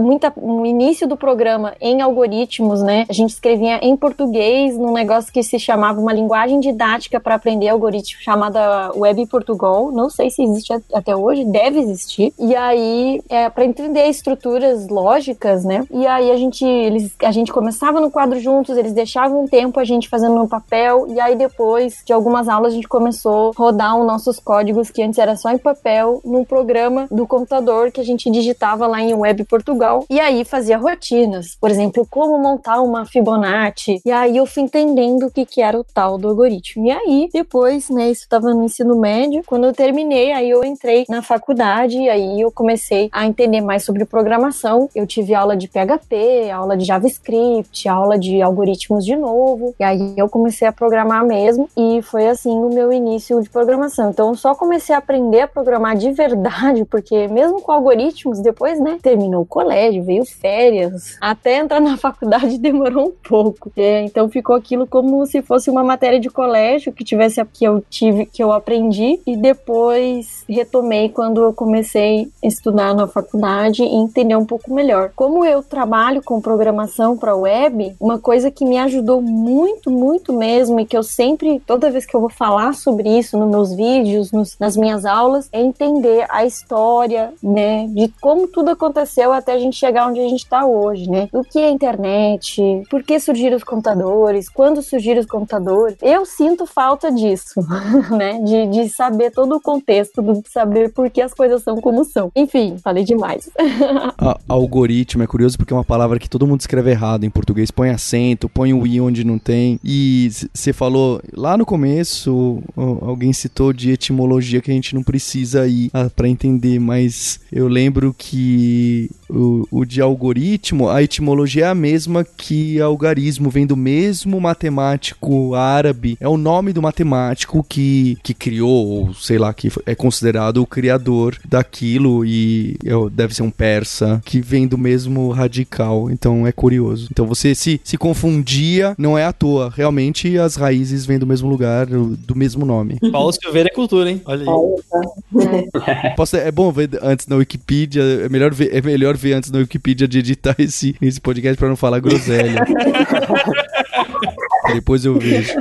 muita, 0.00 0.32
no 0.36 0.66
início 0.66 1.06
do 1.06 1.16
programa 1.16 1.74
em 1.80 2.00
algoritmos, 2.00 2.82
né? 2.82 3.06
A 3.08 3.12
gente 3.12 3.30
escrevia 3.30 3.78
em 3.82 3.96
português 3.96 4.76
num 4.76 4.92
negócio 4.92 5.32
que 5.32 5.42
se 5.42 5.58
chamava 5.58 6.00
uma 6.00 6.12
linguagem 6.12 6.60
didática 6.60 7.18
para 7.18 7.36
aprender 7.36 7.68
algoritmo 7.68 8.20
chamada 8.20 8.92
Web 8.94 9.26
Portugal. 9.26 9.90
Não 9.90 10.10
sei 10.10 10.28
se 10.28 10.42
existe 10.42 10.72
até 10.92 11.16
hoje, 11.16 11.44
deve 11.44 11.78
existir. 11.78 12.34
E 12.38 12.54
aí, 12.54 13.22
é, 13.28 13.48
para 13.48 13.64
entender 13.64 14.06
estruturas 14.08 14.88
lógicas, 14.88 15.64
né? 15.64 15.84
E 15.90 16.06
aí 16.06 16.30
a 16.30 16.36
gente, 16.36 16.64
eles, 16.64 17.14
a 17.22 17.32
gente 17.32 17.52
começava 17.52 18.00
no 18.00 18.10
quadro 18.10 18.38
juntos, 18.38 18.76
eles 18.76 18.92
deixavam 18.92 19.44
um 19.44 19.48
tempo 19.48 19.80
a 19.80 19.84
gente 19.84 20.08
fazendo 20.08 20.34
no 20.34 20.48
papel, 20.48 21.06
e 21.08 21.18
aí 21.18 21.34
depois 21.34 22.02
de 22.04 22.12
algumas 22.12 22.48
aulas 22.48 22.72
a 22.72 22.76
gente 22.76 22.88
começou 22.88 23.50
a 23.50 23.52
rodar 23.56 23.98
os 23.98 24.06
nossos 24.06 24.38
códigos 24.38 24.90
que 24.90 25.02
antes 25.02 25.18
era 25.18 25.36
só 25.36 25.50
em 25.50 25.58
papel, 25.58 26.20
num 26.24 26.44
programa 26.44 27.06
do 27.10 27.26
computador 27.26 27.90
que 27.90 28.00
a 28.00 28.04
gente 28.04 28.30
digitava 28.30 28.86
lá 28.86 29.00
em 29.00 29.14
Web 29.14 29.44
Portugal 29.44 30.04
e 30.10 30.20
aí 30.20 30.44
fazia 30.44 30.76
rotinas, 30.76 31.56
por 31.60 31.70
exemplo, 31.70 32.06
como 32.10 32.38
montar 32.38 32.80
uma 32.80 32.97
Fibonacci. 33.04 34.00
E 34.04 34.10
aí 34.10 34.36
eu 34.36 34.46
fui 34.46 34.62
entendendo 34.62 35.26
o 35.26 35.30
que, 35.30 35.44
que 35.44 35.60
era 35.60 35.78
o 35.78 35.84
tal 35.84 36.18
do 36.18 36.28
algoritmo. 36.28 36.86
E 36.86 36.90
aí, 36.90 37.28
depois, 37.32 37.90
né, 37.90 38.10
isso 38.10 38.22
estava 38.22 38.52
no 38.54 38.64
ensino 38.64 38.98
médio, 38.98 39.42
quando 39.46 39.64
eu 39.64 39.72
terminei, 39.72 40.32
aí 40.32 40.50
eu 40.50 40.64
entrei 40.64 41.04
na 41.08 41.22
faculdade 41.22 41.98
e 41.98 42.08
aí 42.08 42.40
eu 42.40 42.50
comecei 42.50 43.08
a 43.12 43.26
entender 43.26 43.60
mais 43.60 43.84
sobre 43.84 44.04
programação. 44.04 44.88
Eu 44.94 45.06
tive 45.06 45.34
aula 45.34 45.56
de 45.56 45.68
PHP, 45.68 46.50
aula 46.50 46.76
de 46.76 46.84
JavaScript, 46.84 47.88
aula 47.88 48.18
de 48.18 48.40
algoritmos 48.42 49.04
de 49.04 49.16
novo. 49.16 49.74
E 49.78 49.84
aí 49.84 50.14
eu 50.16 50.28
comecei 50.28 50.66
a 50.66 50.72
programar 50.72 51.24
mesmo 51.24 51.68
e 51.76 52.00
foi 52.02 52.26
assim 52.28 52.50
o 52.50 52.68
meu 52.68 52.92
início 52.92 53.40
de 53.42 53.48
programação. 53.48 54.10
Então 54.10 54.28
eu 54.28 54.34
só 54.34 54.54
comecei 54.54 54.94
a 54.94 54.98
aprender 54.98 55.40
a 55.42 55.48
programar 55.48 55.96
de 55.96 56.10
verdade, 56.12 56.84
porque 56.84 57.28
mesmo 57.28 57.60
com 57.60 57.72
algoritmos 57.72 58.40
depois, 58.40 58.80
né, 58.80 58.98
terminou 59.02 59.42
o 59.42 59.46
colégio, 59.46 60.02
veio 60.02 60.24
férias, 60.24 61.16
até 61.20 61.58
entrar 61.58 61.80
na 61.80 61.96
faculdade 61.96 62.58
demorou 62.58 62.77
um 62.82 63.12
pouco. 63.28 63.70
É, 63.76 64.02
então 64.04 64.28
ficou 64.28 64.56
aquilo 64.56 64.86
como 64.86 65.24
se 65.26 65.42
fosse 65.42 65.70
uma 65.70 65.84
matéria 65.84 66.20
de 66.20 66.30
colégio 66.30 66.92
que 66.92 67.04
tivesse 67.04 67.38
que 67.52 67.64
eu 67.64 67.82
tive, 67.88 68.26
que 68.26 68.42
eu 68.42 68.52
aprendi 68.52 69.20
e 69.26 69.36
depois 69.36 70.44
retomei 70.48 71.08
quando 71.08 71.42
eu 71.42 71.52
comecei 71.52 72.28
a 72.42 72.46
estudar 72.46 72.94
na 72.94 73.06
faculdade 73.06 73.82
e 73.82 73.94
entender 73.94 74.36
um 74.36 74.44
pouco 74.44 74.72
melhor. 74.72 75.12
Como 75.14 75.44
eu 75.44 75.62
trabalho 75.62 76.22
com 76.22 76.40
programação 76.40 77.16
para 77.16 77.36
web, 77.36 77.94
uma 78.00 78.18
coisa 78.18 78.50
que 78.50 78.64
me 78.64 78.78
ajudou 78.78 79.20
muito, 79.20 79.90
muito 79.90 80.32
mesmo 80.32 80.80
e 80.80 80.86
que 80.86 80.96
eu 80.96 81.02
sempre, 81.02 81.60
toda 81.66 81.90
vez 81.90 82.04
que 82.04 82.14
eu 82.14 82.20
vou 82.20 82.30
falar 82.30 82.74
sobre 82.74 83.08
isso 83.08 83.38
nos 83.38 83.48
meus 83.48 83.74
vídeos, 83.74 84.32
nos, 84.32 84.58
nas 84.58 84.76
minhas 84.76 85.04
aulas, 85.04 85.48
é 85.52 85.60
entender 85.60 86.26
a 86.28 86.44
história, 86.44 87.32
né, 87.42 87.86
de 87.88 88.08
como 88.20 88.46
tudo 88.46 88.70
aconteceu 88.70 89.32
até 89.32 89.52
a 89.52 89.58
gente 89.58 89.76
chegar 89.76 90.08
onde 90.08 90.20
a 90.20 90.28
gente 90.28 90.44
está 90.44 90.66
hoje, 90.66 91.08
né? 91.08 91.28
O 91.32 91.42
que 91.42 91.58
é 91.58 91.70
internet? 91.70 92.60
Por 92.90 93.02
que 93.02 93.18
surgiram 93.18 93.56
os 93.56 93.64
computadores? 93.64 94.48
Quando 94.48 94.82
surgiram 94.82 95.20
os 95.20 95.26
computadores? 95.26 95.96
Eu 96.02 96.24
sinto 96.24 96.66
falta 96.66 97.10
disso, 97.10 97.60
né? 98.16 98.38
De, 98.40 98.66
de 98.66 98.88
saber 98.88 99.30
todo 99.30 99.56
o 99.56 99.60
contexto, 99.60 100.22
de 100.22 100.48
saber 100.50 100.92
por 100.92 101.10
que 101.10 101.20
as 101.20 101.34
coisas 101.34 101.62
são 101.62 101.80
como 101.80 102.04
são. 102.04 102.30
Enfim, 102.34 102.76
falei 102.82 103.04
demais. 103.04 103.48
A, 104.18 104.38
algoritmo 104.48 105.22
é 105.22 105.26
curioso 105.26 105.56
porque 105.56 105.72
é 105.72 105.76
uma 105.76 105.84
palavra 105.84 106.18
que 106.18 106.28
todo 106.28 106.46
mundo 106.46 106.60
escreve 106.60 106.90
errado 106.90 107.24
em 107.24 107.30
português. 107.30 107.70
Põe 107.70 107.90
acento, 107.90 108.48
põe 108.48 108.72
o 108.72 108.86
i 108.86 109.00
onde 109.00 109.24
não 109.24 109.38
tem. 109.38 109.78
E 109.84 110.28
você 110.52 110.72
falou 110.72 111.20
lá 111.34 111.56
no 111.56 111.66
começo, 111.66 112.62
alguém 113.02 113.32
citou 113.32 113.72
de 113.72 113.90
etimologia 113.90 114.60
que 114.60 114.70
a 114.70 114.74
gente 114.74 114.94
não 114.94 115.02
precisa 115.02 115.66
ir 115.66 115.90
ah, 115.92 116.10
para 116.14 116.28
entender, 116.28 116.78
mas 116.78 117.40
eu 117.52 117.68
lembro 117.68 118.14
que 118.16 119.10
o, 119.28 119.66
o, 119.70 119.84
de 119.84 120.00
algoritmo, 120.00 120.88
a 120.88 121.02
etimologia 121.02 121.66
é 121.66 121.68
a 121.68 121.74
mesma 121.74 122.24
que 122.24 122.80
algarismo, 122.80 123.50
vem 123.50 123.66
do 123.66 123.76
mesmo 123.76 124.40
matemático 124.40 125.54
árabe. 125.54 126.16
É 126.20 126.28
o 126.28 126.36
nome 126.36 126.72
do 126.72 126.82
matemático 126.82 127.64
que, 127.68 128.18
que 128.22 128.34
criou, 128.34 128.86
ou 128.86 129.14
sei 129.14 129.38
lá, 129.38 129.52
que 129.52 129.70
é 129.86 129.94
considerado 129.94 130.58
o 130.58 130.66
criador 130.66 131.36
daquilo 131.48 132.24
e 132.24 132.76
é, 132.84 132.92
deve 133.10 133.34
ser 133.34 133.42
um 133.42 133.50
persa, 133.50 134.20
que 134.24 134.40
vem 134.40 134.66
do 134.66 134.78
mesmo 134.78 135.30
radical. 135.30 136.10
Então 136.10 136.46
é 136.46 136.52
curioso. 136.52 137.08
Então 137.10 137.26
você 137.26 137.54
se, 137.54 137.80
se 137.84 137.96
confundia, 137.96 138.94
não 138.98 139.16
é 139.16 139.24
à 139.24 139.32
toa. 139.32 139.72
Realmente 139.74 140.38
as 140.38 140.56
raízes 140.56 141.04
vêm 141.04 141.18
do 141.18 141.26
mesmo 141.26 141.48
lugar, 141.48 141.86
do, 141.86 142.16
do 142.16 142.34
mesmo 142.34 142.64
nome. 142.64 142.98
Paulo 143.12 143.32
Silveira 143.32 143.68
é 143.70 143.74
cultura, 143.74 144.10
hein? 144.10 144.20
Olha 144.24 144.44
aí. 144.44 146.12
Posso, 146.16 146.36
é 146.36 146.50
bom 146.50 146.70
ver 146.72 146.90
antes 147.02 147.26
na 147.26 147.36
Wikipedia 147.36 148.02
é 148.02 148.28
melhor 148.28 148.54
ver, 148.54 148.74
é 148.74 148.80
melhor 148.80 149.16
ver 149.18 149.34
antes 149.34 149.50
na 149.50 149.58
Wikipedia 149.58 150.08
de 150.08 150.20
editar 150.20 150.54
esse, 150.58 150.96
esse 151.02 151.20
podcast 151.20 151.58
para 151.58 151.68
não 151.68 151.76
falar 151.76 152.00
groselha. 152.00 152.64
Depois 154.72 155.04
eu 155.04 155.18
vejo. 155.18 155.52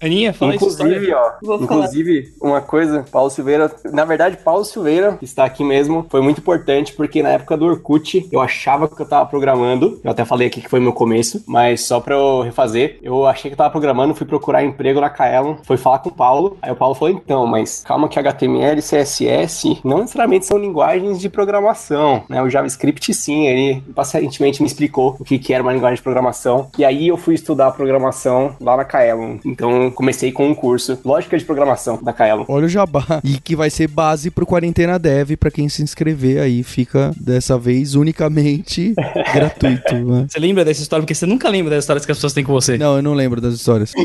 Aninha, 0.00 0.32
fala 0.32 0.54
Inclusive, 0.54 1.12
ó, 1.12 1.32
Vou 1.42 1.62
inclusive, 1.62 2.32
falar. 2.38 2.52
uma 2.52 2.60
coisa, 2.60 3.04
Paulo 3.10 3.30
Silveira, 3.30 3.70
na 3.92 4.04
verdade, 4.04 4.36
Paulo 4.38 4.64
Silveira, 4.64 5.16
que 5.18 5.24
está 5.24 5.44
aqui 5.44 5.64
mesmo, 5.64 6.06
foi 6.08 6.20
muito 6.20 6.38
importante, 6.40 6.92
porque 6.92 7.22
na 7.22 7.30
época 7.30 7.56
do 7.56 7.66
Orkut, 7.66 8.28
eu 8.30 8.40
achava 8.40 8.88
que 8.88 9.00
eu 9.00 9.06
tava 9.06 9.26
programando, 9.26 10.00
eu 10.02 10.10
até 10.10 10.24
falei 10.24 10.48
aqui 10.48 10.60
que 10.60 10.68
foi 10.68 10.80
meu 10.80 10.92
começo, 10.92 11.42
mas 11.46 11.82
só 11.82 12.00
pra 12.00 12.14
eu 12.14 12.42
refazer, 12.42 12.98
eu 13.02 13.26
achei 13.26 13.50
que 13.50 13.54
eu 13.54 13.58
tava 13.58 13.70
programando, 13.70 14.14
fui 14.14 14.26
procurar 14.26 14.64
emprego 14.64 15.00
na 15.00 15.10
Kaelon, 15.10 15.56
fui 15.64 15.76
falar 15.76 15.98
com 16.00 16.08
o 16.08 16.12
Paulo, 16.14 16.56
aí 16.62 16.70
o 16.70 16.76
Paulo 16.76 16.94
falou, 16.94 17.14
então, 17.14 17.46
mas 17.46 17.82
calma 17.86 18.08
que 18.08 18.18
HTML 18.18 18.78
e 18.78 18.82
CSS 18.82 19.80
não 19.84 19.98
necessariamente 19.98 20.46
são 20.46 20.58
linguagens 20.58 21.20
de 21.20 21.28
programação, 21.28 22.22
né, 22.28 22.42
o 22.42 22.48
JavaScript 22.48 23.12
sim, 23.14 23.46
ele 23.46 23.82
pacientemente 23.94 24.62
me 24.62 24.68
explicou 24.68 25.16
o 25.18 25.24
que 25.24 25.38
que 25.38 25.52
era 25.52 25.62
uma 25.62 25.72
linguagem 25.72 25.96
de 25.96 26.02
programação, 26.02 26.70
e 26.78 26.84
aí 26.84 27.08
eu 27.08 27.16
fui 27.16 27.34
estudar 27.34 27.70
programação 27.72 28.54
lá 28.60 28.76
na 28.76 28.84
Kaelon, 28.84 29.36
Então 29.48 29.90
comecei 29.90 30.30
com 30.30 30.48
um 30.48 30.54
curso, 30.54 30.98
lógica 31.04 31.38
de 31.38 31.44
programação 31.44 31.98
da 32.02 32.12
Kaelon. 32.12 32.44
Olha 32.48 32.66
o 32.66 32.68
jabá. 32.68 33.20
E 33.24 33.38
que 33.38 33.56
vai 33.56 33.70
ser 33.70 33.88
base 33.88 34.30
pro 34.30 34.46
Quarentena 34.46 34.98
Dev 34.98 35.32
para 35.36 35.50
quem 35.50 35.68
se 35.68 35.82
inscrever 35.82 36.40
aí. 36.40 36.62
Fica 36.62 37.12
dessa 37.18 37.58
vez 37.58 37.94
unicamente 37.94 38.94
gratuito. 39.32 39.94
Né? 39.94 40.26
Você 40.28 40.38
lembra 40.38 40.64
dessa 40.64 40.82
história? 40.82 41.02
Porque 41.02 41.14
você 41.14 41.26
nunca 41.26 41.48
lembra 41.48 41.70
das 41.70 41.84
histórias 41.84 42.04
que 42.04 42.12
as 42.12 42.18
pessoas 42.18 42.32
têm 42.32 42.44
com 42.44 42.52
você. 42.52 42.76
Não, 42.78 42.96
eu 42.96 43.02
não 43.02 43.14
lembro 43.14 43.40
das 43.40 43.54
histórias. 43.54 43.92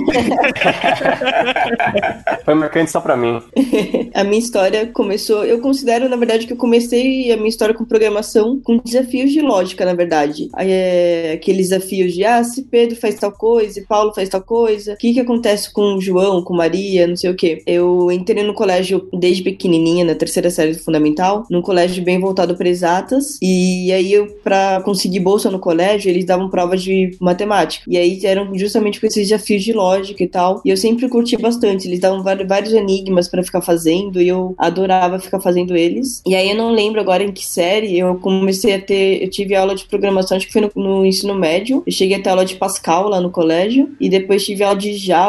Foi 2.46 2.54
marcante 2.54 2.92
só 2.92 3.02
pra 3.02 3.18
mim. 3.18 3.42
a 4.14 4.24
minha 4.24 4.40
história 4.40 4.88
começou. 4.88 5.44
Eu 5.44 5.60
considero, 5.60 6.08
na 6.08 6.16
verdade, 6.16 6.48
que 6.48 6.54
eu 6.54 6.58
comecei 6.58 7.32
a 7.32 7.38
minha 7.38 7.50
história 7.50 7.76
com 7.76 7.84
programação 7.86 8.60
com 8.64 8.78
desafios 8.78 9.32
de 9.32 9.42
lógica, 9.42 9.86
na 9.86 9.94
verdade. 9.94 10.50
Aí, 10.54 10.72
é, 10.72 11.34
aqueles 11.34 11.70
desafios 11.70 12.14
de, 12.14 12.24
ah, 12.26 12.44
se 12.44 12.64
Pedro 12.64 12.96
faz 12.96 13.16
tal 13.16 13.32
coisa 13.32 13.80
e 13.80 13.86
Paulo 13.86 14.14
faz 14.14 14.30
tal 14.30 14.42
coisa, 14.42 14.94
o 14.94 14.98
que, 14.98 15.14
que 15.14 15.20
acontece 15.20 15.33
com 15.74 15.96
o 15.96 16.02
João, 16.02 16.42
com 16.42 16.54
Maria, 16.54 17.08
não 17.08 17.16
sei 17.16 17.30
o 17.30 17.36
quê. 17.36 17.62
Eu 17.66 18.12
entrei 18.12 18.44
no 18.44 18.54
colégio 18.54 19.08
desde 19.14 19.44
pequenininha, 19.44 20.06
na 20.06 20.16
terceira 20.16 20.50
série 20.50 20.74
do 20.74 20.80
fundamental, 20.80 21.46
num 21.50 21.62
colégio 21.62 22.04
bem 22.04 22.20
voltado 22.20 22.56
para 22.56 22.70
exatas. 22.70 23.38
E 23.42 23.92
aí, 23.92 24.14
eu, 24.14 24.28
pra 24.44 24.82
conseguir 24.84 25.20
bolsa 25.20 25.50
no 25.50 25.60
colégio, 25.60 26.10
eles 26.10 26.26
davam 26.26 26.50
provas 26.50 26.82
de 26.82 27.16
matemática. 27.20 27.86
E 27.88 27.98
aí 27.98 28.20
eram 28.26 28.58
justamente 28.58 29.00
com 29.00 29.08
esses 29.08 29.30
desafios 29.30 29.64
de 29.64 29.74
lógica 29.74 30.24
e 30.24 30.28
tal. 30.28 30.62
E 30.66 30.70
eu 30.70 30.78
sempre 30.78 31.08
curti 31.10 31.38
bastante. 31.38 31.88
Eles 31.88 32.00
davam 32.00 32.24
vários 32.24 32.74
enigmas 32.74 33.28
para 33.28 33.44
ficar 33.44 33.62
fazendo 33.62 34.22
e 34.22 34.28
eu 34.28 34.54
adorava 34.58 35.20
ficar 35.20 35.40
fazendo 35.40 35.76
eles. 35.76 36.22
E 36.26 36.36
aí 36.36 36.50
eu 36.50 36.56
não 36.56 36.72
lembro 36.72 37.00
agora 37.00 37.24
em 37.24 37.32
que 37.32 37.46
série 37.46 37.98
eu 37.98 38.16
comecei 38.16 38.74
a 38.76 38.82
ter. 38.82 39.24
Eu 39.24 39.30
tive 39.30 39.56
aula 39.56 39.76
de 39.76 39.86
programação, 39.86 40.38
acho 40.38 40.48
que 40.48 40.54
foi 40.54 40.62
no, 40.62 40.72
no 40.76 41.06
ensino 41.06 41.36
médio. 41.36 41.84
Eu 41.86 41.92
cheguei 41.92 42.18
a 42.18 42.22
ter 42.22 42.30
aula 42.30 42.46
de 42.46 42.56
Pascal 42.56 43.10
lá 43.10 43.20
no 43.20 43.32
colégio. 43.32 43.92
E 44.00 44.10
depois 44.10 44.46
tive 44.46 44.64
aula 44.64 44.78
de 44.78 44.96
Java, 44.98 45.23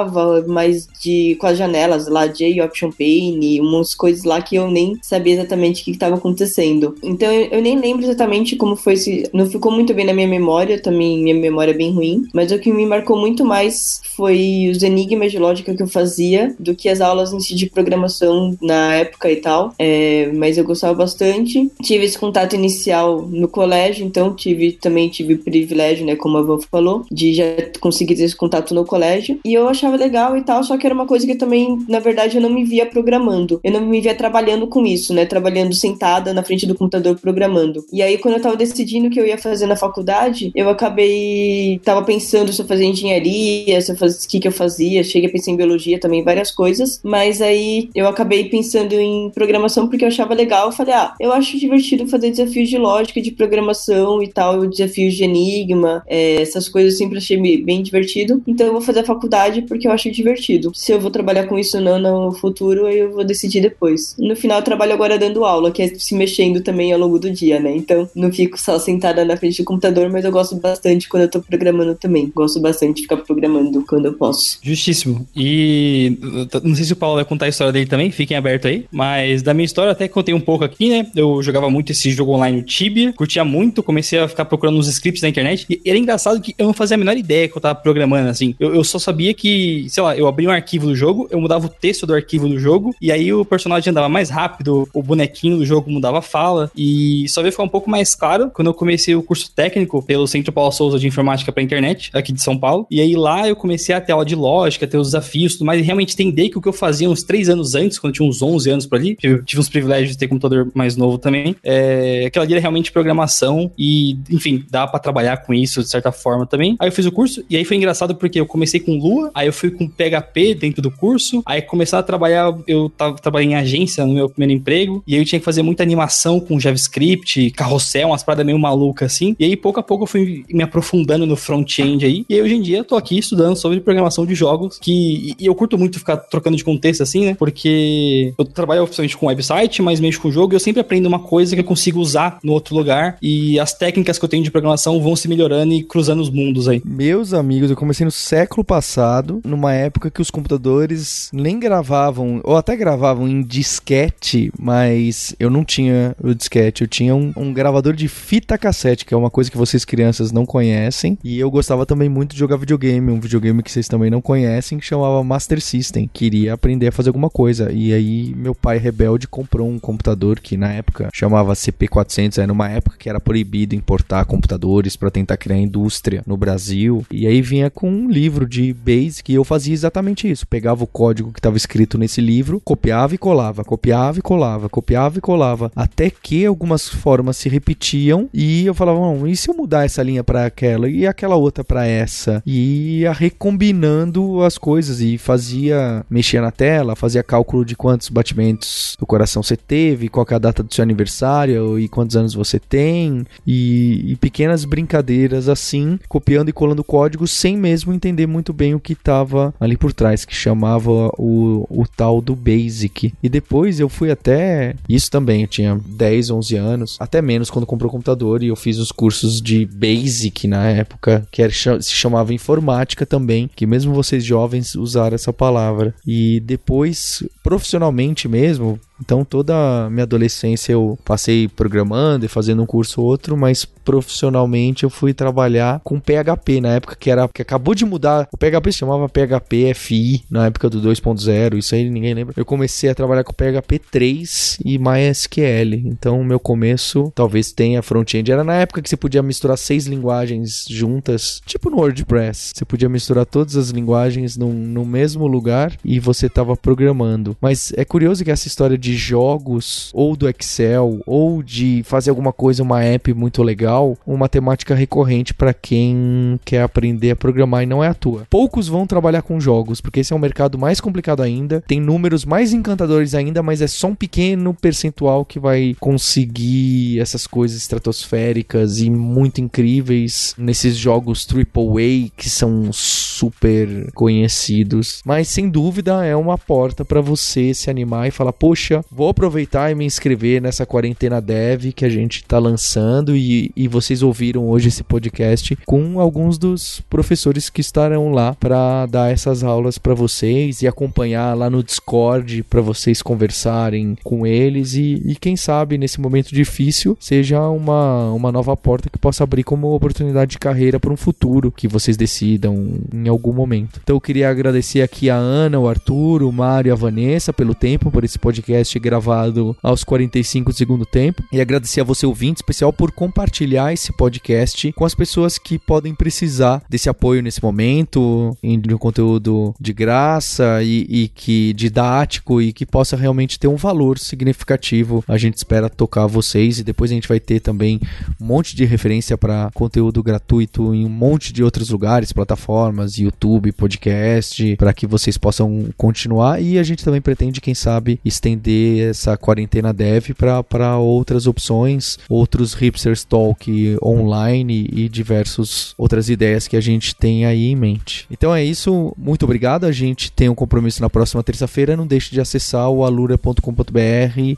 mas 0.47 0.89
de 1.01 1.37
com 1.41 1.47
as 1.47 1.59
janelas 1.59 2.09
lá, 2.09 2.27
J 2.27 2.61
Option 2.63 2.91
Pane, 2.91 3.61
umas 3.61 3.95
coisas 3.95 4.25
lá 4.25 4.41
que 4.41 4.57
eu 4.57 4.71
nem 4.71 4.99
sabia 5.03 5.35
exatamente 5.35 5.83
o 5.83 5.85
que 5.85 5.91
estava 5.93 6.17
acontecendo. 6.17 6.97
Então 7.03 7.31
eu, 7.31 7.49
eu, 7.51 7.63
nem 7.63 7.79
lembro 7.79 8.05
exatamente 8.05 8.57
como 8.57 8.77
foi 8.77 8.95
esse. 8.95 9.29
Não 9.33 9.49
ficou 9.49 9.71
muito 9.71 9.93
bem 9.95 10.07
na 10.07 10.13
minha 10.13 10.29
memória, 10.29 10.81
também 10.81 11.23
minha 11.23 11.35
memória 11.35 11.73
é 11.73 11.75
bem 11.75 11.93
ruim. 11.93 12.27
Mas 12.33 12.51
o 12.51 12.59
que 12.59 12.73
me 12.73 12.87
marcou 12.87 13.19
muito 13.19 13.45
mais 13.45 14.01
foi 14.17 14.69
os 14.71 14.83
enigmas 14.83 15.31
de 15.31 15.39
lógica 15.39 15.75
que 15.75 15.83
eu 15.83 15.89
fazia 15.89 16.55
do 16.59 16.75
que 16.75 16.89
as 16.89 17.01
aulas 17.01 17.33
em 17.33 17.41
si 17.41 17.55
de 17.55 17.67
programação 17.67 18.57
na 18.61 18.95
época 18.95 19.31
e 19.31 19.37
tal. 19.37 19.75
É, 19.79 20.31
mas 20.35 20.57
eu 20.57 20.65
gostava 20.65 20.95
bastante. 20.95 21.71
Tive 21.83 22.05
esse 22.05 22.19
contato 22.19 22.55
inicial 22.55 23.23
no 23.23 23.49
colégio, 23.49 24.07
então 24.07 24.35
tive 24.35 24.73
também 24.73 25.09
tive 25.09 25.35
o 25.35 25.39
privilégio, 25.39 26.07
né, 26.07 26.17
como 26.17 26.39
a 26.39 26.43
Van 26.43 26.59
falou, 26.71 27.05
de 27.11 27.35
já 27.35 27.45
conseguir 27.81 28.15
ter 28.15 28.25
esse 28.25 28.37
contato 28.37 28.75
no 28.75 28.85
colégio. 28.85 29.39
E 29.45 29.53
eu 29.55 29.69
achava 29.69 29.84
legal 29.91 30.37
e 30.37 30.43
tal, 30.43 30.63
só 30.63 30.77
que 30.77 30.87
era 30.87 30.95
uma 30.95 31.07
coisa 31.07 31.27
que 31.27 31.35
também, 31.35 31.85
na 31.89 32.01
verdade, 32.01 32.37
eu 32.37 32.43
não 32.43 32.51
me 32.51 32.65
via 32.65 32.87
programando. 32.87 33.61
Eu 33.63 33.73
não 33.73 33.81
me 33.81 34.01
via 34.01 34.15
trabalhando 34.15 34.67
com 34.67 34.85
isso, 34.85 35.13
né, 35.15 35.25
trabalhando 35.25 35.75
sentada 35.75 36.33
na 36.33 36.43
frente 36.43 36.67
do 36.67 36.75
computador 36.75 37.19
programando. 37.19 37.85
E 37.93 38.03
aí, 38.03 38.19
quando 38.19 38.35
eu 38.35 38.43
tava 38.43 38.57
decidindo 38.57 39.09
o 39.09 39.11
que 39.11 39.21
eu 39.21 39.27
ia 39.27 39.39
fazer 39.39 39.67
na 39.67 39.77
faculdade, 39.77 40.53
eu 40.55 40.69
acabei 40.69 41.81
tava 41.83 42.03
pensando 42.03 42.53
se 42.53 42.61
eu 42.61 42.67
fazia 42.67 42.87
engenharia, 42.87 43.81
se 43.81 43.93
eu 43.93 43.97
o 43.97 44.29
que, 44.29 44.41
que 44.41 44.49
eu 44.49 44.53
fazia, 44.53 45.03
cheguei 45.03 45.29
a 45.29 45.33
pensar 45.33 45.51
em 45.51 45.57
biologia 45.57 45.99
também, 45.99 46.23
várias 46.23 46.51
coisas, 46.51 47.01
mas 47.03 47.41
aí 47.41 47.89
eu 47.95 48.07
acabei 48.07 48.49
pensando 48.49 48.95
em 48.95 49.31
programação 49.31 49.89
porque 49.89 50.05
eu 50.05 50.09
achava 50.09 50.35
legal. 50.35 50.67
Eu 50.67 50.73
falei, 50.73 50.95
ah, 50.95 51.15
eu 51.21 51.33
acho 51.33 51.59
divertido 51.59 52.07
fazer 52.07 52.31
desafios 52.31 52.69
de 52.69 52.79
lógica, 52.79 53.21
de 53.21 53.31
programação 53.31 54.23
e 54.23 54.29
tal, 54.29 54.67
desafios 54.67 55.15
de 55.15 55.25
enigma, 55.25 56.03
é, 56.07 56.43
essas 56.43 56.69
coisas 56.69 56.95
eu 56.95 56.99
sempre 56.99 57.19
achei 57.19 57.37
bem 57.63 57.83
divertido. 57.83 58.43
Então 58.47 58.67
eu 58.67 58.73
vou 58.73 58.83
fazer 58.83 59.01
a 59.01 59.05
faculdade 59.05 59.63
porque 59.75 59.89
eu 59.89 59.93
acho 59.93 60.09
divertido. 60.09 60.71
Se 60.73 60.93
eu 60.93 61.01
vou 61.01 61.11
trabalhar 61.11 61.47
com 61.49 61.59
isso 61.59 61.79
ou 61.79 61.83
não 61.83 61.99
no 61.99 62.33
futuro, 62.33 62.89
eu 62.89 63.11
vou 63.11 63.25
decidir 63.25 63.61
depois. 63.61 64.15
No 64.17 64.37
final, 64.37 64.59
eu 64.59 64.65
trabalho 64.65 64.93
agora 64.93 65.19
dando 65.19 65.45
aula, 65.45 65.73
que 65.73 65.83
é 65.83 65.89
se 65.97 66.15
mexendo 66.15 66.61
também 66.61 66.93
ao 66.93 66.99
longo 67.01 67.19
do 67.19 67.29
dia, 67.29 67.59
né? 67.59 67.75
Então 67.75 68.09
não 68.15 68.33
fico 68.33 68.57
só 68.57 68.79
sentada 68.79 69.25
na 69.25 69.37
frente 69.37 69.61
do 69.61 69.65
computador, 69.65 70.09
mas 70.11 70.25
eu 70.25 70.31
gosto 70.31 70.55
bastante 70.55 71.09
quando 71.09 71.25
eu 71.25 71.29
tô 71.29 71.41
programando 71.41 71.97
também. 71.97 72.31
Gosto 72.33 72.61
bastante 72.61 72.99
de 72.99 73.03
ficar 73.03 73.17
programando 73.17 73.85
quando 73.85 74.07
eu 74.07 74.13
posso. 74.13 74.61
Justíssimo. 74.63 75.27
E 75.35 76.17
não 76.63 76.77
sei 76.77 76.85
se 76.85 76.93
o 76.93 76.97
Paulo 76.97 77.17
vai 77.17 77.25
contar 77.25 77.47
a 77.47 77.49
história 77.49 77.73
dele 77.73 77.87
também, 77.87 78.13
fiquem 78.13 78.37
abertos 78.37 78.71
aí. 78.71 78.87
Mas 78.93 79.43
da 79.43 79.53
minha 79.53 79.67
história 79.67 79.91
até 79.91 80.07
contei 80.07 80.33
um 80.33 80.41
pouco 80.41 80.63
aqui, 80.63 80.89
né? 80.89 81.11
Eu 81.17 81.43
jogava 81.43 81.69
muito 81.69 81.91
esse 81.91 82.13
jogo 82.13 82.33
online, 82.33 82.61
o 82.61 82.63
Tibia, 82.63 83.13
curtia 83.13 83.45
muito, 83.45 83.83
comecei 83.83 84.21
a 84.21 84.29
ficar 84.29 84.45
procurando 84.45 84.79
uns 84.79 84.87
scripts 84.87 85.23
na 85.23 85.29
internet. 85.29 85.67
E 85.69 85.81
era 85.85 85.99
engraçado 85.99 86.41
que 86.41 86.55
eu 86.57 86.67
não 86.67 86.73
fazia 86.73 86.95
a 86.95 86.99
menor 86.99 87.17
ideia 87.17 87.49
que 87.49 87.57
eu 87.57 87.61
tava 87.61 87.75
programando, 87.75 88.29
assim. 88.29 88.55
Eu, 88.61 88.73
eu 88.73 88.85
só 88.85 88.99
sabia 88.99 89.35
que, 89.35 89.64
sei 89.89 90.03
lá, 90.03 90.17
eu 90.17 90.27
abria 90.27 90.49
um 90.49 90.53
arquivo 90.53 90.87
do 90.87 90.95
jogo, 90.95 91.29
eu 91.31 91.41
mudava 91.41 91.67
o 91.67 91.69
texto 91.69 92.07
do 92.07 92.15
arquivo 92.15 92.49
do 92.49 92.59
jogo, 92.59 92.95
e 93.01 93.11
aí 93.11 93.33
o 93.33 93.45
personagem 93.45 93.91
andava 93.91 94.09
mais 94.09 94.31
rápido, 94.31 94.89
o 94.93 95.03
bonequinho 95.03 95.59
do 95.59 95.65
jogo 95.65 95.91
mudava 95.91 96.19
a 96.19 96.23
fala. 96.23 96.71
E 96.77 97.29
só 97.29 97.43
veio 97.43 97.53
ficar 97.53 97.65
um 97.65 97.69
pouco 97.69 97.91
mais 97.91 98.15
claro 98.15 98.51
quando 98.53 98.69
eu 98.69 98.75
comecei 98.75 99.15
o 99.15 99.23
curso 99.23 99.51
técnico 99.55 100.03
pelo 100.03 100.27
Centro 100.27 100.53
Paulo 100.53 100.73
Souza 100.73 100.99
de 100.99 101.07
Informática 101.07 101.53
para 101.53 101.63
Internet, 101.63 102.11
aqui 102.13 102.33
de 102.33 102.43
São 102.43 102.57
Paulo. 102.57 102.87
E 102.91 103.01
aí 103.01 103.15
lá 103.15 103.49
eu 103.49 103.57
comecei 103.57 103.95
a 103.95 104.01
ter 104.01 104.13
aula 104.13 104.25
de 104.25 104.35
lógica, 104.35 104.87
ter 104.87 104.99
os 104.99 105.09
desafios, 105.09 105.59
e 105.61 105.81
realmente 105.83 106.15
entender 106.15 106.49
que 106.49 106.59
o 106.59 106.61
que 106.61 106.69
eu 106.69 106.73
fazia 106.73 107.09
uns 107.09 107.23
três 107.23 107.49
anos 107.49 107.75
antes, 107.75 107.99
quando 107.99 108.13
eu 108.13 108.17
tinha 108.17 108.29
uns 108.29 108.43
11 108.43 108.71
anos 108.71 108.87
por 108.87 108.99
ali, 108.99 109.17
eu 109.23 109.43
tive 109.43 109.61
uns 109.61 109.69
privilégios 109.69 110.11
de 110.11 110.19
ter 110.19 110.29
computador 110.29 110.71
mais 110.75 110.97
novo 110.97 111.19
também, 111.19 111.57
é, 111.63 112.25
aquela 112.27 112.45
ali 112.45 112.55
era 112.55 112.61
realmente 112.61 112.93
programação 112.93 113.71
e, 113.79 114.19
enfim, 114.31 114.65
dá 114.71 114.87
para 114.87 115.01
trabalhar 115.01 115.39
com 115.39 115.53
isso 115.53 115.83
de 115.83 115.89
certa 115.89 116.13
forma 116.13 116.47
também. 116.47 116.77
Aí 116.79 116.89
eu 116.89 116.93
fiz 116.93 117.07
o 117.07 117.13
curso 117.13 117.45
e 117.49 117.57
aí 117.57 117.65
foi 117.65 117.77
engraçado 117.77 118.15
porque 118.15 118.39
eu 118.39 118.47
comecei 118.47 118.81
com 118.81 118.97
Lua, 118.99 119.31
aí 119.35 119.44
eu 119.47 119.53
fui 119.53 119.71
com 119.71 119.89
PHP 119.89 120.55
dentro 120.55 120.83
do 120.83 120.91
curso, 120.91 121.43
aí 121.47 121.63
começar 121.63 121.99
a 121.99 122.03
trabalhar, 122.03 122.55
eu 122.67 122.89
tava 122.89 123.17
trabalhando 123.17 123.53
em 123.53 123.55
agência 123.57 124.05
no 124.07 124.15
meu 124.15 124.29
primeiro 124.29 124.53
emprego, 124.53 125.03
e 125.07 125.15
aí 125.15 125.21
eu 125.21 125.25
tinha 125.25 125.39
que 125.39 125.45
fazer 125.45 125.63
muita 125.63 125.83
animação 125.83 126.41
com 126.41 126.59
JavaScript, 126.59 127.51
carrossel, 127.53 128.09
umas 128.09 128.23
paradas 128.23 128.47
meio 128.47 128.59
malucas 128.59 129.13
assim, 129.13 129.35
e 129.39 129.45
aí 129.45 129.57
pouco 129.57 129.81
a 129.81 129.83
pouco 129.83 130.05
eu 130.05 130.07
fui 130.07 130.45
me 130.51 130.63
aprofundando 130.63 131.27
no 131.27 131.37
front-end 131.37 132.05
aí, 132.05 132.25
e 132.29 132.35
aí 132.35 132.43
hoje 132.43 132.55
em 132.55 132.63
dia 132.63 132.79
eu 132.79 132.85
tô 132.85 132.97
aqui 132.97 133.19
estudando 133.19 133.57
sobre 133.57 133.81
programação 133.81 134.27
de 134.27 134.35
jogos, 134.35 134.79
que 134.79 135.35
e 135.39 135.47
eu 135.47 135.55
curto 135.55 135.79
muito 135.79 135.99
ficar 135.99 136.17
trocando 136.17 136.57
de 136.57 136.65
contexto 136.65 137.03
assim, 137.03 137.27
né, 137.27 137.35
porque 137.35 138.33
eu 138.39 138.45
trabalho 138.45 138.83
oficialmente 138.83 139.17
com 139.17 139.27
website, 139.27 139.83
mas 139.83 140.01
mexo 140.01 140.21
com 140.21 140.31
jogo 140.31 140.55
e 140.55 140.57
eu 140.57 140.61
sempre 140.61 140.81
aprendo 140.81 141.07
uma 141.07 141.19
coisa 141.19 141.55
que 141.55 141.61
eu 141.61 141.65
consigo 141.65 142.01
usar 142.01 142.39
no 142.43 142.53
outro 142.53 142.75
lugar, 142.75 143.17
e 143.21 143.59
as 143.59 143.73
técnicas 143.75 144.19
que 144.19 144.25
eu 144.25 144.29
tenho 144.29 144.43
de 144.43 144.51
programação 144.51 145.01
vão 145.01 145.17
se 145.17 145.29
melhorando 145.29 145.73
e 145.75 145.83
cruzando 145.83 146.21
os 146.21 146.31
mundos 146.31 146.69
aí. 146.69 146.83
Meus 146.85 147.33
amigos, 147.33 147.71
eu 147.71 147.77
comecei 147.77 148.05
no 148.05 148.11
século 148.11 148.65
passado, 148.65 149.34
numa 149.45 149.73
época 149.73 150.11
que 150.11 150.21
os 150.21 150.31
computadores 150.31 151.31
nem 151.33 151.59
gravavam, 151.59 152.41
ou 152.45 152.57
até 152.57 152.77
gravavam 152.77 153.29
em 153.29 153.43
disquete, 153.43 154.53
mas 154.59 155.35
eu 155.39 155.51
não 155.51 155.65
tinha 155.65 156.15
o 156.23 156.35
disquete, 156.35 156.83
eu 156.83 156.89
tinha 156.89 157.15
um, 157.15 157.33
um 157.37 157.53
gravador 157.53 157.95
de 157.95 158.09
fita 158.09 158.59
cassete, 158.59 159.05
que 159.05 159.15
é 159.15 159.17
uma 159.17 159.31
coisa 159.31 159.51
que 159.51 159.57
vocês 159.57 159.85
crianças 159.85 160.33
não 160.33 160.45
conhecem, 160.47 161.19
e 161.23 161.39
eu 161.39 161.51
gostava 161.51 161.87
também 161.87 162.09
muito 162.09 162.33
de 162.33 162.39
jogar 162.39 162.57
videogame, 162.57 163.11
um 163.11 163.21
videogame 163.21 163.63
que 163.63 163.71
vocês 163.71 163.89
também 163.89 164.11
não 164.11 164.21
conhecem, 164.21 164.79
que 164.79 164.85
chamava 164.85 165.23
Master 165.23 165.61
System. 165.61 166.09
Queria 166.13 166.55
aprender 166.55 166.89
a 166.89 166.93
fazer 166.93 167.11
alguma 167.11 167.31
coisa, 167.31 167.73
e 167.73 167.93
aí 167.93 168.35
meu 168.37 168.55
pai 168.55 168.79
rebelde 168.79 169.29
comprou 169.29 169.69
um 169.69 169.79
computador 169.79 170.41
que 170.41 170.57
na 170.57 170.73
época 170.73 171.09
chamava 171.13 171.53
CP400, 171.53 172.39
era 172.39 172.47
numa 172.47 172.69
época 172.69 172.97
que 172.99 173.09
era 173.09 173.21
proibido 173.21 173.75
importar 173.75 174.25
computadores 174.25 174.97
para 174.97 175.11
tentar 175.11 175.37
criar 175.37 175.59
indústria 175.59 176.23
no 176.27 176.37
Brasil, 176.37 177.05
e 177.11 177.27
aí 177.27 177.41
vinha 177.41 177.71
com 177.71 177.91
um 177.91 178.09
livro 178.09 178.47
de 178.49 178.73
Basic 178.73 179.24
e 179.33 179.35
eu 179.35 179.45
fazia 179.45 179.75
exatamente 179.75 180.31
isso, 180.31 180.47
pegava 180.47 180.85
o 180.85 180.87
código 180.87 181.33
que 181.33 181.39
estava 181.39 181.57
escrito 181.57 181.99
nesse 181.99 182.21
livro, 182.21 182.61
copiava 182.65 183.15
e 183.15 183.19
colava, 183.19 183.65
copiava 183.65 184.19
e 184.19 184.23
colava, 184.23 184.69
copiava 184.69 185.19
e 185.19 185.21
colava, 185.21 185.73
até 185.75 186.11
que 186.11 186.45
algumas 186.45 186.89
formas 186.89 187.37
se 187.37 187.49
repetiam 187.49 188.29
e 188.33 188.67
eu 188.67 188.75
falava, 188.75 189.29
e 189.29 189.37
se 189.37 189.49
eu 189.49 189.55
mudar 189.55 189.85
essa 189.85 190.03
linha 190.03 190.25
para 190.25 190.47
aquela 190.47 190.89
e 190.89 191.07
aquela 191.07 191.37
outra 191.37 191.65
para 191.65 191.87
essa? 191.87 192.43
E 192.47 193.01
ia 193.01 193.13
recombinando 193.13 194.43
as 194.43 194.59
coisas 194.59 195.01
e 195.01 195.19
fazia, 195.19 196.05
mexia 196.09 196.41
na 196.41 196.51
tela, 196.51 196.97
fazia 196.97 197.23
cálculo 197.23 197.65
de 197.65 197.77
quantos 197.77 198.09
batimentos 198.09 198.97
do 198.99 199.07
coração 199.07 199.43
você 199.43 199.57
teve, 199.57 200.09
qual 200.09 200.27
é 200.31 200.35
a 200.35 200.39
data 200.39 200.63
do 200.63 200.75
seu 200.75 200.83
aniversário 200.83 201.79
e 201.79 201.89
quantos 201.89 202.17
anos 202.17 202.35
você 202.35 202.59
tem 202.59 203.25
e, 203.47 204.13
e 204.13 204.17
pequenas 204.17 204.65
brincadeiras 204.65 205.49
assim, 205.49 205.99
copiando 206.09 206.49
e 206.49 206.53
colando 206.53 206.85
código 206.85 207.27
sem 207.27 207.57
mesmo 207.57 207.93
entender 207.93 208.27
muito 208.27 208.53
bem 208.53 208.75
o 208.75 208.81
que 208.81 208.95
estava 209.15 209.55
ali 209.61 209.77
por 209.77 209.93
trás, 209.93 210.25
que 210.25 210.35
chamava 210.35 210.91
o, 211.17 211.67
o 211.71 211.85
tal 211.87 212.21
do 212.21 212.35
Basic. 212.35 213.15
E 213.23 213.29
depois 213.29 213.79
eu 213.79 213.89
fui 213.89 214.11
até. 214.11 214.75
Isso 214.89 215.11
também, 215.11 215.43
eu 215.43 215.49
tinha 215.49 215.81
10, 215.87 216.31
11 216.31 216.57
anos, 216.57 216.97
até 216.99 217.23
menos 217.23 217.51
quando 217.51 217.67
comprou 217.67 217.89
o 217.89 217.93
computador, 217.93 218.43
e 218.43 218.49
eu 218.49 218.57
fiz 218.57 218.79
os 218.79 218.91
cursos 218.91 219.41
de 219.41 219.65
Basic 219.67 220.49
na 220.49 220.69
época, 220.69 221.27
que 221.31 221.43
era, 221.43 221.53
se 221.53 221.93
chamava 221.93 222.35
informática 222.35 223.07
também, 223.07 223.49
que 223.55 223.67
mesmo 223.67 223.95
vocês 223.95 224.25
jovens 224.25 224.75
usaram 224.75 225.15
essa 225.15 225.33
palavra. 225.33 225.95
E 226.07 226.41
depois, 226.41 227.23
profissionalmente 227.43 228.27
mesmo, 228.27 228.79
Então 229.01 229.25
toda 229.25 229.55
a 229.55 229.91
minha 229.91 230.05
adolescência 230.05 230.73
eu 230.73 230.99
passei 231.05 231.49
programando 231.49 232.25
e 232.25 232.29
fazendo 232.29 232.63
um 232.63 232.67
curso 232.67 233.01
ou 233.01 233.07
outro, 233.07 233.37
mas 233.37 233.65
profissionalmente 233.65 234.85
eu 234.85 234.91
fui 234.91 235.13
trabalhar 235.13 235.81
com 235.85 236.01
PHP 236.01 236.61
na 236.61 236.71
época 236.71 236.97
que 236.97 237.11
era 237.11 237.29
que 237.29 237.43
acabou 237.43 237.75
de 237.75 237.85
mudar. 237.85 238.29
O 238.33 238.37
PHP 238.37 238.73
se 238.73 238.79
chamava 238.79 239.09
PHP 239.09 239.75
FI 239.75 240.25
na 240.31 240.47
época 240.47 240.71
do 240.71 240.81
2.0, 240.81 241.59
isso 241.59 241.75
aí 241.75 241.89
ninguém 241.91 242.15
lembra. 242.15 242.35
Eu 242.37 242.45
comecei 242.45 242.89
a 242.89 242.95
trabalhar 242.95 243.25
com 243.25 243.33
PHP 243.33 243.79
3 243.79 244.59
e 244.65 244.79
MySQL. 244.79 245.75
Então 245.87 246.21
o 246.21 246.25
meu 246.25 246.41
começo 246.41 247.13
talvez 247.15 247.53
tenha 247.53 247.83
front-end. 247.83 248.31
Era 248.31 248.45
na 248.45 248.55
época 248.55 248.81
que 248.81 248.89
você 248.89 248.97
podia 248.97 249.23
misturar 249.23 249.59
seis 249.59 249.87
linguagens 249.87 250.65
juntas, 250.69 251.41
tipo 251.45 251.69
no 251.69 251.79
WordPress. 251.79 252.53
Você 252.55 252.65
podia 252.65 252.89
misturar 252.89 253.27
todas 253.27 253.57
as 253.57 253.71
linguagens 253.71 254.37
no, 254.37 254.85
mesmo 254.85 255.27
lugar 255.27 255.77
e 255.85 255.99
você 255.99 256.27
estava 256.27 256.57
programando. 256.57 257.37
Mas 257.41 257.73
é 257.77 257.85
curioso 257.85 258.25
que 258.25 258.31
essa 258.31 258.49
história 258.49 258.79
de 258.85 258.99
jogos 258.99 259.91
ou 259.95 260.15
do 260.15 260.29
Excel 260.29 261.01
ou 261.07 261.43
de 261.43 261.83
fazer 261.85 262.11
alguma 262.11 262.35
coisa, 262.35 262.63
uma 262.63 262.85
app 262.85 263.15
muito 263.15 263.43
legal, 263.43 263.97
uma 264.07 264.29
temática 264.29 264.75
recorrente 264.75 265.33
para 265.33 265.55
quem 265.55 266.39
quer 266.45 266.63
aprender 266.63 267.13
a 267.13 267.17
programar 267.17 267.63
e 267.63 267.67
não 267.67 267.83
é 267.83 267.89
a 267.89 267.95
tua. 267.95 268.27
Poucos 268.29 268.69
vão 268.69 268.87
trabalhar 268.87 269.23
com 269.23 269.41
jogos, 269.41 269.81
porque 269.81 270.01
esse 270.01 270.13
é 270.13 270.17
um 270.17 270.19
mercado 270.19 270.59
mais 270.59 270.83
complicado 270.83 271.23
ainda, 271.23 271.63
tem 271.67 271.81
números 271.81 272.27
mais 272.27 272.53
encantadores 272.53 273.15
ainda, 273.15 273.43
mas 273.43 273.63
é 273.63 273.67
só 273.67 273.87
um 273.87 273.95
pequeno 273.95 274.53
percentual 274.53 275.25
que 275.25 275.39
vai 275.39 275.75
conseguir 275.81 277.01
essas 277.01 277.27
coisas 277.27 277.57
estratosféricas 277.57 278.81
e 278.81 278.91
muito 278.91 279.41
incríveis 279.41 280.35
nesses 280.37 280.77
jogos 280.77 281.27
AAA 281.27 282.11
que 282.17 282.29
são 282.29 282.71
super 282.71 283.91
conhecidos. 283.93 285.01
Mas 285.07 285.29
sem 285.29 285.49
dúvida 285.49 286.05
é 286.05 286.15
uma 286.15 286.37
porta 286.37 286.85
para 286.85 287.01
você 287.01 287.55
se 287.55 287.71
animar 287.71 288.09
e 288.09 288.11
falar: 288.11 288.33
"Poxa, 288.33 288.74
vou 288.91 289.09
aproveitar 289.09 289.71
e 289.71 289.75
me 289.75 289.85
inscrever 289.85 290.41
nessa 290.41 290.65
quarentena 290.65 291.21
dev 291.21 291.73
que 291.73 291.85
a 291.85 291.89
gente 291.89 292.17
está 292.17 292.39
lançando 292.39 293.17
e, 293.17 293.51
e 293.57 293.69
vocês 293.69 294.03
ouviram 294.03 294.49
hoje 294.49 294.69
esse 294.69 294.83
podcast 294.83 295.57
com 295.67 296.01
alguns 296.01 296.39
dos 296.39 296.81
professores 296.89 297.51
que 297.51 297.61
estarão 297.61 298.13
lá 298.13 298.35
para 298.35 298.87
dar 298.87 299.11
essas 299.11 299.43
aulas 299.43 299.79
para 299.79 299.95
vocês 299.95 300.63
e 300.63 300.69
acompanhar 300.69 301.37
lá 301.37 301.51
no 301.51 301.63
Discord 301.63 302.43
para 302.45 302.61
vocês 302.61 303.03
conversarem 303.03 303.97
com 304.03 304.27
eles 304.27 304.75
e, 304.75 305.03
e, 305.05 305.17
quem 305.17 305.37
sabe 305.37 305.79
nesse 305.79 306.01
momento 306.01 306.35
difícil 306.35 306.97
seja 307.01 307.41
uma, 307.49 308.13
uma 308.13 308.31
nova 308.31 308.57
porta 308.57 308.91
que 308.91 308.99
possa 308.99 309.25
abrir 309.25 309.45
como 309.45 309.75
oportunidade 309.75 310.33
de 310.33 310.39
carreira 310.39 310.79
para 310.79 310.93
um 310.93 310.97
futuro 310.97 311.51
que 311.51 311.69
vocês 311.69 311.97
decidam 311.97 312.75
em 312.93 313.09
algum 313.09 313.33
momento. 313.33 313.81
Então 313.83 313.97
eu 313.97 314.01
queria 314.01 314.31
agradecer 314.31 314.83
aqui 314.83 315.11
a 315.11 315.17
Ana, 315.17 315.59
o 315.59 315.69
Arthur, 315.69 316.23
o 316.23 316.33
Mário 316.33 316.71
e 316.71 316.73
a 316.73 316.75
Vanessa 316.75 317.33
pelo 317.33 317.55
tempo, 317.55 317.91
por 317.91 318.05
esse 318.05 318.19
podcast 318.19 318.64
gravado 318.79 319.57
aos 319.63 319.85
45 319.85 320.51
do 320.51 320.57
segundo 320.57 320.87
tempo 320.87 321.23
e 321.33 321.41
agradecer 321.41 321.81
a 321.81 321.85
você 321.85 322.07
ouvinte 322.07 322.39
especial 322.39 322.73
por 322.73 322.93
compartilhar 322.93 323.73
esse 323.73 323.93
podcast 323.93 324.73
com 324.73 324.85
as 324.85 324.95
pessoas 324.95 325.39
que 325.39 325.59
podem 325.59 325.95
precisar 325.95 326.63
desse 326.69 326.89
apoio 326.89 327.23
nesse 327.23 327.43
momento, 327.43 328.37
de 328.43 328.75
um 328.75 328.79
conteúdo 328.79 329.55
de 329.61 329.73
graça 329.73 330.63
e, 330.63 330.87
e 330.89 331.09
que 331.09 331.53
didático 331.53 332.41
e 332.41 332.53
que 332.53 332.65
possa 332.67 332.97
realmente 332.97 333.39
ter 333.39 333.49
um 333.49 333.57
valor 333.57 333.99
significativo. 333.99 335.05
A 335.07 335.19
gente 335.19 335.37
espera 335.37 335.69
tocar 335.69 336.07
vocês 336.07 336.59
e 336.59 336.65
depois 336.65 336.91
a 336.91 336.95
gente 336.95 337.09
vai 337.09 337.21
ter 337.21 337.41
também 337.41 337.81
um 338.21 338.25
monte 338.25 338.57
de 338.57 338.65
referência 338.65 339.17
para 339.19 339.51
conteúdo 339.55 340.03
gratuito 340.03 340.75
em 340.75 340.85
um 340.85 340.91
monte 340.91 341.33
de 341.33 341.43
outros 341.43 341.71
lugares, 341.71 342.13
plataformas, 342.13 342.99
YouTube, 342.99 343.53
podcast, 343.53 344.57
para 344.57 344.73
que 344.73 344.87
vocês 344.87 345.19
possam 345.19 345.69
continuar 345.77 346.41
e 346.41 346.59
a 346.59 346.63
gente 346.63 346.85
também 346.85 347.01
pretende, 347.01 347.41
quem 347.41 347.55
sabe, 347.55 348.01
estender 348.05 348.54
essa 348.81 349.17
quarentena 349.17 349.73
dev 349.73 350.11
para 350.49 350.79
outras 350.79 351.27
opções, 351.27 351.99
outros 352.09 352.55
hipsters 352.55 353.05
talk 353.05 353.79
online 353.83 354.69
e 354.73 354.89
diversas 354.89 355.75
outras 355.79 356.09
ideias 356.09 356.49
que 356.49 356.57
a 356.57 356.61
gente 356.61 356.95
tem 356.95 357.25
aí 357.25 357.47
em 357.47 357.57
mente. 357.57 358.07
Então 358.11 358.35
é 358.35 358.45
isso, 358.45 358.95
muito 358.97 359.25
obrigado. 359.25 359.65
A 359.65 359.73
gente 359.73 360.11
tem 360.11 360.29
um 360.29 360.35
compromisso 360.35 360.83
na 360.83 360.91
próxima 360.91 361.23
terça-feira. 361.23 361.77
Não 361.77 361.87
deixe 361.87 362.11
de 362.11 362.21
acessar 362.21 362.69
o 362.71 362.85
alura.com.br 362.85 363.41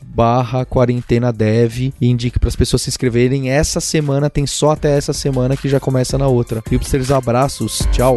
barra 0.05 0.65
quarentena 0.65 1.33
dev 1.33 1.93
e 2.01 2.07
indique 2.07 2.39
para 2.39 2.49
as 2.49 2.57
pessoas 2.57 2.83
se 2.83 2.91
inscreverem. 2.91 3.51
Essa 3.51 3.81
semana 3.81 4.31
tem 4.31 4.47
só 4.47 4.71
até 4.71 4.97
essa 4.97 5.13
semana 5.13 5.57
que 5.57 5.69
já 5.69 5.81
começa 5.81 6.19
na 6.19 6.27
outra. 6.27 6.63
Hipsters, 6.71 7.11
abraços, 7.11 7.87
tchau! 7.93 8.17